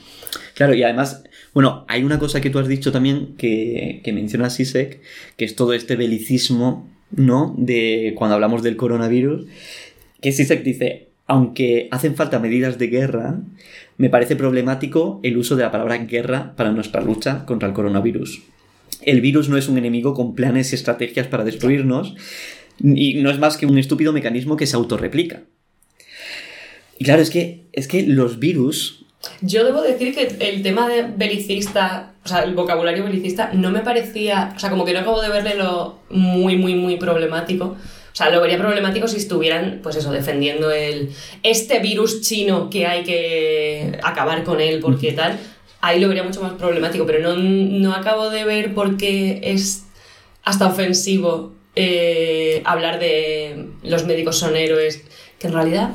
Claro, 0.54 0.74
y 0.74 0.84
además, 0.84 1.24
bueno, 1.52 1.84
hay 1.88 2.04
una 2.04 2.20
cosa 2.20 2.40
que 2.40 2.50
tú 2.50 2.60
has 2.60 2.68
dicho 2.68 2.92
también 2.92 3.34
que, 3.36 4.00
que 4.04 4.12
menciona 4.12 4.48
Sisek, 4.48 5.00
que 5.36 5.44
es 5.44 5.56
todo 5.56 5.72
este 5.72 5.96
belicismo, 5.96 6.88
¿no? 7.10 7.52
De 7.58 8.14
cuando 8.16 8.36
hablamos 8.36 8.62
del 8.62 8.76
coronavirus, 8.76 9.46
que 10.20 10.30
Sisek 10.30 10.62
dice, 10.62 11.08
aunque 11.32 11.88
hacen 11.90 12.14
falta 12.14 12.38
medidas 12.38 12.76
de 12.76 12.88
guerra, 12.88 13.40
me 13.96 14.10
parece 14.10 14.36
problemático 14.36 15.18
el 15.22 15.38
uso 15.38 15.56
de 15.56 15.62
la 15.62 15.70
palabra 15.70 15.96
guerra 15.96 16.52
para 16.56 16.72
nuestra 16.72 17.00
lucha 17.00 17.46
contra 17.46 17.68
el 17.68 17.72
coronavirus. 17.72 18.42
El 19.00 19.22
virus 19.22 19.48
no 19.48 19.56
es 19.56 19.66
un 19.66 19.78
enemigo 19.78 20.12
con 20.12 20.34
planes 20.34 20.72
y 20.72 20.74
estrategias 20.74 21.28
para 21.28 21.42
destruirnos, 21.42 22.14
y 22.78 23.14
no 23.14 23.30
es 23.30 23.38
más 23.38 23.56
que 23.56 23.64
un 23.64 23.78
estúpido 23.78 24.12
mecanismo 24.12 24.58
que 24.58 24.66
se 24.66 24.76
autorreplica. 24.76 25.40
Y 26.98 27.04
claro, 27.06 27.22
es 27.22 27.30
que, 27.30 27.64
es 27.72 27.88
que 27.88 28.02
los 28.02 28.38
virus... 28.38 29.06
Yo 29.40 29.64
debo 29.64 29.80
decir 29.80 30.14
que 30.14 30.36
el 30.38 30.62
tema 30.62 30.86
de 30.86 31.02
belicista, 31.16 32.12
o 32.26 32.28
sea, 32.28 32.40
el 32.40 32.54
vocabulario 32.54 33.04
belicista, 33.04 33.54
no 33.54 33.70
me 33.70 33.80
parecía, 33.80 34.52
o 34.54 34.58
sea, 34.58 34.68
como 34.68 34.84
que 34.84 34.92
no 34.92 34.98
acabo 34.98 35.22
de 35.22 35.30
verle 35.30 35.54
lo 35.54 36.00
muy, 36.10 36.56
muy, 36.56 36.74
muy 36.74 36.98
problemático 36.98 37.78
o 38.12 38.14
sea, 38.14 38.28
lo 38.28 38.42
vería 38.42 38.58
problemático 38.58 39.08
si 39.08 39.16
estuvieran, 39.16 39.80
pues 39.82 39.96
eso, 39.96 40.12
defendiendo 40.12 40.70
el 40.70 41.10
este 41.42 41.78
virus 41.78 42.20
chino 42.20 42.68
que 42.68 42.86
hay 42.86 43.04
que 43.04 43.98
acabar 44.02 44.44
con 44.44 44.60
él 44.60 44.80
porque 44.80 45.12
tal. 45.12 45.38
Ahí 45.80 45.98
lo 45.98 46.08
vería 46.08 46.22
mucho 46.22 46.42
más 46.42 46.52
problemático, 46.52 47.06
pero 47.06 47.20
no, 47.20 47.36
no 47.36 47.94
acabo 47.94 48.30
de 48.30 48.44
ver 48.44 48.74
por 48.74 48.96
qué 48.96 49.40
es 49.42 49.84
hasta 50.44 50.66
ofensivo 50.66 51.54
eh, 51.74 52.62
hablar 52.66 53.00
de 53.00 53.68
los 53.82 54.04
médicos 54.04 54.38
son 54.38 54.56
héroes, 54.56 55.02
que 55.38 55.46
en 55.46 55.54
realidad 55.54 55.90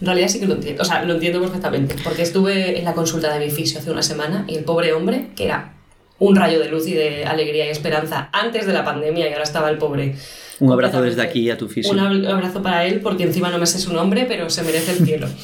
en 0.00 0.06
realidad 0.06 0.28
sí 0.28 0.40
que 0.40 0.46
lo 0.46 0.54
entiendo, 0.54 0.80
o 0.80 0.84
sea, 0.84 1.04
lo 1.04 1.12
entiendo 1.12 1.40
perfectamente, 1.40 1.94
porque 2.02 2.22
estuve 2.22 2.78
en 2.78 2.84
la 2.84 2.94
consulta 2.94 3.34
de 3.34 3.44
mi 3.44 3.50
fisio 3.50 3.80
hace 3.80 3.90
una 3.90 4.02
semana 4.02 4.46
y 4.48 4.54
el 4.54 4.64
pobre 4.64 4.94
hombre, 4.94 5.26
que 5.36 5.44
era 5.44 5.74
un 6.18 6.36
rayo 6.36 6.58
de 6.58 6.68
luz 6.68 6.86
y 6.86 6.94
de 6.94 7.24
alegría 7.24 7.66
y 7.66 7.70
esperanza 7.70 8.30
antes 8.32 8.66
de 8.66 8.72
la 8.72 8.84
pandemia 8.84 9.28
y 9.28 9.32
ahora 9.32 9.42
estaba 9.42 9.68
el 9.68 9.76
pobre 9.76 10.14
un 10.60 10.72
abrazo 10.72 11.02
desde 11.02 11.22
aquí 11.22 11.50
a 11.50 11.56
tu 11.56 11.68
físico. 11.68 11.94
Un 11.94 12.26
abrazo 12.26 12.62
para 12.62 12.86
él, 12.86 13.00
porque 13.00 13.24
encima 13.24 13.50
no 13.50 13.58
me 13.58 13.66
sé 13.66 13.78
su 13.78 13.92
nombre, 13.92 14.26
pero 14.28 14.50
se 14.50 14.62
merece 14.62 14.92
el 14.92 15.04
cielo. 15.04 15.28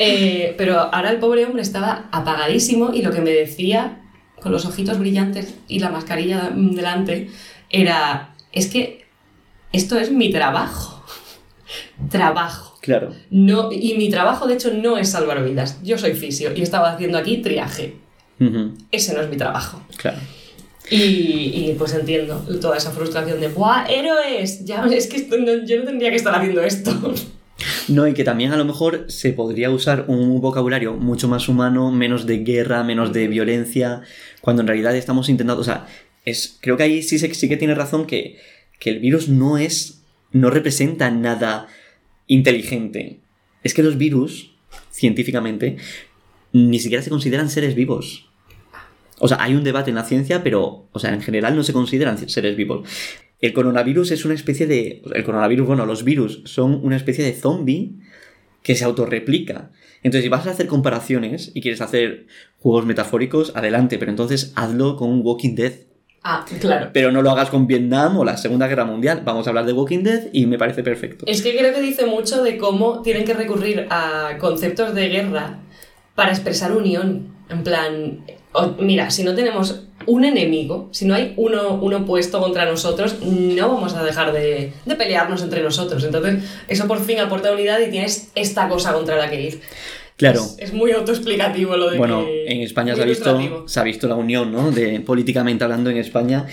Eh, 0.00 0.54
pero 0.56 0.78
ahora 0.78 1.10
el 1.10 1.18
pobre 1.18 1.44
hombre 1.44 1.60
estaba 1.60 2.08
apagadísimo 2.12 2.92
y 2.94 3.02
lo 3.02 3.10
que 3.10 3.20
me 3.20 3.32
decía, 3.32 4.00
con 4.40 4.52
los 4.52 4.64
ojitos 4.64 4.96
brillantes 4.96 5.56
y 5.66 5.80
la 5.80 5.90
mascarilla 5.90 6.52
delante, 6.54 7.30
era, 7.68 8.32
es 8.52 8.68
que 8.68 9.06
esto 9.72 9.98
es 9.98 10.12
mi 10.12 10.30
trabajo. 10.30 11.04
trabajo. 12.10 12.78
Claro. 12.80 13.12
No, 13.30 13.72
y 13.72 13.94
mi 13.98 14.08
trabajo, 14.08 14.46
de 14.46 14.54
hecho, 14.54 14.72
no 14.72 14.98
es 14.98 15.10
salvar 15.10 15.44
vidas. 15.44 15.80
Yo 15.82 15.98
soy 15.98 16.14
fisio 16.14 16.52
y 16.54 16.62
estaba 16.62 16.92
haciendo 16.92 17.18
aquí 17.18 17.38
triaje. 17.38 17.96
Ese 18.92 19.14
no 19.14 19.20
es 19.20 19.28
mi 19.28 19.36
trabajo. 19.36 19.82
Claro. 19.96 20.18
Y, 20.90 21.74
pues 21.78 21.92
entiendo 21.94 22.44
toda 22.60 22.76
esa 22.76 22.90
frustración 22.90 23.40
de 23.40 23.48
¡Buah, 23.48 23.86
héroes! 23.86 24.64
Ya, 24.64 24.84
es 24.90 25.06
que 25.06 25.28
yo 25.66 25.78
no 25.78 25.84
tendría 25.84 26.10
que 26.10 26.16
estar 26.16 26.34
haciendo 26.34 26.62
esto. 26.62 27.14
No, 27.88 28.06
y 28.06 28.14
que 28.14 28.22
también 28.22 28.52
a 28.52 28.56
lo 28.56 28.64
mejor 28.64 29.06
se 29.08 29.32
podría 29.32 29.70
usar 29.70 30.04
un 30.06 30.40
vocabulario 30.40 30.94
mucho 30.94 31.26
más 31.26 31.48
humano, 31.48 31.90
menos 31.90 32.24
de 32.24 32.38
guerra, 32.44 32.84
menos 32.84 33.12
de 33.12 33.26
violencia, 33.26 34.02
cuando 34.40 34.62
en 34.62 34.68
realidad 34.68 34.94
estamos 34.94 35.28
intentando. 35.28 35.60
O 35.60 35.64
sea, 35.64 35.86
es, 36.24 36.56
creo 36.60 36.76
que 36.76 36.84
ahí 36.84 37.02
sí, 37.02 37.18
sí 37.18 37.48
que 37.48 37.56
tiene 37.56 37.74
razón 37.74 38.06
que, 38.06 38.38
que 38.78 38.90
el 38.90 39.00
virus 39.00 39.28
no 39.28 39.58
es. 39.58 40.04
no 40.30 40.50
representa 40.50 41.10
nada 41.10 41.66
inteligente. 42.28 43.18
Es 43.64 43.74
que 43.74 43.82
los 43.82 43.98
virus, 43.98 44.52
científicamente, 44.92 45.78
ni 46.52 46.78
siquiera 46.78 47.02
se 47.02 47.10
consideran 47.10 47.50
seres 47.50 47.74
vivos. 47.74 48.27
O 49.20 49.28
sea, 49.28 49.38
hay 49.40 49.54
un 49.54 49.64
debate 49.64 49.90
en 49.90 49.96
la 49.96 50.04
ciencia, 50.04 50.42
pero, 50.42 50.88
o 50.92 50.98
sea, 50.98 51.12
en 51.12 51.20
general 51.20 51.56
no 51.56 51.62
se 51.62 51.72
consideran 51.72 52.28
seres 52.28 52.56
vivos. 52.56 52.88
El 53.40 53.52
coronavirus 53.52 54.10
es 54.10 54.24
una 54.24 54.34
especie 54.34 54.66
de. 54.66 55.02
El 55.12 55.24
coronavirus, 55.24 55.66
bueno, 55.66 55.86
los 55.86 56.04
virus 56.04 56.42
son 56.44 56.80
una 56.82 56.96
especie 56.96 57.24
de 57.24 57.32
zombie 57.32 57.94
que 58.62 58.74
se 58.74 58.84
autorreplica. 58.84 59.70
Entonces, 60.02 60.24
si 60.24 60.28
vas 60.28 60.46
a 60.46 60.50
hacer 60.50 60.66
comparaciones 60.66 61.50
y 61.54 61.60
quieres 61.60 61.80
hacer 61.80 62.26
juegos 62.58 62.86
metafóricos, 62.86 63.52
adelante, 63.54 63.98
pero 63.98 64.10
entonces 64.10 64.52
hazlo 64.56 64.96
con 64.96 65.10
un 65.10 65.20
Walking 65.24 65.54
Dead. 65.54 65.72
Ah, 66.22 66.44
claro. 66.60 66.90
Pero 66.92 67.12
no 67.12 67.22
lo 67.22 67.30
hagas 67.30 67.48
con 67.48 67.66
Vietnam 67.66 68.18
o 68.18 68.24
la 68.24 68.36
Segunda 68.36 68.66
Guerra 68.66 68.84
Mundial. 68.84 69.22
Vamos 69.24 69.46
a 69.46 69.50
hablar 69.50 69.66
de 69.66 69.72
Walking 69.72 70.02
Dead 70.02 70.28
y 70.32 70.46
me 70.46 70.58
parece 70.58 70.82
perfecto. 70.82 71.24
Es 71.26 71.42
que 71.42 71.56
creo 71.56 71.72
que 71.72 71.80
dice 71.80 72.06
mucho 72.06 72.42
de 72.42 72.58
cómo 72.58 73.02
tienen 73.02 73.24
que 73.24 73.34
recurrir 73.34 73.86
a 73.90 74.36
conceptos 74.38 74.94
de 74.94 75.08
guerra 75.08 75.60
para 76.14 76.30
expresar 76.30 76.72
unión. 76.72 77.37
En 77.48 77.62
plan, 77.62 78.24
mira, 78.78 79.10
si 79.10 79.22
no 79.24 79.34
tenemos 79.34 79.82
un 80.06 80.24
enemigo, 80.24 80.88
si 80.92 81.04
no 81.04 81.14
hay 81.14 81.34
uno, 81.36 81.74
uno 81.74 81.98
opuesto 81.98 82.40
contra 82.40 82.64
nosotros, 82.64 83.16
no 83.22 83.68
vamos 83.68 83.94
a 83.94 84.02
dejar 84.02 84.32
de, 84.32 84.72
pelearnos 84.96 85.42
entre 85.42 85.62
nosotros. 85.62 86.02
Entonces, 86.04 86.44
eso 86.66 86.86
por 86.86 87.00
fin 87.00 87.18
aporta 87.20 87.52
unidad 87.52 87.80
y 87.80 87.90
tienes 87.90 88.30
esta 88.34 88.68
cosa 88.68 88.92
contra 88.92 89.16
la 89.16 89.30
que 89.30 89.42
ir. 89.42 89.60
Claro. 90.16 90.44
Es, 90.58 90.72
muy 90.72 90.90
autoexplicativo 90.90 91.76
lo 91.76 91.90
de 91.90 91.98
Bueno, 91.98 92.26
en 92.28 92.60
España 92.62 92.96
se 92.96 93.02
ha, 93.02 93.06
visto, 93.06 93.68
se 93.68 93.78
ha 93.78 93.84
visto 93.84 94.08
la 94.08 94.16
unión, 94.16 94.50
¿no? 94.50 94.72
De 94.72 94.98
políticamente 95.00 95.62
hablando 95.62 95.90
en 95.90 95.98
España. 95.98 96.46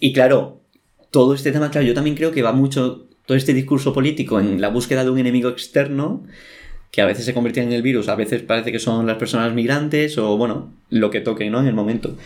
Y 0.00 0.14
claro, 0.14 0.62
todo 1.10 1.34
este 1.34 1.52
tema, 1.52 1.70
claro, 1.70 1.86
yo 1.86 1.92
también 1.92 2.16
creo 2.16 2.32
que 2.32 2.42
va 2.42 2.52
mucho 2.52 3.06
todo 3.26 3.36
este 3.36 3.52
discurso 3.52 3.92
político 3.92 4.40
en 4.40 4.60
la 4.60 4.68
búsqueda 4.68 5.04
de 5.04 5.10
un 5.10 5.18
enemigo 5.18 5.50
externo 5.50 6.24
que 6.92 7.00
a 7.00 7.06
veces 7.06 7.24
se 7.24 7.34
convierte 7.34 7.62
en 7.62 7.72
el 7.72 7.82
virus, 7.82 8.08
a 8.08 8.14
veces 8.14 8.42
parece 8.42 8.70
que 8.70 8.78
son 8.78 9.06
las 9.06 9.16
personas 9.16 9.52
migrantes 9.54 10.18
o, 10.18 10.36
bueno, 10.36 10.72
lo 10.90 11.10
que 11.10 11.22
toque, 11.22 11.48
¿no? 11.48 11.58
En 11.58 11.66
el 11.66 11.74
momento. 11.74 12.16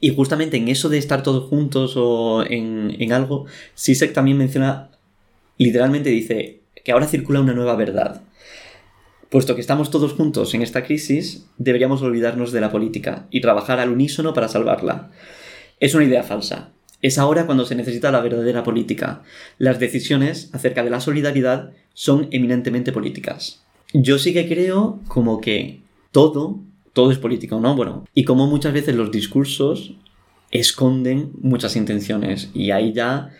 Y 0.00 0.14
justamente 0.14 0.56
en 0.56 0.68
eso 0.68 0.88
de 0.88 0.96
estar 0.96 1.24
todos 1.24 1.48
juntos 1.48 1.94
o 1.96 2.44
en, 2.48 2.96
en 3.00 3.12
algo, 3.12 3.46
Sisek 3.74 4.12
también 4.12 4.38
menciona, 4.38 4.90
literalmente 5.58 6.10
dice, 6.10 6.60
que 6.84 6.92
ahora 6.92 7.08
circula 7.08 7.40
una 7.40 7.52
nueva 7.52 7.74
verdad. 7.74 8.22
Puesto 9.28 9.56
que 9.56 9.60
estamos 9.60 9.90
todos 9.90 10.12
juntos 10.12 10.54
en 10.54 10.62
esta 10.62 10.84
crisis, 10.84 11.48
deberíamos 11.58 12.00
olvidarnos 12.00 12.52
de 12.52 12.60
la 12.60 12.70
política 12.70 13.26
y 13.30 13.40
trabajar 13.40 13.80
al 13.80 13.90
unísono 13.90 14.34
para 14.34 14.46
salvarla. 14.46 15.10
Es 15.80 15.96
una 15.96 16.04
idea 16.04 16.22
falsa. 16.22 16.70
Es 17.02 17.18
ahora 17.18 17.44
cuando 17.44 17.64
se 17.64 17.74
necesita 17.74 18.12
la 18.12 18.20
verdadera 18.20 18.62
política. 18.62 19.22
Las 19.58 19.80
decisiones 19.80 20.48
acerca 20.52 20.84
de 20.84 20.90
la 20.90 21.00
solidaridad 21.00 21.72
son 21.92 22.28
eminentemente 22.30 22.92
políticas. 22.92 23.65
Yo 24.02 24.18
sí 24.18 24.32
que 24.32 24.46
creo 24.48 25.00
como 25.08 25.40
que 25.40 25.80
todo, 26.12 26.60
todo 26.92 27.10
es 27.10 27.18
político, 27.18 27.60
¿no? 27.60 27.74
Bueno, 27.74 28.04
y 28.14 28.24
como 28.24 28.46
muchas 28.46 28.72
veces 28.72 28.94
los 28.94 29.10
discursos 29.10 29.94
esconden 30.50 31.32
muchas 31.40 31.76
intenciones 31.76 32.50
y 32.54 32.70
ahí 32.70 32.92
ya 32.92 33.30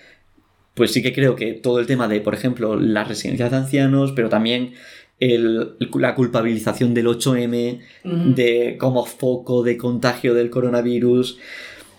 pues 0.75 0.93
sí 0.93 1.03
que 1.03 1.15
creo 1.15 1.37
que 1.37 1.55
todo 1.55 1.81
el 1.81 1.87
tema 1.87 2.07
de, 2.07 2.21
por 2.21 2.35
ejemplo, 2.35 2.77
las 2.77 3.09
residencias 3.09 3.51
de 3.51 3.57
ancianos, 3.57 4.13
pero 4.13 4.29
también 4.29 4.75
la 5.19 6.15
culpabilización 6.15 6.93
del 6.93 7.07
8M, 7.07 7.81
de 8.35 8.77
como 8.79 9.07
foco 9.07 9.63
de 9.63 9.79
contagio 9.79 10.35
del 10.35 10.51
coronavirus, 10.51 11.39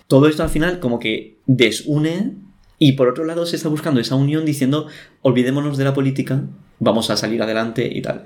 todo 0.08 0.28
esto 0.28 0.44
al 0.44 0.50
final 0.50 0.80
como 0.80 1.00
que 1.00 1.38
desune 1.48 2.36
y 2.80 2.94
por 2.94 3.08
otro 3.08 3.26
lado 3.26 3.46
se 3.46 3.56
está 3.56 3.70
buscando 3.70 4.00
esa 4.00 4.16
unión 4.16 4.46
diciendo 4.46 4.88
olvidémonos 5.22 5.78
de 5.78 5.84
la 5.84 5.94
política, 5.94 6.44
vamos 6.80 7.10
a 7.10 7.18
salir 7.18 7.42
adelante 7.42 7.90
y 7.92 8.02
tal. 8.02 8.26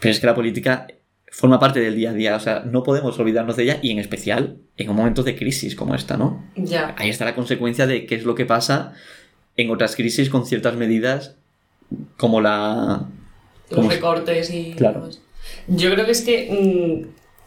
Pero 0.00 0.12
es 0.12 0.20
que 0.20 0.26
la 0.26 0.34
política 0.34 0.86
forma 1.30 1.58
parte 1.58 1.80
del 1.80 1.96
día 1.96 2.10
a 2.10 2.14
día, 2.14 2.36
o 2.36 2.40
sea, 2.40 2.60
no 2.60 2.82
podemos 2.82 3.18
olvidarnos 3.18 3.56
de 3.56 3.64
ella 3.64 3.78
y 3.82 3.90
en 3.90 3.98
especial 3.98 4.58
en 4.76 4.90
un 4.90 4.96
momento 4.96 5.22
de 5.22 5.36
crisis 5.36 5.74
como 5.74 5.94
esta, 5.94 6.16
¿no? 6.16 6.44
Ya. 6.56 6.94
Ahí 6.98 7.10
está 7.10 7.24
la 7.24 7.34
consecuencia 7.34 7.86
de 7.86 8.06
qué 8.06 8.14
es 8.14 8.24
lo 8.24 8.34
que 8.34 8.46
pasa 8.46 8.94
en 9.56 9.70
otras 9.70 9.96
crisis 9.96 10.30
con 10.30 10.46
ciertas 10.46 10.76
medidas 10.76 11.36
como 12.16 12.40
la... 12.40 13.06
Los 13.70 13.86
recortes 13.86 14.50
y... 14.50 14.74
Claro. 14.74 15.08
Yo 15.68 15.92
creo 15.92 16.04
que 16.06 16.12
es 16.12 16.22
que 16.22 17.04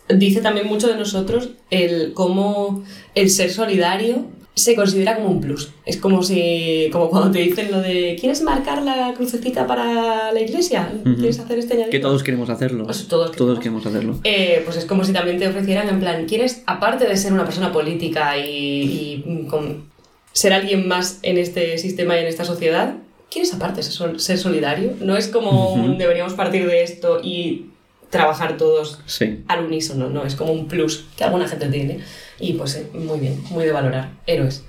mm, 0.10 0.18
dice 0.18 0.42
también 0.42 0.68
mucho 0.68 0.88
de 0.88 0.96
nosotros 0.96 1.52
el 1.70 2.14
cómo 2.14 2.84
el 3.16 3.30
ser 3.30 3.52
solidario 3.52 4.28
se 4.56 4.76
considera 4.76 5.16
como 5.16 5.30
un 5.30 5.42
plus. 5.42 5.72
Es 5.86 5.98
como 5.98 6.22
si, 6.22 6.90
como 6.92 7.10
cuando 7.10 7.32
te 7.32 7.40
dicen 7.40 7.72
lo 7.72 7.80
de 7.80 8.18
¿quieres 8.20 8.42
marcar 8.42 8.82
la 8.82 9.14
crucecita 9.16 9.66
para 9.66 10.32
la 10.32 10.42
iglesia? 10.42 10.92
¿Quieres 11.04 11.40
hacer 11.40 11.60
este 11.60 11.74
añadido? 11.76 11.92
Que 11.92 12.00
todos 12.00 12.24
queremos 12.24 12.50
hacerlo. 12.50 12.86
Pues 12.86 13.08
todos, 13.08 13.32
todos 13.32 13.60
queremos 13.60 13.86
hacerlo. 13.86 14.20
Eh, 14.24 14.62
pues 14.66 14.78
es 14.78 14.86
como 14.86 15.04
si 15.04 15.14
también 15.14 15.40
te 15.40 15.48
ofrecieran 15.48 15.88
en 15.88 16.00
plan, 16.00 16.26
¿quieres, 16.26 16.64
aparte 16.66 17.08
de 17.08 17.16
ser 17.16 17.32
una 17.34 17.46
persona 17.46 17.72
política 17.72 18.38
y, 18.38 19.24
y 19.26 19.48
con 19.50 19.90
ser 20.34 20.54
alguien 20.54 20.88
más 20.88 21.20
en 21.22 21.38
este 21.38 21.78
sistema 21.78 22.18
y 22.18 22.22
en 22.22 22.28
esta 22.28 22.46
sociedad, 22.46 22.96
¿quieres 23.30 23.54
aparte 23.54 23.84
ser 23.84 24.38
solidario? 24.38 24.94
No 25.02 25.18
es 25.18 25.28
como 25.28 25.96
deberíamos 25.98 26.34
partir 26.34 26.68
de 26.68 26.84
esto 26.84 27.20
y 27.24 27.68
trabajar 28.10 28.58
todos 28.58 29.00
al 29.48 29.66
unísono, 29.66 30.10
no, 30.10 30.26
es 30.26 30.36
como 30.36 30.52
un 30.52 30.68
plus 30.68 31.06
que 31.16 31.24
alguna 31.24 31.48
gente 31.48 31.68
tiene. 31.68 32.00
Y 32.40 32.54
pues 32.54 32.76
eh, 32.76 32.88
muy 32.94 33.20
bien, 33.20 33.42
muy 33.50 33.66
de 33.66 33.72
valorar. 33.72 34.12
Héroes. 34.26 34.64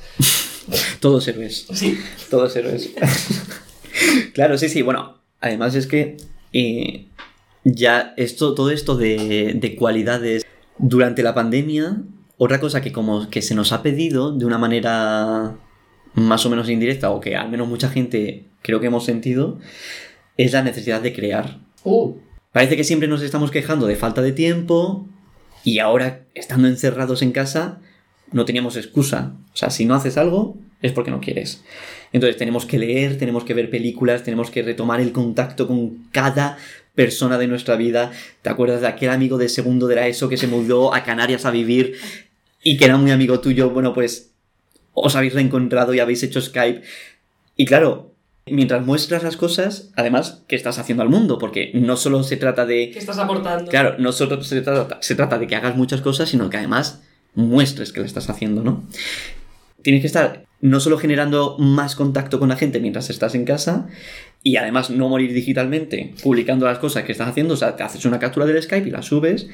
todos 1.00 1.26
héroes. 1.28 1.66
Sí. 1.72 1.98
Todos 2.28 2.54
héroes. 2.56 2.90
claro, 4.34 4.58
sí, 4.58 4.68
sí. 4.68 4.82
Bueno, 4.82 5.18
además 5.40 5.74
es 5.74 5.86
que 5.86 6.16
eh, 6.52 7.06
ya 7.64 8.14
esto, 8.16 8.54
todo 8.54 8.70
esto 8.70 8.96
de, 8.96 9.52
de 9.54 9.76
cualidades 9.76 10.44
durante 10.78 11.22
la 11.22 11.34
pandemia 11.34 12.02
otra 12.42 12.58
cosa 12.58 12.80
que 12.80 12.90
como 12.90 13.28
que 13.28 13.42
se 13.42 13.54
nos 13.54 13.70
ha 13.72 13.82
pedido 13.82 14.32
de 14.32 14.46
una 14.46 14.56
manera 14.56 15.58
más 16.14 16.46
o 16.46 16.48
menos 16.48 16.70
indirecta 16.70 17.10
o 17.10 17.20
que 17.20 17.36
al 17.36 17.50
menos 17.50 17.68
mucha 17.68 17.90
gente 17.90 18.46
creo 18.62 18.80
que 18.80 18.86
hemos 18.86 19.04
sentido 19.04 19.58
es 20.38 20.54
la 20.54 20.62
necesidad 20.62 21.02
de 21.02 21.12
crear. 21.12 21.58
Uh. 21.84 22.14
Parece 22.52 22.76
que 22.76 22.84
siempre 22.84 23.08
nos 23.08 23.22
estamos 23.22 23.50
quejando 23.50 23.86
de 23.86 23.96
falta 23.96 24.22
de 24.22 24.32
tiempo 24.32 25.06
y 25.62 25.78
ahora 25.78 26.24
estando 26.34 26.68
encerrados 26.68 27.22
en 27.22 27.32
casa 27.32 27.80
no 28.32 28.44
teníamos 28.44 28.76
excusa. 28.76 29.34
O 29.52 29.56
sea, 29.56 29.70
si 29.70 29.84
no 29.84 29.94
haces 29.94 30.16
algo 30.16 30.56
es 30.82 30.92
porque 30.92 31.10
no 31.10 31.20
quieres. 31.20 31.62
Entonces 32.12 32.36
tenemos 32.36 32.66
que 32.66 32.78
leer, 32.78 33.18
tenemos 33.18 33.44
que 33.44 33.54
ver 33.54 33.70
películas, 33.70 34.24
tenemos 34.24 34.50
que 34.50 34.62
retomar 34.62 35.00
el 35.00 35.12
contacto 35.12 35.68
con 35.68 36.08
cada 36.10 36.56
persona 36.94 37.38
de 37.38 37.46
nuestra 37.46 37.76
vida. 37.76 38.10
¿Te 38.42 38.50
acuerdas 38.50 38.80
de 38.80 38.88
aquel 38.88 39.10
amigo 39.10 39.38
de 39.38 39.48
segundo 39.48 39.86
de 39.86 39.96
la 39.96 40.08
ESO 40.08 40.28
que 40.28 40.36
se 40.36 40.46
mudó 40.46 40.94
a 40.94 41.04
Canarias 41.04 41.44
a 41.44 41.50
vivir 41.50 41.96
y 42.62 42.76
que 42.76 42.84
era 42.84 42.96
muy 42.96 43.10
amigo 43.10 43.40
tuyo, 43.40 43.70
bueno, 43.70 43.94
pues 43.94 44.32
os 44.92 45.16
habéis 45.16 45.34
reencontrado 45.34 45.94
y 45.94 46.00
habéis 46.00 46.22
hecho 46.22 46.40
Skype. 46.40 46.82
Y 47.56 47.64
claro, 47.64 48.09
mientras 48.52 48.84
muestras 48.84 49.22
las 49.22 49.36
cosas, 49.36 49.90
además, 49.96 50.42
¿qué 50.48 50.56
estás 50.56 50.78
haciendo 50.78 51.02
al 51.02 51.08
mundo? 51.08 51.38
Porque 51.38 51.70
no 51.74 51.96
solo 51.96 52.22
se 52.22 52.36
trata 52.36 52.66
de... 52.66 52.90
¿Qué 52.90 52.98
estás 52.98 53.18
aportando? 53.18 53.70
Claro, 53.70 53.96
no 53.98 54.12
solo 54.12 54.42
se 54.42 54.60
trata, 54.60 54.98
se 55.00 55.14
trata 55.14 55.38
de 55.38 55.46
que 55.46 55.56
hagas 55.56 55.76
muchas 55.76 56.00
cosas, 56.00 56.28
sino 56.28 56.50
que 56.50 56.56
además 56.56 57.02
muestres 57.34 57.92
que 57.92 58.00
lo 58.00 58.06
estás 58.06 58.30
haciendo, 58.30 58.62
¿no? 58.62 58.84
Tienes 59.82 60.02
que 60.02 60.06
estar 60.06 60.44
no 60.60 60.80
solo 60.80 60.98
generando 60.98 61.56
más 61.58 61.96
contacto 61.96 62.38
con 62.38 62.50
la 62.50 62.56
gente 62.56 62.80
mientras 62.80 63.08
estás 63.10 63.34
en 63.34 63.44
casa 63.44 63.88
y 64.42 64.56
además 64.56 64.90
no 64.90 65.08
morir 65.08 65.32
digitalmente 65.32 66.14
publicando 66.22 66.66
las 66.66 66.78
cosas 66.78 67.04
que 67.04 67.12
estás 67.12 67.28
haciendo, 67.28 67.54
o 67.54 67.56
sea, 67.56 67.76
te 67.76 67.82
haces 67.82 68.04
una 68.04 68.18
captura 68.18 68.46
del 68.46 68.62
Skype 68.62 68.88
y 68.88 68.90
la 68.90 69.02
subes, 69.02 69.48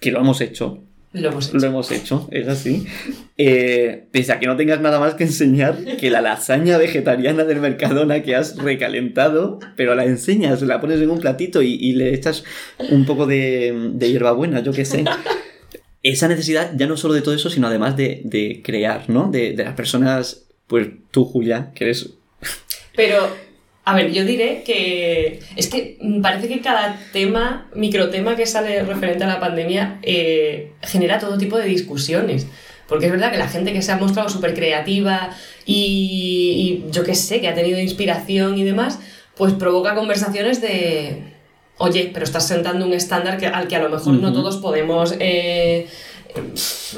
que 0.00 0.12
lo 0.12 0.20
hemos 0.20 0.40
hecho. 0.40 0.84
Lo 1.12 1.30
hemos 1.30 1.48
hecho. 1.48 1.58
Lo 1.58 1.66
hemos 1.66 1.90
hecho, 1.90 2.28
es 2.30 2.48
así. 2.48 2.86
Eh, 3.38 4.04
pese 4.10 4.32
a 4.32 4.40
que 4.40 4.46
no 4.46 4.56
tengas 4.56 4.80
nada 4.80 5.00
más 5.00 5.14
que 5.14 5.24
enseñar 5.24 5.78
que 5.98 6.10
la 6.10 6.20
lasaña 6.20 6.76
vegetariana 6.76 7.44
del 7.44 7.60
Mercadona 7.60 8.22
que 8.22 8.34
has 8.34 8.56
recalentado, 8.56 9.58
pero 9.76 9.94
la 9.94 10.04
enseñas, 10.04 10.60
la 10.62 10.80
pones 10.80 11.00
en 11.00 11.10
un 11.10 11.18
platito 11.18 11.62
y, 11.62 11.92
le 11.92 12.14
echas 12.14 12.44
un 12.90 13.06
poco 13.06 13.26
de, 13.26 13.92
de 13.94 14.10
hierbabuena, 14.10 14.60
yo 14.60 14.72
qué 14.72 14.84
sé. 14.84 15.04
Esa 16.02 16.28
necesidad 16.28 16.72
ya 16.76 16.86
no 16.86 16.96
solo 16.96 17.14
de 17.14 17.22
todo 17.22 17.34
eso, 17.34 17.48
sino 17.48 17.66
además 17.68 17.96
de, 17.96 18.60
crear, 18.62 19.08
¿no? 19.08 19.30
De, 19.30 19.52
de 19.52 19.64
las 19.64 19.74
personas, 19.74 20.46
pues 20.66 20.88
tú, 21.10 21.24
Julia, 21.24 21.72
que 21.74 21.84
eres... 21.84 22.10
Pero 22.94 23.28
a 23.88 23.94
ver, 23.94 24.12
yo 24.12 24.22
diré 24.26 24.64
que 24.64 25.40
es 25.56 25.68
que 25.68 25.96
parece 26.22 26.46
que 26.46 26.60
cada 26.60 27.00
tema, 27.10 27.70
microtema 27.74 28.36
que 28.36 28.44
sale 28.44 28.82
referente 28.82 29.24
a 29.24 29.26
la 29.26 29.40
pandemia, 29.40 29.98
eh, 30.02 30.72
genera 30.82 31.18
todo 31.18 31.38
tipo 31.38 31.56
de 31.56 31.64
discusiones. 31.64 32.46
Porque 32.86 33.06
es 33.06 33.12
verdad 33.12 33.32
que 33.32 33.38
la 33.38 33.48
gente 33.48 33.72
que 33.72 33.80
se 33.80 33.90
ha 33.90 33.96
mostrado 33.96 34.28
súper 34.28 34.52
creativa 34.52 35.30
y, 35.64 36.84
yo 36.90 37.02
qué 37.02 37.14
sé, 37.14 37.40
que 37.40 37.48
ha 37.48 37.54
tenido 37.54 37.80
inspiración 37.80 38.58
y 38.58 38.64
demás, 38.64 38.98
pues 39.38 39.54
provoca 39.54 39.94
conversaciones 39.94 40.60
de, 40.60 41.22
oye, 41.78 42.10
pero 42.12 42.26
estás 42.26 42.46
sentando 42.46 42.84
un 42.84 42.92
estándar 42.92 43.38
que, 43.38 43.46
al 43.46 43.68
que 43.68 43.76
a 43.76 43.82
lo 43.82 43.88
mejor 43.88 44.12
no 44.12 44.34
todos 44.34 44.58
podemos 44.58 45.14
eh, 45.18 45.86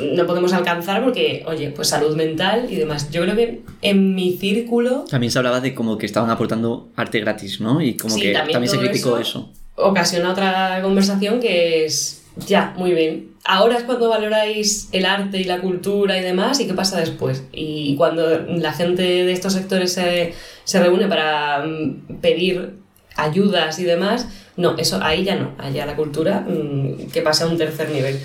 no 0.00 0.26
podemos 0.26 0.52
alcanzar 0.52 1.02
porque, 1.02 1.44
oye, 1.46 1.70
pues 1.70 1.88
salud 1.88 2.16
mental 2.16 2.66
y 2.70 2.76
demás. 2.76 3.10
Yo 3.10 3.22
creo 3.22 3.36
que 3.36 3.60
en 3.82 4.14
mi 4.14 4.36
círculo... 4.36 5.04
También 5.08 5.30
se 5.30 5.38
hablaba 5.38 5.60
de 5.60 5.74
como 5.74 5.98
que 5.98 6.06
estaban 6.06 6.30
aportando 6.30 6.88
arte 6.96 7.20
gratis, 7.20 7.60
¿no? 7.60 7.80
Y 7.80 7.96
como 7.96 8.16
que 8.16 8.32
también, 8.32 8.68
se 8.68 8.78
criticó 8.78 9.18
eso, 9.18 9.50
Ocasiona 9.76 10.32
otra 10.32 10.80
conversación 10.82 11.40
que 11.40 11.86
es, 11.86 12.22
ya, 12.46 12.74
muy 12.76 12.92
bien. 12.92 13.30
Ahora 13.44 13.78
es 13.78 13.84
cuando 13.84 14.10
valoráis 14.10 14.88
el 14.92 15.06
arte 15.06 15.38
y 15.38 15.44
la 15.44 15.60
cultura 15.60 16.18
y 16.18 16.22
demás, 16.22 16.60
¿y 16.60 16.66
qué 16.66 16.74
pasa 16.74 17.00
después? 17.00 17.44
Y 17.52 17.96
cuando 17.96 18.28
la 18.40 18.72
gente 18.72 19.02
de 19.02 19.32
estos 19.32 19.54
sectores 19.54 19.94
se, 19.94 20.34
se 20.64 20.80
reúne 20.80 21.08
para 21.08 21.64
mm, 21.64 22.18
pedir 22.20 22.74
ayudas 23.16 23.78
y 23.78 23.84
demás, 23.84 24.28
no, 24.60 24.76
eso 24.76 25.00
ahí 25.02 25.24
ya 25.24 25.36
no, 25.36 25.52
allá 25.58 25.86
la 25.86 25.96
cultura 25.96 26.46
mm, 26.46 27.10
que 27.12 27.22
pasa 27.22 27.44
a 27.44 27.48
un 27.48 27.56
tercer 27.56 27.88
nivel. 27.90 28.18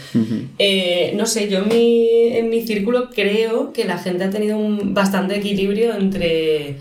Eh, 0.59 1.13
no 1.15 1.25
sé, 1.25 1.49
yo 1.49 1.59
en 1.59 1.69
mi, 1.69 2.27
en 2.33 2.49
mi 2.49 2.61
círculo 2.61 3.09
creo 3.09 3.71
que 3.71 3.85
la 3.85 3.97
gente 3.97 4.25
ha 4.25 4.29
tenido 4.29 4.57
un 4.57 4.93
bastante 4.93 5.37
equilibrio 5.37 5.95
entre 5.95 6.77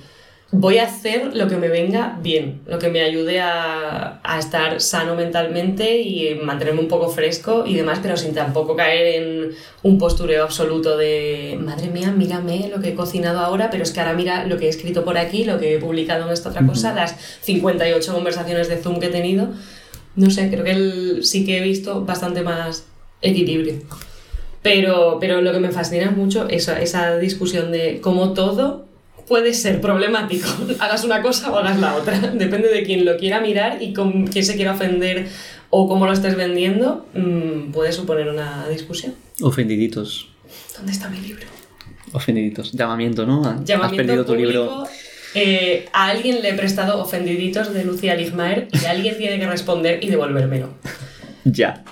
voy 0.56 0.78
a 0.78 0.84
hacer 0.84 1.34
lo 1.34 1.48
que 1.48 1.56
me 1.56 1.68
venga 1.68 2.18
bien, 2.22 2.60
lo 2.66 2.78
que 2.78 2.88
me 2.88 3.02
ayude 3.02 3.40
a, 3.40 4.20
estar 4.38 4.80
sano 4.80 5.14
mentalmente 5.14 6.00
y 6.00 6.34
mantenerme 6.36 6.80
un 6.80 6.88
poco 6.88 7.08
fresco 7.08 7.64
y 7.66 7.74
demás, 7.74 7.98
pero 8.02 8.16
sin 8.16 8.34
tampoco 8.34 8.76
caer 8.76 9.22
en 9.22 9.50
un 9.82 9.98
postureo 9.98 10.44
absoluto 10.44 10.96
de, 10.96 11.58
madre 11.60 11.88
mía, 11.88 12.10
mírame 12.10 12.68
lo 12.68 12.80
que 12.80 12.90
he 12.90 12.94
cocinado 12.94 13.40
ahora, 13.40 13.70
pero 13.70 13.82
es 13.82 13.90
que 13.90 14.00
ahora 14.00 14.14
mira 14.14 14.46
lo 14.46 14.56
que 14.56 14.66
he 14.66 14.68
escrito 14.68 15.04
por 15.04 15.18
aquí, 15.18 15.44
lo 15.44 15.58
que 15.58 15.74
he 15.74 15.78
publicado 15.78 16.26
en 16.26 16.32
esta 16.32 16.50
otra 16.50 16.66
cosa, 16.66 16.94
las 16.94 17.16
58 17.42 18.12
conversaciones 18.12 18.68
de 18.68 18.76
Zoom 18.76 19.00
que 19.00 19.06
he 19.06 19.10
tenido. 19.10 19.48
No 20.16 20.30
sé, 20.30 20.50
creo 20.50 20.64
que 20.64 21.22
sí 21.22 21.44
que 21.44 21.58
he 21.58 21.60
visto 21.62 22.04
bastante 22.04 22.42
más 22.42 22.86
equilibrio. 23.22 23.74
Pero, 24.62 25.18
pero 25.20 25.42
lo 25.42 25.52
que 25.52 25.60
me 25.60 25.70
fascina 25.70 26.10
mucho 26.10 26.48
es 26.48 26.68
esa 26.68 27.18
discusión 27.18 27.72
de 27.72 28.00
cómo 28.00 28.32
todo 28.32 28.93
puede 29.26 29.54
ser 29.54 29.80
problemático. 29.80 30.48
hagas 30.80 31.04
una 31.04 31.22
cosa 31.22 31.50
o 31.50 31.58
hagas 31.58 31.78
la 31.78 31.96
otra. 31.96 32.18
Depende 32.34 32.68
de 32.68 32.82
quién 32.82 33.04
lo 33.04 33.16
quiera 33.16 33.40
mirar 33.40 33.82
y 33.82 33.92
con 33.92 34.26
quién 34.26 34.44
se 34.44 34.56
quiera 34.56 34.72
ofender 34.72 35.28
o 35.70 35.88
cómo 35.88 36.06
lo 36.06 36.12
estés 36.12 36.36
vendiendo, 36.36 37.04
mm, 37.14 37.72
puede 37.72 37.90
suponer 37.90 38.28
una 38.28 38.68
discusión. 38.68 39.14
Ofendiditos. 39.42 40.28
¿Dónde 40.76 40.92
está 40.92 41.08
mi 41.08 41.20
libro? 41.20 41.46
Ofendiditos. 42.12 42.70
Llamamiento, 42.72 43.26
¿no? 43.26 43.42
Llamamiento 43.64 43.84
Has 43.84 43.92
perdido 43.92 44.24
tu 44.24 44.36
libro. 44.36 44.84
Eh, 45.34 45.86
a 45.92 46.10
alguien 46.10 46.42
le 46.42 46.50
he 46.50 46.54
prestado 46.54 47.02
Ofendiditos 47.02 47.74
de 47.74 47.84
Lucía 47.84 48.14
Ligmaer 48.14 48.68
y 48.70 48.84
alguien 48.84 49.18
tiene 49.18 49.40
que 49.40 49.48
responder 49.48 49.98
y 50.04 50.10
devolvérmelo. 50.10 50.74
ya. 51.44 51.82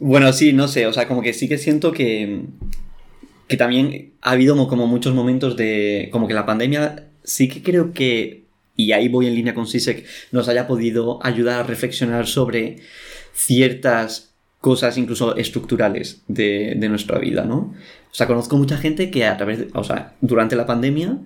bueno, 0.00 0.32
sí, 0.32 0.52
no 0.52 0.66
sé, 0.66 0.88
o 0.88 0.92
sea, 0.92 1.06
como 1.06 1.22
que 1.22 1.32
sí 1.32 1.48
que 1.48 1.58
siento 1.58 1.92
que, 1.92 2.40
que 3.50 3.56
también 3.56 4.12
ha 4.22 4.30
habido 4.30 4.68
como 4.68 4.86
muchos 4.86 5.12
momentos 5.12 5.56
de, 5.56 6.08
como 6.12 6.28
que 6.28 6.34
la 6.34 6.46
pandemia 6.46 7.08
sí 7.24 7.48
que 7.48 7.64
creo 7.64 7.92
que, 7.92 8.44
y 8.76 8.92
ahí 8.92 9.08
voy 9.08 9.26
en 9.26 9.34
línea 9.34 9.54
con 9.54 9.66
Sisek, 9.66 10.06
nos 10.30 10.48
haya 10.48 10.68
podido 10.68 11.18
ayudar 11.26 11.58
a 11.58 11.62
reflexionar 11.64 12.28
sobre 12.28 12.76
ciertas 13.34 14.32
cosas 14.60 14.96
incluso 14.98 15.34
estructurales 15.34 16.22
de, 16.28 16.74
de, 16.76 16.88
nuestra 16.88 17.18
vida, 17.18 17.44
¿no? 17.44 17.74
O 18.12 18.14
sea, 18.14 18.28
conozco 18.28 18.56
mucha 18.56 18.76
gente 18.76 19.10
que 19.10 19.24
a 19.24 19.36
través, 19.36 19.58
de, 19.58 19.68
o 19.74 19.82
sea, 19.82 20.14
durante 20.20 20.54
la 20.54 20.66
pandemia 20.66 21.18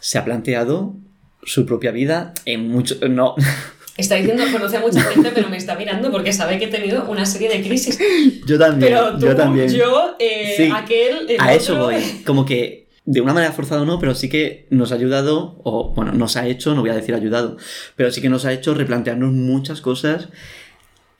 se 0.00 0.16
ha 0.16 0.24
planteado 0.24 0.94
su 1.42 1.66
propia 1.66 1.90
vida 1.90 2.32
en 2.46 2.66
mucho... 2.68 2.96
No. 3.10 3.34
Está 3.96 4.16
diciendo 4.16 4.44
conoce 4.52 4.76
a 4.76 4.80
mucha 4.80 5.00
gente, 5.02 5.30
pero 5.34 5.48
me 5.48 5.56
está 5.56 5.74
mirando 5.74 6.10
porque 6.10 6.32
sabe 6.32 6.58
que 6.58 6.66
he 6.66 6.68
tenido 6.68 7.08
una 7.08 7.24
serie 7.24 7.48
de 7.48 7.62
crisis. 7.62 7.98
Yo 8.46 8.58
también. 8.58 8.92
Pero 8.92 9.18
yo 9.18 9.34
también. 9.34 9.68
Yo, 9.68 10.16
eh, 10.18 10.70
aquel. 10.74 11.36
a 11.38 11.54
eso 11.54 11.76
voy. 11.76 11.96
Como 12.26 12.44
que 12.44 12.86
de 13.06 13.20
una 13.20 13.32
manera 13.32 13.52
forzada 13.52 13.84
no, 13.84 13.98
pero 13.98 14.14
sí 14.14 14.28
que 14.28 14.66
nos 14.70 14.92
ha 14.92 14.96
ayudado, 14.96 15.60
o 15.62 15.94
bueno, 15.94 16.12
nos 16.12 16.36
ha 16.36 16.46
hecho, 16.46 16.74
no 16.74 16.80
voy 16.80 16.90
a 16.90 16.94
decir 16.94 17.14
ayudado, 17.14 17.56
pero 17.94 18.10
sí 18.10 18.20
que 18.20 18.28
nos 18.28 18.44
ha 18.44 18.52
hecho 18.52 18.74
replantearnos 18.74 19.32
muchas 19.32 19.80
cosas 19.80 20.28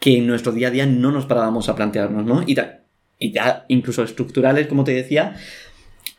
que 0.00 0.18
en 0.18 0.26
nuestro 0.26 0.52
día 0.52 0.68
a 0.68 0.70
día 0.72 0.84
no 0.84 1.12
nos 1.12 1.26
parábamos 1.26 1.68
a 1.68 1.76
plantearnos, 1.76 2.26
¿no? 2.26 2.42
Y, 2.42 2.56
y 3.18 3.32
ya 3.32 3.64
incluso 3.68 4.02
estructurales, 4.02 4.66
como 4.66 4.82
te 4.82 4.92
decía, 4.92 5.36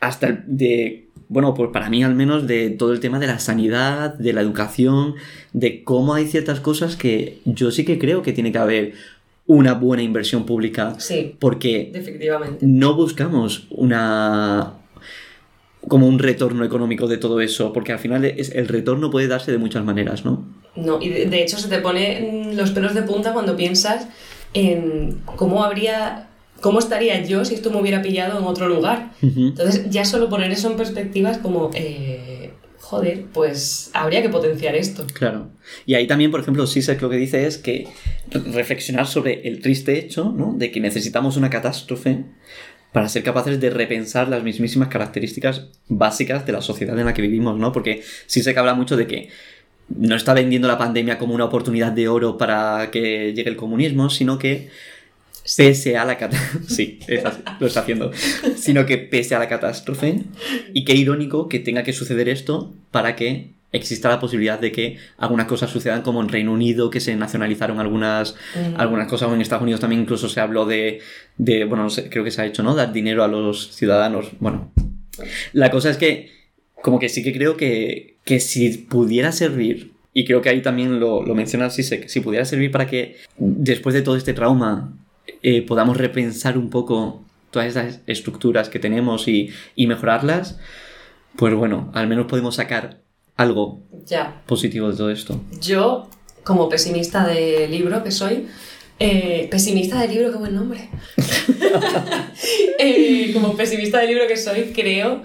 hasta 0.00 0.42
de 0.46 1.07
bueno, 1.28 1.54
pues 1.54 1.70
para 1.72 1.90
mí 1.90 2.02
al 2.02 2.14
menos 2.14 2.46
de 2.46 2.70
todo 2.70 2.92
el 2.92 3.00
tema 3.00 3.18
de 3.18 3.26
la 3.26 3.38
sanidad, 3.38 4.14
de 4.14 4.32
la 4.32 4.40
educación, 4.40 5.14
de 5.52 5.84
cómo 5.84 6.14
hay 6.14 6.26
ciertas 6.26 6.60
cosas 6.60 6.96
que 6.96 7.38
yo 7.44 7.70
sí 7.70 7.84
que 7.84 7.98
creo 7.98 8.22
que 8.22 8.32
tiene 8.32 8.52
que 8.52 8.58
haber 8.58 8.92
una 9.46 9.74
buena 9.74 10.02
inversión 10.02 10.46
pública. 10.46 10.94
Sí. 10.98 11.36
Porque 11.38 11.92
no 12.60 12.94
buscamos 12.94 13.66
una 13.70 14.74
como 15.86 16.06
un 16.06 16.18
retorno 16.18 16.64
económico 16.64 17.06
de 17.06 17.16
todo 17.16 17.40
eso, 17.40 17.72
porque 17.72 17.92
al 17.92 17.98
final 17.98 18.24
es, 18.24 18.50
el 18.54 18.68
retorno 18.68 19.10
puede 19.10 19.26
darse 19.26 19.52
de 19.52 19.58
muchas 19.58 19.84
maneras, 19.84 20.24
¿no? 20.24 20.44
No, 20.76 21.00
y 21.00 21.08
de, 21.08 21.26
de 21.26 21.42
hecho 21.42 21.56
se 21.56 21.68
te 21.68 21.78
ponen 21.78 22.56
los 22.56 22.72
pelos 22.72 22.94
de 22.94 23.02
punta 23.02 23.32
cuando 23.32 23.56
piensas 23.56 24.06
en 24.54 25.20
cómo 25.24 25.64
habría 25.64 26.27
¿cómo 26.60 26.78
estaría 26.78 27.22
yo 27.24 27.44
si 27.44 27.54
esto 27.54 27.70
me 27.70 27.80
hubiera 27.80 28.02
pillado 28.02 28.38
en 28.38 28.44
otro 28.44 28.68
lugar? 28.68 29.12
Entonces, 29.22 29.88
ya 29.90 30.04
solo 30.04 30.28
poner 30.28 30.50
eso 30.50 30.70
en 30.70 30.76
perspectiva 30.76 31.30
es 31.30 31.38
como, 31.38 31.70
eh, 31.74 32.52
joder, 32.80 33.26
pues 33.32 33.90
habría 33.92 34.22
que 34.22 34.28
potenciar 34.28 34.74
esto. 34.74 35.06
Claro. 35.12 35.50
Y 35.86 35.94
ahí 35.94 36.06
también, 36.06 36.30
por 36.30 36.40
ejemplo, 36.40 36.66
Sisek 36.66 37.00
lo 37.02 37.10
que 37.10 37.16
dice 37.16 37.46
es 37.46 37.58
que 37.58 37.88
reflexionar 38.30 39.06
sobre 39.06 39.46
el 39.46 39.60
triste 39.60 39.98
hecho, 39.98 40.32
¿no? 40.36 40.54
De 40.56 40.70
que 40.70 40.80
necesitamos 40.80 41.36
una 41.36 41.50
catástrofe 41.50 42.24
para 42.92 43.08
ser 43.08 43.22
capaces 43.22 43.60
de 43.60 43.70
repensar 43.70 44.28
las 44.28 44.42
mismísimas 44.42 44.88
características 44.88 45.66
básicas 45.88 46.46
de 46.46 46.52
la 46.52 46.62
sociedad 46.62 46.98
en 46.98 47.04
la 47.04 47.14
que 47.14 47.22
vivimos, 47.22 47.58
¿no? 47.58 47.72
Porque 47.72 48.02
Sisek 48.26 48.56
habla 48.56 48.74
mucho 48.74 48.96
de 48.96 49.06
que 49.06 49.28
no 49.88 50.16
está 50.16 50.34
vendiendo 50.34 50.68
la 50.68 50.78
pandemia 50.78 51.18
como 51.18 51.34
una 51.34 51.44
oportunidad 51.44 51.92
de 51.92 52.08
oro 52.08 52.38
para 52.38 52.90
que 52.90 53.32
llegue 53.34 53.50
el 53.50 53.56
comunismo, 53.56 54.10
sino 54.10 54.38
que 54.38 54.68
pese 55.56 55.96
a 55.96 56.04
la 56.04 56.16
catástrofe, 56.18 56.68
sí, 56.68 56.98
lo 57.60 57.66
está 57.66 57.80
haciendo, 57.80 58.12
sino 58.56 58.86
que 58.86 58.98
pese 58.98 59.34
a 59.34 59.38
la 59.38 59.48
catástrofe, 59.48 60.22
y 60.72 60.84
qué 60.84 60.94
irónico 60.94 61.48
que 61.48 61.58
tenga 61.58 61.82
que 61.82 61.92
suceder 61.92 62.28
esto 62.28 62.72
para 62.90 63.16
que 63.16 63.50
exista 63.72 64.08
la 64.08 64.18
posibilidad 64.18 64.58
de 64.58 64.72
que 64.72 64.96
algunas 65.18 65.46
cosas 65.46 65.70
sucedan 65.70 66.02
como 66.02 66.22
en 66.22 66.28
Reino 66.28 66.52
Unido, 66.52 66.90
que 66.90 67.00
se 67.00 67.14
nacionalizaron 67.16 67.78
algunas, 67.78 68.34
mm. 68.54 68.80
algunas 68.80 69.08
cosas, 69.08 69.28
o 69.28 69.34
en 69.34 69.40
Estados 69.40 69.62
Unidos 69.62 69.80
también 69.80 70.02
incluso 70.02 70.28
se 70.28 70.40
habló 70.40 70.64
de, 70.64 71.00
de, 71.36 71.64
bueno, 71.64 71.84
no 71.84 71.90
sé, 71.90 72.08
creo 72.08 72.24
que 72.24 72.30
se 72.30 72.42
ha 72.42 72.46
hecho, 72.46 72.62
¿no? 72.62 72.74
Dar 72.74 72.92
dinero 72.92 73.24
a 73.24 73.28
los 73.28 73.74
ciudadanos. 73.74 74.30
Bueno, 74.40 74.72
la 75.52 75.70
cosa 75.70 75.90
es 75.90 75.98
que, 75.98 76.30
como 76.82 76.98
que 76.98 77.08
sí 77.08 77.22
que 77.22 77.32
creo 77.32 77.56
que, 77.56 78.16
que 78.24 78.40
si 78.40 78.70
pudiera 78.70 79.32
servir 79.32 79.92
y 80.14 80.24
creo 80.24 80.40
que 80.40 80.48
ahí 80.48 80.62
también 80.62 80.98
lo, 80.98 81.22
lo 81.22 81.34
menciona 81.34 81.70
Sisek, 81.70 82.08
si 82.08 82.20
pudiera 82.20 82.44
servir 82.44 82.70
para 82.70 82.86
que 82.86 83.16
después 83.36 83.94
de 83.94 84.02
todo 84.02 84.16
este 84.16 84.32
trauma 84.32 84.92
eh, 85.42 85.62
podamos 85.62 85.96
repensar 85.96 86.58
un 86.58 86.70
poco 86.70 87.24
todas 87.50 87.68
esas 87.68 88.00
estructuras 88.06 88.68
que 88.68 88.78
tenemos 88.78 89.28
y, 89.28 89.50
mejorarlas, 89.76 90.58
pues 91.36 91.54
bueno, 91.54 91.90
al 91.94 92.06
menos 92.06 92.26
podemos 92.26 92.56
sacar 92.56 93.00
algo 93.36 93.82
positivo 94.46 94.90
de 94.90 94.96
todo 94.96 95.10
esto. 95.10 95.40
Yo, 95.60 96.08
como 96.44 96.68
pesimista 96.68 97.26
de 97.26 97.68
libro 97.68 98.02
que 98.02 98.10
soy, 98.10 98.48
eh, 98.98 99.46
pesimista 99.50 100.00
de 100.00 100.08
libro, 100.08 100.32
qué 100.32 100.38
buen 100.38 100.54
nombre. 100.54 100.88
Eh, 102.80 103.32
como 103.32 103.56
pesimista 103.56 103.98
de 103.98 104.06
libro 104.06 104.28
que 104.28 104.36
soy, 104.36 104.72
creo 104.72 105.24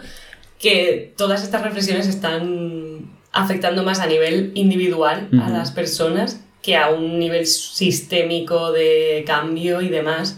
que 0.57 1.13
todas 1.15 1.43
estas 1.43 1.61
reflexiones 1.61 2.07
están 2.07 3.11
afectando 3.31 3.83
más 3.83 3.99
a 3.99 4.07
nivel 4.07 4.51
individual 4.55 5.29
a 5.39 5.49
las 5.49 5.71
personas 5.71 6.42
que 6.63 6.75
a 6.77 6.89
un 6.89 7.19
nivel 7.19 7.45
sistémico 7.45 8.71
de 8.71 9.23
cambio 9.27 9.81
y 9.81 9.89
demás. 9.89 10.37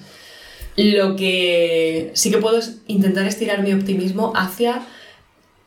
Lo 0.75 1.15
que 1.15 2.11
sí 2.15 2.31
que 2.31 2.39
puedo 2.39 2.57
es 2.57 2.79
intentar 2.87 3.25
estirar 3.25 3.63
mi 3.63 3.71
optimismo 3.71 4.33
hacia 4.35 4.85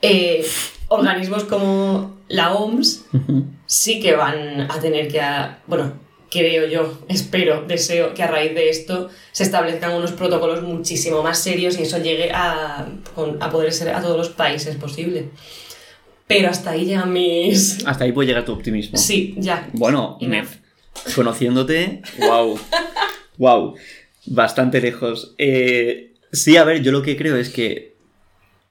eh, 0.02 0.46
organismos 0.88 1.44
como 1.44 2.18
la 2.28 2.52
OMS, 2.52 3.06
sí 3.64 4.00
que 4.00 4.14
van 4.14 4.70
a 4.70 4.80
tener 4.80 5.09
que, 5.09 5.22
bueno, 5.66 5.94
creo 6.30 6.66
yo, 6.66 6.98
espero, 7.09 7.64
deseo 7.66 8.12
que 8.12 8.22
a 8.22 8.26
raíz 8.26 8.54
de 8.54 8.68
esto 8.68 9.09
se 9.32 9.44
establezcan 9.44 9.94
unos 9.94 10.12
protocolos 10.12 10.62
muchísimo 10.62 11.22
más 11.22 11.38
serios 11.38 11.78
y 11.78 11.82
eso 11.82 11.98
llegue 11.98 12.30
a, 12.32 12.86
a 13.40 13.50
poder 13.50 13.72
ser 13.72 13.94
a 13.94 14.02
todos 14.02 14.16
los 14.16 14.28
países 14.28 14.76
posible. 14.76 15.30
Pero 16.29 16.51
hasta 16.51 16.70
ahí 16.70 16.85
llegan 16.85 17.12
mis... 17.12 17.85
Hasta 17.87 18.05
ahí 18.05 18.12
puede 18.12 18.29
llegar 18.29 18.45
tu 18.45 18.53
optimismo. 18.53 18.99
Sí, 18.99 19.35
ya. 19.39 19.68
Bueno, 19.72 20.18
conociéndote, 21.14 22.03
wow. 22.18 22.61
wow. 23.39 23.74
Bastante 24.26 24.81
lejos. 24.81 25.35
Eh, 25.39 26.12
sí, 26.31 26.59
a 26.59 26.64
ver, 26.64 26.83
yo 26.83 26.93
lo 26.93 27.03
que 27.03 27.16
creo 27.16 27.37
es 27.37 27.49
que 27.49 27.97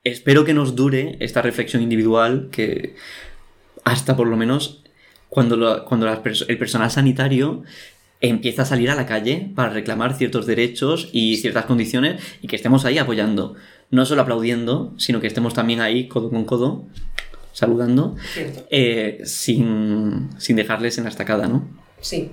espero 0.04 0.46
que 0.46 0.54
nos 0.54 0.76
dure 0.76 1.18
esta 1.20 1.42
reflexión 1.42 1.82
individual, 1.82 2.50
que 2.52 2.96
hasta 3.84 4.16
por 4.16 4.28
lo 4.28 4.38
menos 4.38 4.84
cuando, 5.30 5.84
cuando 5.86 6.08
el 6.48 6.58
personal 6.58 6.92
sanitario 6.92 7.64
empieza 8.22 8.64
a 8.64 8.66
salir 8.66 8.90
a 8.90 8.96
la 8.96 9.06
calle 9.06 9.52
para 9.56 9.70
reclamar 9.70 10.16
ciertos 10.16 10.46
derechos 10.46 11.10
y 11.12 11.38
ciertas 11.38 11.66
condiciones 11.66 12.22
y 12.42 12.48
que 12.48 12.56
estemos 12.56 12.86
ahí 12.86 12.98
apoyando. 13.00 13.56
No 13.90 14.06
solo 14.06 14.22
aplaudiendo, 14.22 14.94
sino 14.98 15.22
que 15.22 15.28
estemos 15.28 15.54
también 15.54 15.82
ahí 15.82 16.08
codo 16.08 16.30
con 16.30 16.46
codo 16.46 16.86
saludando, 17.58 18.16
eh, 18.70 19.22
sin, 19.26 20.30
dejarles 20.50 21.00
en 21.00 21.06
la 21.06 21.10
estacada, 21.10 21.48
¿no? 21.48 21.68
Sí. 22.00 22.30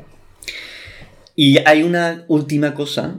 Y 1.34 1.56
hay 1.66 1.82
una 1.82 2.26
última 2.28 2.74
cosa, 2.74 3.16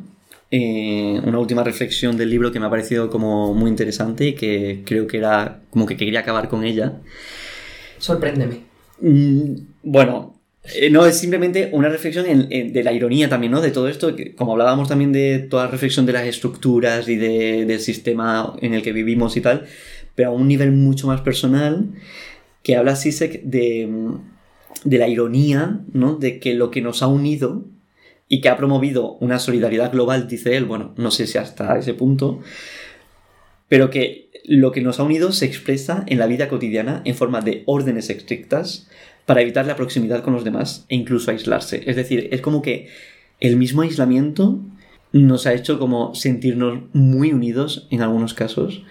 eh, 0.51 1.20
una 1.24 1.39
última 1.39 1.64
reflexión 1.64 2.16
del 2.16 2.30
libro 2.30 2.51
que 2.51 2.60
me 2.60 2.68
ha 2.68 2.70
parecido 2.70 3.10
como 3.10 3.56
muy 3.56 3.72
interesante 3.72 4.28
y 4.28 4.34
que 4.36 4.84
creo 4.86 5.08
que 5.08 5.18
era 5.18 5.62
como 5.72 5.88
que 5.88 5.97
quería 5.97 6.20
acabar 6.20 6.47
con 6.47 6.64
ella. 6.64 6.93
Sorpréndeme. 7.97 8.60
Mm, 9.01 9.56
bueno, 9.82 10.36
eh, 10.76 10.91
no, 10.91 11.08
es 11.08 11.18
simplemente 11.18 11.70
una 11.74 11.89
reflexión 11.89 12.26
de 12.26 12.84
la 12.84 12.91
ironía 12.93 13.30
también, 13.30 13.51
¿no? 13.51 13.62
De 13.62 13.72
todo 13.72 13.88
esto, 13.88 14.16
que, 14.16 14.36
como 14.36 14.51
hablábamos 14.51 14.89
también 14.89 15.12
de 15.12 15.39
toda 15.39 15.66
la 15.66 15.72
reflexión 15.72 16.06
de 16.06 16.14
las 16.14 16.26
estructuras 16.26 17.08
y 17.08 17.16
del 17.16 17.80
sistema 17.80 18.56
en 18.62 18.76
el 18.76 18.84
que 18.84 18.91
vivimos 18.91 19.38
y 19.38 19.41
tal, 19.41 19.66
pero 20.16 20.30
a 20.30 20.34
un 20.34 20.47
nivel 20.47 20.72
mucho 20.72 21.07
más 21.07 21.22
personal, 21.22 21.91
que 22.63 22.76
habla 22.76 22.95
Sisek 22.95 23.43
de, 23.43 23.88
de 24.84 24.97
la 24.97 25.07
ironía, 25.07 25.82
¿no? 25.93 26.16
De 26.16 26.39
que 26.39 26.53
lo 26.53 26.72
que 26.72 26.82
nos 26.82 27.03
ha 27.03 27.07
unido 27.07 27.66
y 28.28 28.41
que 28.41 28.49
ha 28.49 28.57
promovido 28.57 29.13
una 29.20 29.39
solidaridad 29.39 29.91
global, 29.91 30.28
dice 30.28 30.57
él, 30.57 30.66
bueno, 30.66 30.93
no 30.97 31.11
sé 31.11 31.28
si 31.28 31.38
hasta 31.38 31.78
ese 31.78 31.93
punto, 31.93 32.39
pero 33.70 33.89
que 33.89 34.32
lo 34.45 34.72
que 34.72 34.82
nos 34.82 34.99
ha 34.99 35.03
unido 35.03 35.32
se 35.32 35.45
expresa 35.45 36.03
en 36.07 36.18
la 36.18 36.28
vida 36.28 36.47
cotidiana 36.47 37.01
en 37.05 37.16
forma 37.16 37.41
de 37.41 37.63
órdenes 37.66 38.09
estrictas, 38.09 38.88
para 39.26 39.41
evitar 39.41 39.66
la 39.66 39.76
proximidad 39.76 40.24
con 40.24 40.34
los 40.34 40.43
demás 40.43 40.86
e 40.89 40.95
incluso 40.95 41.32
aislarse. 41.32 41.84
Es 41.88 41.95
decir, 41.95 42.30
es 42.32 42.41
como 42.41 42.61
que 42.61 42.89
el 43.39 43.57
mismo 43.57 43.82
aislamiento 43.82 44.59
nos 45.11 45.47
ha 45.47 45.53
hecho 45.53 45.80
como 45.80 46.13
sentirnos 46.13 46.80
muy 46.93 47.34
unidos 47.34 47.88
en 47.89 48.01
algunos 48.01 48.34
casos 48.34 48.84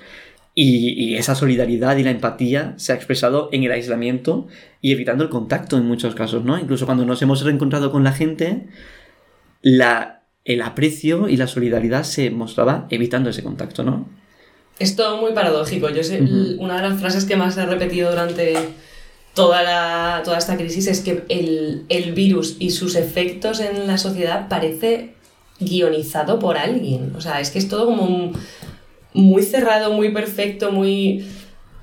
y, 0.54 1.16
esa 1.16 1.34
solidaridad 1.34 1.96
y 1.96 2.04
la 2.04 2.10
empatía 2.10 2.74
se 2.76 2.92
ha 2.92 2.94
expresado 2.94 3.48
en 3.52 3.64
el 3.64 3.72
aislamiento 3.72 4.46
y 4.80 4.92
evitando 4.92 5.24
el 5.24 5.30
contacto 5.30 5.76
en 5.76 5.84
muchos 5.84 6.14
casos, 6.14 6.44
¿no? 6.44 6.58
Incluso 6.58 6.86
cuando 6.86 7.04
nos 7.04 7.20
hemos 7.22 7.42
reencontrado 7.42 7.90
con 7.90 8.04
la 8.04 8.12
gente, 8.12 8.66
la, 9.62 10.22
el 10.44 10.62
aprecio 10.62 11.28
y 11.28 11.36
la 11.36 11.48
solidaridad 11.48 12.04
se 12.04 12.30
mostraba 12.30 12.86
evitando 12.90 13.30
ese 13.30 13.42
contacto, 13.42 13.82
¿no? 13.82 14.08
Es 14.78 14.96
todo 14.96 15.20
muy 15.20 15.32
paradójico. 15.32 15.88
Yo 15.90 16.02
sé, 16.02 16.20
una 16.58 16.76
de 16.80 16.88
las 16.88 17.00
frases 17.00 17.24
que 17.24 17.36
más 17.36 17.56
he 17.56 17.64
repetido 17.64 18.10
durante 18.10 18.54
toda, 19.32 19.62
la, 19.62 20.22
toda 20.24 20.38
esta 20.38 20.56
crisis 20.56 20.88
es 20.88 21.00
que 21.00 21.24
el, 21.28 21.84
el 21.88 22.12
virus 22.12 22.56
y 22.58 22.70
sus 22.70 22.96
efectos 22.96 23.60
en 23.60 23.86
la 23.86 23.98
sociedad 23.98 24.48
parece 24.48 25.14
guionizado 25.60 26.40
por 26.40 26.58
alguien. 26.58 27.12
O 27.16 27.20
sea, 27.20 27.40
es 27.40 27.50
que 27.50 27.60
es 27.60 27.68
todo 27.68 27.86
como 27.86 28.02
un 28.04 28.32
muy 29.14 29.42
cerrado, 29.42 29.92
muy 29.92 30.10
perfecto, 30.10 30.70
muy... 30.70 31.24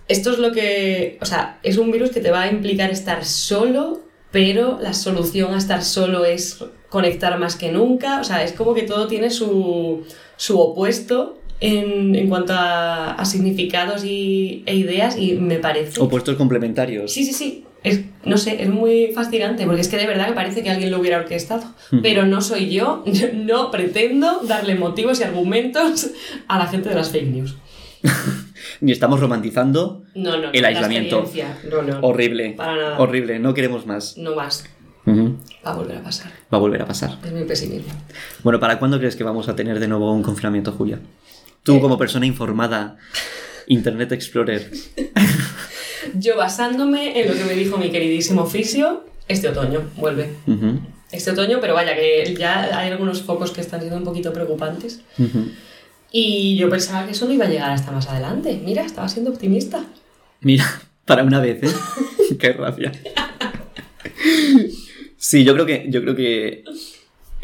Esto 0.08 0.32
es 0.32 0.40
lo 0.40 0.52
que... 0.52 1.18
O 1.22 1.26
sea, 1.26 1.60
es 1.64 1.78
un 1.78 1.92
virus 1.92 2.12
que 2.12 2.20
te 2.20 2.30
va 2.30 2.44
a 2.44 2.52
implicar 2.52 2.92
estar 2.92 3.26
solo, 3.26 4.02
pero 4.32 4.78
la 4.82 4.94
solución 4.94 5.54
a 5.54 5.58
estar 5.58 5.84
solo 5.84 6.26
es 6.26 6.64
conectar 6.90 7.40
más 7.40 7.56
que 7.56 7.72
nunca. 7.72 8.20
O 8.20 8.24
sea, 8.24 8.44
es 8.44 8.52
como 8.52 8.74
que 8.74 8.84
todo 8.84 9.08
tiene 9.08 9.30
su, 9.30 10.04
su 10.36 10.60
opuesto 10.60 11.40
en, 11.62 12.16
en, 12.16 12.28
cuanto 12.28 12.54
a, 12.54 13.14
a 13.14 13.26
significados 13.26 14.04
y, 14.04 14.64
e 14.66 14.76
ideas 14.76 15.18
y 15.18 15.34
me 15.34 15.60
parece... 15.60 16.02
Opuestos 16.02 16.36
complementarios. 16.36 17.12
Sí, 17.12 17.24
sí, 17.24 17.34
sí 17.34 17.66
es, 17.84 18.02
no 18.26 18.38
sé, 18.38 18.62
es 18.62 18.70
muy 18.70 19.12
fascinante, 19.14 19.66
porque 19.66 19.82
es 19.82 19.88
que 19.88 19.98
de 19.98 20.06
verdad 20.06 20.28
me 20.28 20.34
parece 20.34 20.62
que 20.62 20.70
alguien 20.70 20.92
lo 20.92 21.00
hubiera 21.00 21.18
orquestado. 21.18 21.64
Pero 22.02 22.26
no 22.26 22.42
soy 22.42 22.70
yo, 22.70 23.04
no 23.34 23.72
pretendo 23.72 24.42
darle 24.44 24.76
motivos 24.76 25.20
y 25.20 25.24
argumentos 25.24 26.12
a 26.48 26.60
la 26.60 26.68
gente 26.68 26.90
de 26.90 26.96
las 26.96 27.10
fake 27.10 27.28
news. 27.28 27.56
Ni 28.82 28.92
estamos 28.92 29.20
romantizando 29.20 30.04
el 30.14 30.66
aislamiento. 30.66 31.26
horrible. 32.02 32.56
Horrible, 32.98 33.40
no 33.40 33.54
queremos 33.54 33.86
más. 33.86 34.18
No 34.18 34.36
más. 34.36 34.66
Va 35.08 35.72
a 35.72 35.76
volver 35.76 35.98
a 35.98 36.04
pasar. 36.04 36.32
Va 36.54 36.58
a 36.58 36.62
volver 36.62 36.82
a 36.82 36.86
pasar. 36.86 37.18
Es 37.24 37.32
mi 37.32 37.44
pesimismo. 37.44 37.92
Bueno, 38.44 38.60
¿para 38.60 38.78
cuándo 38.80 39.00
crees 39.00 39.16
que 39.16 39.24
vamos 39.24 39.50
a 39.50 39.56
tener 39.56 39.80
de 39.80 39.88
nuevo 39.88 40.14
un 40.14 40.24
confinamiento, 40.24 40.72
Julia? 40.72 41.00
Tú, 41.64 41.78
eh. 41.78 41.82
como 41.82 41.98
persona 41.98 42.26
informada, 42.26 42.98
Internet 43.68 44.12
Explorer. 44.12 44.72
Yo 46.16 46.38
basándome 46.38 47.20
en 47.20 47.28
lo 47.28 47.34
que 47.34 47.44
me 47.44 47.54
dijo 47.54 47.78
mi 47.78 47.92
queridísimo 47.92 48.46
Fisio, 48.46 49.04
este 49.28 49.50
otoño 49.50 49.90
vuelve. 49.98 50.34
Este 51.12 51.32
otoño, 51.32 51.60
pero 51.62 51.74
vaya, 51.74 51.96
que 51.96 52.36
ya 52.38 52.78
hay 52.78 52.92
algunos 52.92 53.22
focos 53.22 53.52
que 53.52 53.62
están 53.62 53.80
siendo 53.80 53.98
un 53.98 54.04
poquito 54.04 54.34
preocupantes. 54.34 55.02
Y 56.12 56.58
yo 56.58 56.70
pensaba 56.70 57.06
que 57.06 57.12
eso 57.12 57.26
no 57.26 57.34
iba 57.34 57.46
a 57.46 57.50
llegar 57.50 57.72
hasta 57.72 57.92
más 57.92 58.08
adelante. 58.08 58.60
Mira, 58.64 58.84
estaba 58.84 59.08
siendo 59.08 59.32
optimista. 59.32 59.86
Mira, 60.42 60.66
para 61.06 61.24
una 61.24 61.40
vez, 61.40 61.64
¿eh? 61.64 61.76
Qué 62.40 62.54
rabia. 62.54 62.92
Sí, 65.18 65.44
yo 65.44 65.54
creo 65.54 65.66
que, 65.66 65.86
yo 65.90 66.02
creo 66.02 66.16
que 66.16 66.64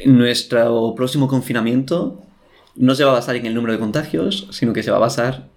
nuestro 0.05 0.93
próximo 0.95 1.27
confinamiento 1.27 2.23
no 2.75 2.95
se 2.95 3.03
va 3.03 3.11
a 3.11 3.15
basar 3.15 3.35
en 3.35 3.45
el 3.45 3.53
número 3.53 3.73
de 3.73 3.79
contagios, 3.79 4.47
sino 4.51 4.73
que 4.73 4.83
se 4.83 4.91
va 4.91 4.97
a 4.97 5.01
basar 5.01 5.47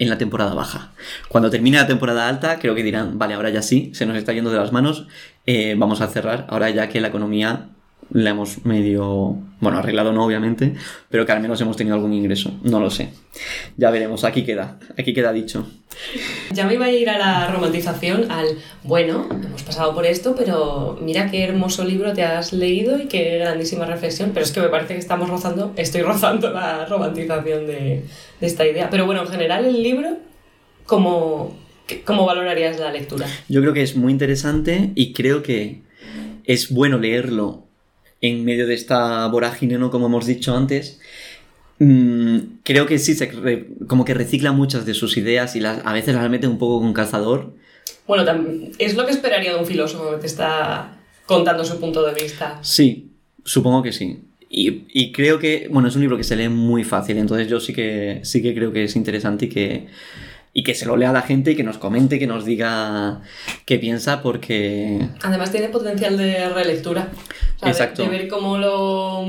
en 0.00 0.08
la 0.08 0.18
temporada 0.18 0.54
baja. 0.54 0.90
Cuando 1.28 1.50
termine 1.50 1.76
la 1.76 1.86
temporada 1.86 2.26
alta, 2.26 2.58
creo 2.58 2.74
que 2.74 2.82
dirán, 2.82 3.18
vale, 3.18 3.34
ahora 3.34 3.50
ya 3.50 3.62
sí, 3.62 3.90
se 3.94 4.06
nos 4.06 4.16
está 4.16 4.32
yendo 4.32 4.50
de 4.50 4.58
las 4.58 4.72
manos, 4.72 5.06
eh, 5.46 5.76
vamos 5.78 6.00
a 6.00 6.08
cerrar, 6.08 6.46
ahora 6.48 6.70
ya 6.70 6.88
que 6.88 7.00
la 7.00 7.08
economía 7.08 7.68
la 8.10 8.30
hemos 8.30 8.64
medio, 8.64 9.36
bueno, 9.60 9.78
arreglado 9.78 10.12
no, 10.12 10.24
obviamente, 10.24 10.74
pero 11.10 11.26
que 11.26 11.32
al 11.32 11.40
menos 11.40 11.60
hemos 11.60 11.76
tenido 11.76 11.94
algún 11.94 12.14
ingreso, 12.14 12.58
no 12.62 12.80
lo 12.80 12.90
sé. 12.90 13.10
Ya 13.76 13.90
veremos, 13.90 14.24
aquí 14.24 14.42
queda, 14.42 14.78
aquí 14.98 15.12
queda 15.12 15.32
dicho. 15.32 15.68
Ya 16.52 16.66
me 16.66 16.74
iba 16.74 16.86
a 16.86 16.90
ir 16.90 17.10
a 17.10 17.18
la 17.18 17.50
romantización, 17.50 18.30
al, 18.30 18.46
bueno, 18.84 19.28
hemos 19.30 19.62
pasado 19.62 19.94
por 19.94 20.06
esto, 20.06 20.34
pero 20.34 20.98
mira 21.02 21.30
qué 21.30 21.44
hermoso 21.44 21.84
libro 21.84 22.12
te 22.14 22.22
has 22.22 22.52
leído 22.52 22.98
y 22.98 23.06
qué 23.06 23.38
grandísima 23.38 23.84
reflexión, 23.84 24.30
pero 24.32 24.44
es 24.44 24.52
que 24.52 24.60
me 24.60 24.68
parece 24.68 24.94
que 24.94 25.00
estamos 25.00 25.28
rozando, 25.28 25.72
estoy 25.76 26.02
rozando 26.02 26.50
la 26.50 26.86
romantización 26.86 27.66
de, 27.66 28.04
de 28.40 28.46
esta 28.46 28.66
idea. 28.66 28.88
Pero 28.90 29.04
bueno, 29.04 29.22
en 29.22 29.28
general 29.28 29.66
el 29.66 29.82
libro, 29.82 30.16
¿cómo, 30.86 31.54
¿cómo 32.04 32.24
valorarías 32.24 32.80
la 32.80 32.90
lectura? 32.90 33.26
Yo 33.48 33.60
creo 33.60 33.74
que 33.74 33.82
es 33.82 33.94
muy 33.94 34.12
interesante 34.12 34.92
y 34.94 35.12
creo 35.12 35.42
que 35.42 35.82
es 36.44 36.70
bueno 36.70 36.98
leerlo 36.98 37.69
en 38.20 38.44
medio 38.44 38.66
de 38.66 38.74
esta 38.74 39.26
vorágine, 39.28 39.78
¿no? 39.78 39.90
Como 39.90 40.06
hemos 40.06 40.26
dicho 40.26 40.56
antes, 40.56 41.00
mm, 41.78 42.38
creo 42.62 42.86
que 42.86 42.98
sí, 42.98 43.14
se 43.14 43.30
como 43.86 44.04
que 44.04 44.14
recicla 44.14 44.52
muchas 44.52 44.86
de 44.86 44.94
sus 44.94 45.16
ideas 45.16 45.56
y 45.56 45.60
las, 45.60 45.84
a 45.84 45.92
veces 45.92 46.14
las 46.14 46.28
mete 46.30 46.46
un 46.46 46.58
poco 46.58 46.80
con 46.80 46.92
cazador. 46.92 47.54
Bueno, 48.06 48.24
es 48.78 48.94
lo 48.96 49.06
que 49.06 49.12
esperaría 49.12 49.54
de 49.54 49.58
un 49.58 49.66
filósofo 49.66 50.10
que 50.12 50.18
te 50.18 50.26
está 50.26 50.98
contando 51.26 51.64
su 51.64 51.78
punto 51.78 52.04
de 52.04 52.14
vista. 52.20 52.58
Sí, 52.62 53.10
supongo 53.44 53.82
que 53.82 53.92
sí. 53.92 54.24
Y, 54.52 54.82
y, 54.92 55.12
creo 55.12 55.38
que, 55.38 55.68
bueno, 55.70 55.86
es 55.86 55.94
un 55.94 56.00
libro 56.00 56.16
que 56.16 56.24
se 56.24 56.34
lee 56.34 56.48
muy 56.48 56.82
fácil, 56.82 57.18
entonces 57.18 57.46
yo 57.46 57.60
sí 57.60 57.72
que, 57.72 58.18
sí 58.24 58.42
que 58.42 58.52
creo 58.52 58.72
que 58.72 58.82
es 58.82 58.96
interesante 58.96 59.44
y 59.44 59.48
que, 59.48 59.86
y 60.52 60.64
que 60.64 60.74
se 60.74 60.86
lo 60.86 60.96
lea 60.96 61.10
a 61.10 61.12
la 61.12 61.22
gente 61.22 61.52
y 61.52 61.56
que 61.56 61.62
nos 61.62 61.78
comente, 61.78 62.18
que 62.18 62.26
nos 62.26 62.44
diga 62.44 63.22
qué 63.66 63.78
piensa, 63.78 64.22
porque... 64.22 65.08
Además 65.22 65.52
tiene 65.52 65.68
potencial 65.68 66.16
de 66.16 66.48
relectura. 66.48 67.08
Exacto. 67.62 68.02
De, 68.02 68.08
ver 68.08 68.28
cómo 68.28 68.58
lo, 68.58 69.24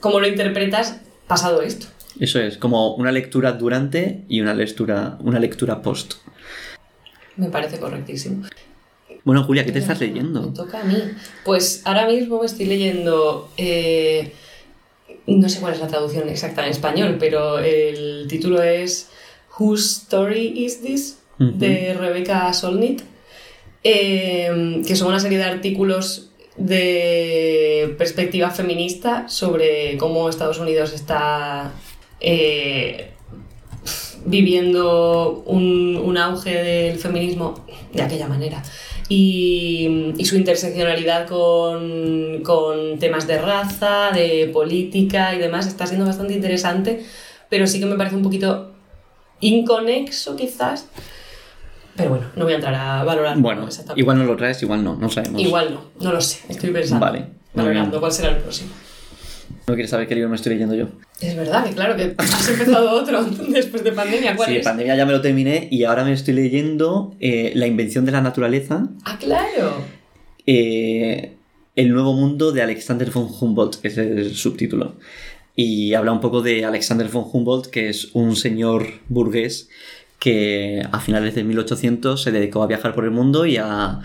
cómo 0.00 0.20
lo 0.20 0.28
interpretas 0.28 1.00
pasado 1.26 1.62
esto. 1.62 1.86
Eso 2.20 2.40
es, 2.40 2.56
como 2.56 2.94
una 2.94 3.10
lectura 3.10 3.52
durante 3.52 4.22
y 4.28 4.40
una 4.40 4.54
lectura, 4.54 5.16
una 5.20 5.40
lectura 5.40 5.82
post. 5.82 6.14
Me 7.36 7.48
parece 7.48 7.78
correctísimo. 7.78 8.44
Bueno, 9.24 9.44
Julia, 9.44 9.64
¿qué 9.64 9.72
te 9.72 9.78
estás 9.78 10.00
leyendo? 10.00 10.42
Me 10.42 10.54
toca 10.54 10.80
a 10.80 10.84
mí. 10.84 10.96
Pues 11.44 11.82
ahora 11.84 12.06
mismo 12.06 12.40
me 12.40 12.46
estoy 12.46 12.66
leyendo... 12.66 13.50
Eh, 13.56 14.32
no 15.26 15.48
sé 15.48 15.60
cuál 15.60 15.74
es 15.74 15.80
la 15.80 15.86
traducción 15.86 16.28
exacta 16.28 16.64
en 16.64 16.70
español, 16.70 17.16
pero 17.18 17.58
el 17.60 18.26
título 18.28 18.62
es 18.62 19.08
Whose 19.58 20.02
Story 20.02 20.64
Is 20.64 20.82
This? 20.82 21.22
de 21.50 21.94
Rebecca 21.94 22.52
Solnit, 22.52 23.02
em, 23.82 24.84
que 24.84 24.94
son 24.96 25.08
una 25.08 25.20
serie 25.20 25.38
de 25.38 25.44
artículos 25.44 26.30
de 26.56 27.94
perspectiva 27.98 28.50
feminista 28.50 29.28
sobre 29.28 29.96
cómo 29.96 30.28
Estados 30.28 30.58
Unidos 30.58 30.92
está 30.92 31.72
eh, 32.20 33.10
viviendo 34.26 35.42
un, 35.46 36.16
auge 36.16 36.62
del 36.62 36.98
feminismo 36.98 37.64
de 37.92 38.02
aquella 38.02 38.28
manera. 38.28 38.62
Y, 39.08 40.14
su 40.24 40.36
interseccionalidad 40.36 41.26
con, 41.26 42.42
con, 42.44 42.98
temas 42.98 43.26
de 43.26 43.38
raza, 43.38 44.10
de 44.14 44.48
política 44.52 45.34
y 45.34 45.38
demás 45.38 45.66
está 45.66 45.86
siendo 45.86 46.06
bastante 46.06 46.34
interesante, 46.34 47.02
pero 47.48 47.66
sí 47.66 47.80
que 47.80 47.86
me 47.86 47.96
parece 47.96 48.16
un 48.16 48.22
poquito 48.22 48.71
inconexo 49.42 50.34
quizás. 50.36 50.88
Pero 51.94 52.08
bueno, 52.10 52.26
no 52.36 52.44
voy 52.44 52.54
a 52.54 52.56
entrar 52.56 52.74
a 52.74 53.04
valorar. 53.04 53.36
Bueno, 53.38 53.68
igual 53.96 54.18
no 54.18 54.24
lo 54.24 54.36
traes, 54.36 54.62
igual 54.62 54.82
no, 54.82 54.96
no 54.96 55.10
sabemos. 55.10 55.42
Igual 55.42 55.74
no, 55.74 55.84
no 56.00 56.12
lo 56.14 56.20
sé, 56.20 56.40
estoy 56.48 56.70
pensando. 56.70 57.04
Vale. 57.04 57.26
Valorando 57.52 58.00
cuál 58.00 58.12
será 58.12 58.30
el 58.30 58.38
próximo. 58.38 58.70
No 59.66 59.74
quieres 59.74 59.90
saber 59.90 60.08
qué 60.08 60.14
libro 60.14 60.30
me 60.30 60.36
estoy 60.36 60.54
leyendo 60.54 60.74
yo. 60.74 60.86
Es 61.20 61.36
verdad, 61.36 61.64
que 61.64 61.74
claro, 61.74 61.94
que 61.94 62.14
has 62.16 62.48
empezado 62.48 62.90
otro 63.02 63.22
después 63.48 63.84
de 63.84 63.92
pandemia. 63.92 64.34
¿Cuál 64.34 64.48
sí, 64.48 64.56
es? 64.56 64.64
pandemia 64.64 64.96
ya 64.96 65.04
me 65.04 65.12
lo 65.12 65.20
terminé 65.20 65.68
y 65.70 65.84
ahora 65.84 66.04
me 66.04 66.12
estoy 66.12 66.34
leyendo 66.34 67.14
eh, 67.20 67.52
La 67.54 67.66
invención 67.66 68.04
de 68.04 68.12
la 68.12 68.22
naturaleza. 68.22 68.88
Ah, 69.04 69.18
claro. 69.20 69.84
Eh, 70.46 71.36
el 71.76 71.92
nuevo 71.92 72.14
mundo 72.14 72.52
de 72.52 72.62
Alexander 72.62 73.10
von 73.10 73.28
Humboldt, 73.28 73.80
que 73.80 73.88
es 73.88 73.98
el 73.98 74.34
subtítulo 74.34 74.96
y 75.54 75.94
habla 75.94 76.12
un 76.12 76.20
poco 76.20 76.42
de 76.42 76.64
Alexander 76.64 77.08
von 77.08 77.24
Humboldt, 77.30 77.66
que 77.66 77.88
es 77.88 78.10
un 78.14 78.36
señor 78.36 78.86
burgués 79.08 79.68
que 80.18 80.82
a 80.92 81.00
finales 81.00 81.34
de 81.34 81.42
1800 81.44 82.22
se 82.22 82.30
dedicó 82.30 82.62
a 82.62 82.68
viajar 82.68 82.94
por 82.94 83.04
el 83.04 83.10
mundo 83.10 83.44
y 83.44 83.56
a, 83.56 84.00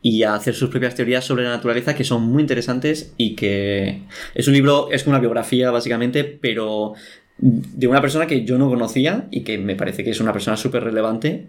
y 0.00 0.22
a 0.22 0.34
hacer 0.34 0.54
sus 0.54 0.70
propias 0.70 0.94
teorías 0.94 1.24
sobre 1.24 1.44
la 1.44 1.50
naturaleza 1.50 1.94
que 1.94 2.04
son 2.04 2.22
muy 2.22 2.40
interesantes 2.40 3.12
y 3.18 3.36
que 3.36 4.02
es 4.34 4.48
un 4.48 4.54
libro, 4.54 4.90
es 4.90 5.06
una 5.06 5.18
biografía 5.18 5.70
básicamente, 5.70 6.24
pero 6.24 6.94
de 7.36 7.86
una 7.86 8.00
persona 8.00 8.26
que 8.26 8.44
yo 8.44 8.58
no 8.58 8.68
conocía 8.68 9.28
y 9.30 9.42
que 9.42 9.58
me 9.58 9.76
parece 9.76 10.02
que 10.02 10.10
es 10.10 10.20
una 10.20 10.32
persona 10.32 10.56
súper 10.56 10.84
relevante 10.84 11.46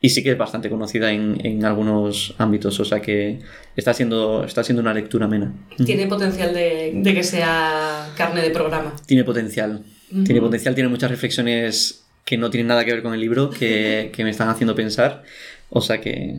y 0.00 0.08
sí 0.08 0.22
que 0.22 0.32
es 0.32 0.38
bastante 0.38 0.70
conocida 0.70 1.12
en, 1.12 1.64
algunos 1.64 2.34
ámbitos, 2.38 2.80
o 2.80 2.84
sea 2.84 3.00
que 3.00 3.40
está 3.76 3.92
siendo, 3.92 4.44
está 4.44 4.64
siendo 4.64 4.80
una 4.80 4.94
lectura 4.94 5.26
amena. 5.26 5.52
Tiene 5.84 6.06
potencial 6.06 6.54
de, 6.54 7.00
que 7.04 7.22
sea 7.22 8.10
carne 8.16 8.40
de 8.40 8.50
programa. 8.50 8.94
Tiene 9.06 9.24
potencial. 9.24 9.82
Tiene 10.24 10.40
potencial, 10.40 10.74
tiene 10.74 10.88
muchas 10.88 11.10
reflexiones 11.10 12.04
que 12.24 12.36
no 12.36 12.50
tienen 12.50 12.66
nada 12.66 12.84
que 12.84 12.92
ver 12.92 13.02
con 13.02 13.14
el 13.14 13.20
libro, 13.20 13.50
que, 13.50 14.10
que 14.12 14.24
me 14.24 14.30
están 14.30 14.48
haciendo 14.48 14.74
pensar. 14.74 15.22
O 15.68 15.80
sea 15.80 16.00
que 16.00 16.38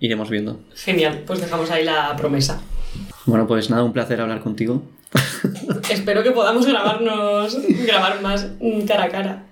iremos 0.00 0.28
viendo. 0.30 0.64
Genial, 0.74 1.22
pues 1.26 1.40
dejamos 1.40 1.70
ahí 1.70 1.84
la 1.84 2.16
promesa. 2.16 2.60
Bueno, 3.26 3.46
pues 3.46 3.70
nada, 3.70 3.84
un 3.84 3.92
placer 3.92 4.20
hablar 4.20 4.40
contigo. 4.40 4.82
Espero 5.90 6.22
que 6.22 6.32
podamos 6.32 6.66
grabarnos, 6.66 7.58
grabar 7.86 8.20
más 8.22 8.48
cara 8.86 9.04
a 9.04 9.08
cara. 9.08 9.46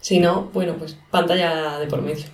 Si 0.00 0.18
no, 0.18 0.50
bueno, 0.52 0.74
pues 0.74 0.96
pantalla 1.10 1.78
de 1.78 1.86
por 1.86 2.02
medio. 2.02 2.24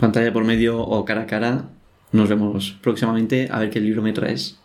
Pantalla 0.00 0.32
por 0.32 0.44
medio 0.44 0.80
o 0.80 1.04
cara 1.04 1.22
a 1.22 1.26
cara. 1.26 1.64
Nos 2.10 2.28
vemos 2.28 2.72
próximamente 2.80 3.48
a 3.50 3.58
ver 3.60 3.70
qué 3.70 3.80
libro 3.80 4.02
me 4.02 4.12
traes. 4.12 4.59